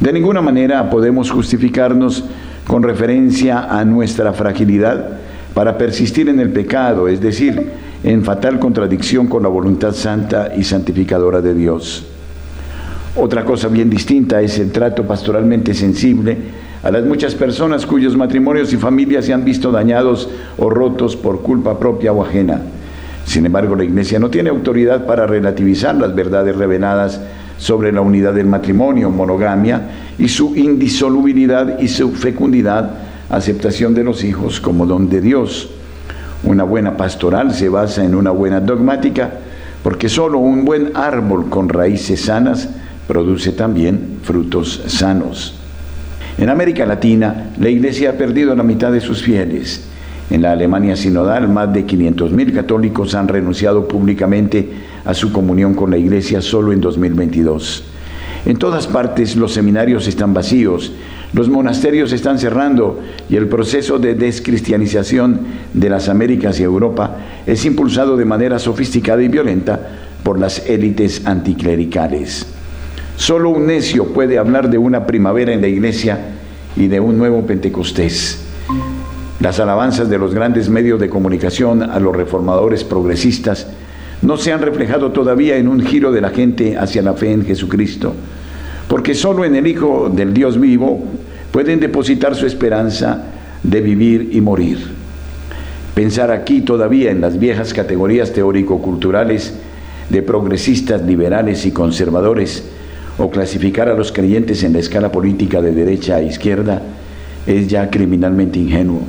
De 0.00 0.12
ninguna 0.12 0.42
manera 0.42 0.90
podemos 0.90 1.30
justificarnos 1.30 2.24
con 2.66 2.82
referencia 2.82 3.64
a 3.64 3.84
nuestra 3.84 4.32
fragilidad 4.32 5.06
para 5.54 5.78
persistir 5.78 6.28
en 6.28 6.38
el 6.38 6.50
pecado, 6.50 7.08
es 7.08 7.20
decir, 7.20 7.70
en 8.04 8.22
fatal 8.22 8.58
contradicción 8.58 9.26
con 9.26 9.42
la 9.42 9.48
voluntad 9.48 9.92
santa 9.92 10.52
y 10.54 10.64
santificadora 10.64 11.40
de 11.40 11.54
Dios. 11.54 12.04
Otra 13.16 13.44
cosa 13.44 13.68
bien 13.68 13.88
distinta 13.88 14.42
es 14.42 14.58
el 14.58 14.70
trato 14.70 15.04
pastoralmente 15.04 15.72
sensible 15.72 16.36
a 16.82 16.90
las 16.90 17.04
muchas 17.04 17.34
personas 17.34 17.86
cuyos 17.86 18.16
matrimonios 18.16 18.72
y 18.74 18.76
familias 18.76 19.24
se 19.24 19.32
han 19.32 19.44
visto 19.44 19.72
dañados 19.72 20.28
o 20.58 20.68
rotos 20.68 21.16
por 21.16 21.40
culpa 21.40 21.78
propia 21.78 22.12
o 22.12 22.22
ajena. 22.22 22.60
Sin 23.24 23.46
embargo, 23.46 23.74
la 23.74 23.84
Iglesia 23.84 24.18
no 24.18 24.28
tiene 24.28 24.50
autoridad 24.50 25.06
para 25.06 25.26
relativizar 25.26 25.94
las 25.96 26.14
verdades 26.14 26.54
reveladas 26.54 27.20
sobre 27.58 27.92
la 27.92 28.00
unidad 28.00 28.34
del 28.34 28.46
matrimonio, 28.46 29.10
monogamia 29.10 29.88
y 30.18 30.28
su 30.28 30.54
indisolubilidad 30.56 31.78
y 31.78 31.88
su 31.88 32.12
fecundidad, 32.12 32.90
aceptación 33.30 33.94
de 33.94 34.04
los 34.04 34.24
hijos 34.24 34.60
como 34.60 34.86
don 34.86 35.08
de 35.08 35.20
Dios. 35.20 35.70
Una 36.44 36.64
buena 36.64 36.96
pastoral 36.96 37.54
se 37.54 37.68
basa 37.68 38.04
en 38.04 38.14
una 38.14 38.30
buena 38.30 38.60
dogmática, 38.60 39.30
porque 39.82 40.08
solo 40.08 40.38
un 40.38 40.64
buen 40.64 40.92
árbol 40.94 41.48
con 41.48 41.68
raíces 41.68 42.22
sanas 42.22 42.68
produce 43.06 43.52
también 43.52 44.18
frutos 44.22 44.82
sanos. 44.86 45.54
En 46.38 46.50
América 46.50 46.84
Latina, 46.84 47.50
la 47.58 47.70
Iglesia 47.70 48.10
ha 48.10 48.12
perdido 48.12 48.54
la 48.54 48.62
mitad 48.62 48.92
de 48.92 49.00
sus 49.00 49.22
fieles. 49.22 49.88
En 50.30 50.42
la 50.42 50.52
Alemania 50.52 50.96
sinodal, 50.96 51.48
más 51.48 51.72
de 51.72 51.86
500.000 51.86 52.52
católicos 52.52 53.14
han 53.14 53.28
renunciado 53.28 53.86
públicamente 53.86 54.68
a 55.04 55.14
su 55.14 55.32
comunión 55.32 55.74
con 55.74 55.90
la 55.90 55.98
Iglesia 55.98 56.40
solo 56.42 56.72
en 56.72 56.80
2022. 56.80 57.84
En 58.44 58.56
todas 58.58 58.86
partes 58.86 59.36
los 59.36 59.52
seminarios 59.52 60.06
están 60.08 60.34
vacíos, 60.34 60.92
los 61.32 61.48
monasterios 61.48 62.12
están 62.12 62.38
cerrando 62.38 63.00
y 63.28 63.36
el 63.36 63.48
proceso 63.48 63.98
de 63.98 64.14
descristianización 64.14 65.40
de 65.74 65.90
las 65.90 66.08
Américas 66.08 66.58
y 66.58 66.62
Europa 66.62 67.16
es 67.46 67.64
impulsado 67.64 68.16
de 68.16 68.24
manera 68.24 68.58
sofisticada 68.58 69.22
y 69.22 69.28
violenta 69.28 69.80
por 70.22 70.38
las 70.38 70.68
élites 70.68 71.26
anticlericales. 71.26 72.46
Solo 73.16 73.50
un 73.50 73.66
necio 73.66 74.12
puede 74.12 74.38
hablar 74.38 74.70
de 74.70 74.78
una 74.78 75.06
primavera 75.06 75.52
en 75.52 75.60
la 75.60 75.68
iglesia 75.68 76.18
y 76.76 76.88
de 76.88 77.00
un 77.00 77.18
nuevo 77.18 77.46
Pentecostés. 77.46 78.44
Las 79.40 79.60
alabanzas 79.60 80.08
de 80.08 80.18
los 80.18 80.32
grandes 80.32 80.70
medios 80.70 80.98
de 80.98 81.10
comunicación 81.10 81.82
a 81.82 82.00
los 82.00 82.16
reformadores 82.16 82.84
progresistas 82.84 83.66
no 84.22 84.38
se 84.38 84.50
han 84.52 84.62
reflejado 84.62 85.12
todavía 85.12 85.58
en 85.58 85.68
un 85.68 85.80
giro 85.80 86.10
de 86.10 86.22
la 86.22 86.30
gente 86.30 86.78
hacia 86.78 87.02
la 87.02 87.12
fe 87.12 87.32
en 87.32 87.44
Jesucristo, 87.44 88.14
porque 88.88 89.14
solo 89.14 89.44
en 89.44 89.54
el 89.54 89.66
Hijo 89.66 90.08
del 90.08 90.32
Dios 90.32 90.58
vivo 90.58 91.04
pueden 91.52 91.80
depositar 91.80 92.34
su 92.34 92.46
esperanza 92.46 93.24
de 93.62 93.82
vivir 93.82 94.30
y 94.32 94.40
morir. 94.40 94.78
Pensar 95.94 96.30
aquí 96.30 96.62
todavía 96.62 97.10
en 97.10 97.20
las 97.20 97.38
viejas 97.38 97.74
categorías 97.74 98.32
teórico-culturales 98.32 99.54
de 100.08 100.22
progresistas, 100.22 101.02
liberales 101.02 101.66
y 101.66 101.72
conservadores, 101.72 102.64
o 103.18 103.30
clasificar 103.30 103.88
a 103.88 103.94
los 103.94 104.12
creyentes 104.12 104.62
en 104.62 104.72
la 104.72 104.78
escala 104.78 105.10
política 105.10 105.60
de 105.60 105.72
derecha 105.72 106.16
a 106.16 106.22
izquierda 106.22 106.82
es 107.46 107.68
ya 107.68 107.90
criminalmente 107.90 108.58
ingenuo. 108.58 109.02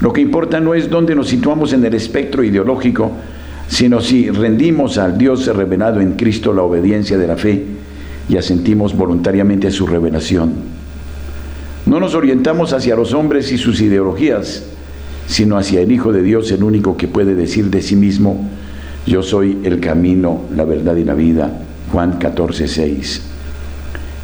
Lo 0.00 0.12
que 0.12 0.20
importa 0.20 0.60
no 0.60 0.74
es 0.74 0.90
dónde 0.90 1.14
nos 1.14 1.28
situamos 1.28 1.72
en 1.72 1.84
el 1.84 1.94
espectro 1.94 2.42
ideológico, 2.42 3.12
sino 3.68 4.00
si 4.00 4.30
rendimos 4.30 4.98
al 4.98 5.16
Dios 5.16 5.46
revelado 5.46 6.00
en 6.00 6.12
Cristo 6.12 6.52
la 6.52 6.62
obediencia 6.62 7.16
de 7.16 7.26
la 7.26 7.36
fe, 7.36 7.64
y 8.28 8.36
asentimos 8.36 8.96
voluntariamente 8.96 9.68
a 9.68 9.70
su 9.70 9.86
revelación. 9.86 10.52
No 11.86 12.00
nos 12.00 12.14
orientamos 12.14 12.72
hacia 12.72 12.96
los 12.96 13.12
hombres 13.12 13.52
y 13.52 13.58
sus 13.58 13.80
ideologías, 13.80 14.64
sino 15.26 15.56
hacia 15.56 15.80
el 15.80 15.92
Hijo 15.92 16.12
de 16.12 16.22
Dios, 16.22 16.50
el 16.50 16.62
único 16.62 16.96
que 16.96 17.08
puede 17.08 17.34
decir 17.34 17.66
de 17.66 17.82
sí 17.82 17.96
mismo, 17.96 18.48
yo 19.06 19.22
soy 19.22 19.58
el 19.64 19.80
camino, 19.80 20.42
la 20.54 20.64
verdad 20.64 20.96
y 20.96 21.04
la 21.04 21.14
vida. 21.14 21.52
Juan 21.92 22.18
14, 22.18 22.66
6. 22.66 23.22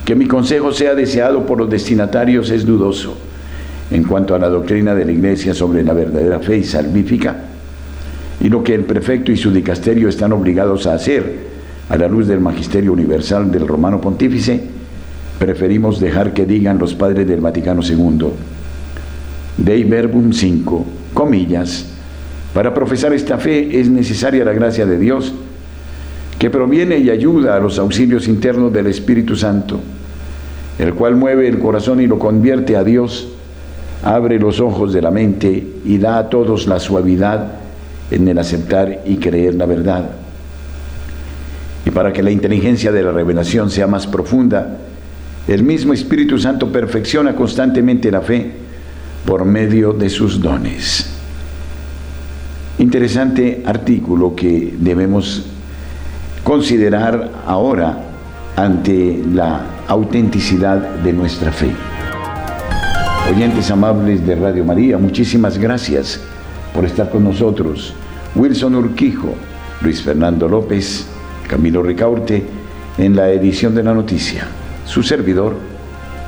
Que 0.04 0.14
mi 0.14 0.26
consejo 0.26 0.72
sea 0.72 0.94
deseado 0.94 1.44
por 1.44 1.58
los 1.58 1.68
destinatarios 1.68 2.50
es 2.50 2.64
dudoso. 2.64 3.16
En 3.90 4.04
cuanto 4.04 4.34
a 4.34 4.38
la 4.38 4.48
doctrina 4.48 4.94
de 4.94 5.04
la 5.04 5.12
Iglesia 5.12 5.52
sobre 5.52 5.82
la 5.82 5.92
verdadera 5.92 6.38
fe 6.40 6.58
y 6.58 6.64
salvífica, 6.64 7.36
y 8.40 8.48
lo 8.48 8.62
que 8.62 8.74
el 8.74 8.84
prefecto 8.84 9.32
y 9.32 9.36
su 9.36 9.50
dicasterio 9.50 10.08
están 10.08 10.32
obligados 10.32 10.86
a 10.86 10.94
hacer 10.94 11.50
a 11.88 11.96
la 11.96 12.08
luz 12.08 12.26
del 12.28 12.40
magisterio 12.40 12.92
universal 12.92 13.50
del 13.50 13.66
romano 13.66 14.00
pontífice, 14.00 14.60
preferimos 15.38 16.00
dejar 16.00 16.32
que 16.32 16.46
digan 16.46 16.78
los 16.78 16.94
padres 16.94 17.26
del 17.26 17.40
Vaticano 17.40 17.82
II. 17.82 18.28
Dei 19.56 19.84
Verbum 19.84 20.32
5, 20.32 20.86
comillas, 21.12 21.86
para 22.54 22.72
profesar 22.72 23.12
esta 23.12 23.38
fe 23.38 23.80
es 23.80 23.88
necesaria 23.88 24.44
la 24.44 24.52
gracia 24.52 24.86
de 24.86 24.98
Dios, 24.98 25.34
que 26.38 26.48
proviene 26.48 26.98
y 26.98 27.10
ayuda 27.10 27.56
a 27.56 27.60
los 27.60 27.78
auxilios 27.78 28.26
internos 28.26 28.72
del 28.72 28.86
Espíritu 28.86 29.36
Santo, 29.36 29.80
el 30.78 30.94
cual 30.94 31.16
mueve 31.16 31.46
el 31.46 31.58
corazón 31.58 32.00
y 32.00 32.06
lo 32.06 32.18
convierte 32.18 32.76
a 32.76 32.84
Dios, 32.84 33.28
abre 34.02 34.38
los 34.38 34.60
ojos 34.60 34.92
de 34.92 35.02
la 35.02 35.10
mente 35.10 35.66
y 35.84 35.98
da 35.98 36.18
a 36.18 36.28
todos 36.28 36.66
la 36.66 36.80
suavidad 36.80 37.52
en 38.10 38.26
el 38.28 38.38
aceptar 38.38 39.02
y 39.04 39.16
creer 39.16 39.54
la 39.54 39.66
verdad. 39.66 40.10
Y 41.84 41.90
para 41.90 42.12
que 42.12 42.22
la 42.22 42.30
inteligencia 42.30 42.92
de 42.92 43.02
la 43.02 43.12
revelación 43.12 43.70
sea 43.70 43.86
más 43.86 44.06
profunda, 44.06 44.78
el 45.48 45.62
mismo 45.62 45.92
Espíritu 45.92 46.38
Santo 46.38 46.70
perfecciona 46.70 47.34
constantemente 47.34 48.10
la 48.10 48.20
fe 48.20 48.52
por 49.26 49.44
medio 49.44 49.92
de 49.92 50.08
sus 50.08 50.40
dones. 50.40 51.06
Interesante 52.78 53.62
artículo 53.66 54.34
que 54.34 54.74
debemos 54.78 55.44
considerar 56.42 57.30
ahora 57.46 57.98
ante 58.56 59.22
la 59.32 59.66
autenticidad 59.86 60.78
de 61.02 61.12
nuestra 61.12 61.52
fe. 61.52 61.70
Oyentes 63.30 63.70
amables 63.70 64.26
de 64.26 64.34
Radio 64.34 64.64
María, 64.64 64.98
muchísimas 64.98 65.56
gracias 65.56 66.20
por 66.74 66.84
estar 66.84 67.08
con 67.10 67.22
nosotros. 67.22 67.94
Wilson 68.34 68.74
Urquijo, 68.74 69.34
Luis 69.82 70.02
Fernando 70.02 70.48
López, 70.48 71.06
Camilo 71.46 71.80
Ricaurte, 71.80 72.42
en 72.98 73.14
la 73.14 73.30
edición 73.30 73.72
de 73.76 73.84
la 73.84 73.94
noticia. 73.94 74.48
Su 74.84 75.04
servidor, 75.04 75.54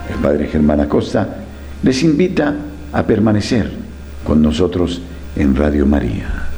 el 0.09 0.20
padre 0.20 0.46
Germán 0.46 0.78
Acosta, 0.78 1.38
les 1.82 2.05
invita 2.05 2.55
a 2.92 3.03
permanecer 3.03 3.72
con 4.22 4.40
nosotros 4.40 5.03
en 5.34 5.57
Radio 5.57 5.84
María. 5.86 6.51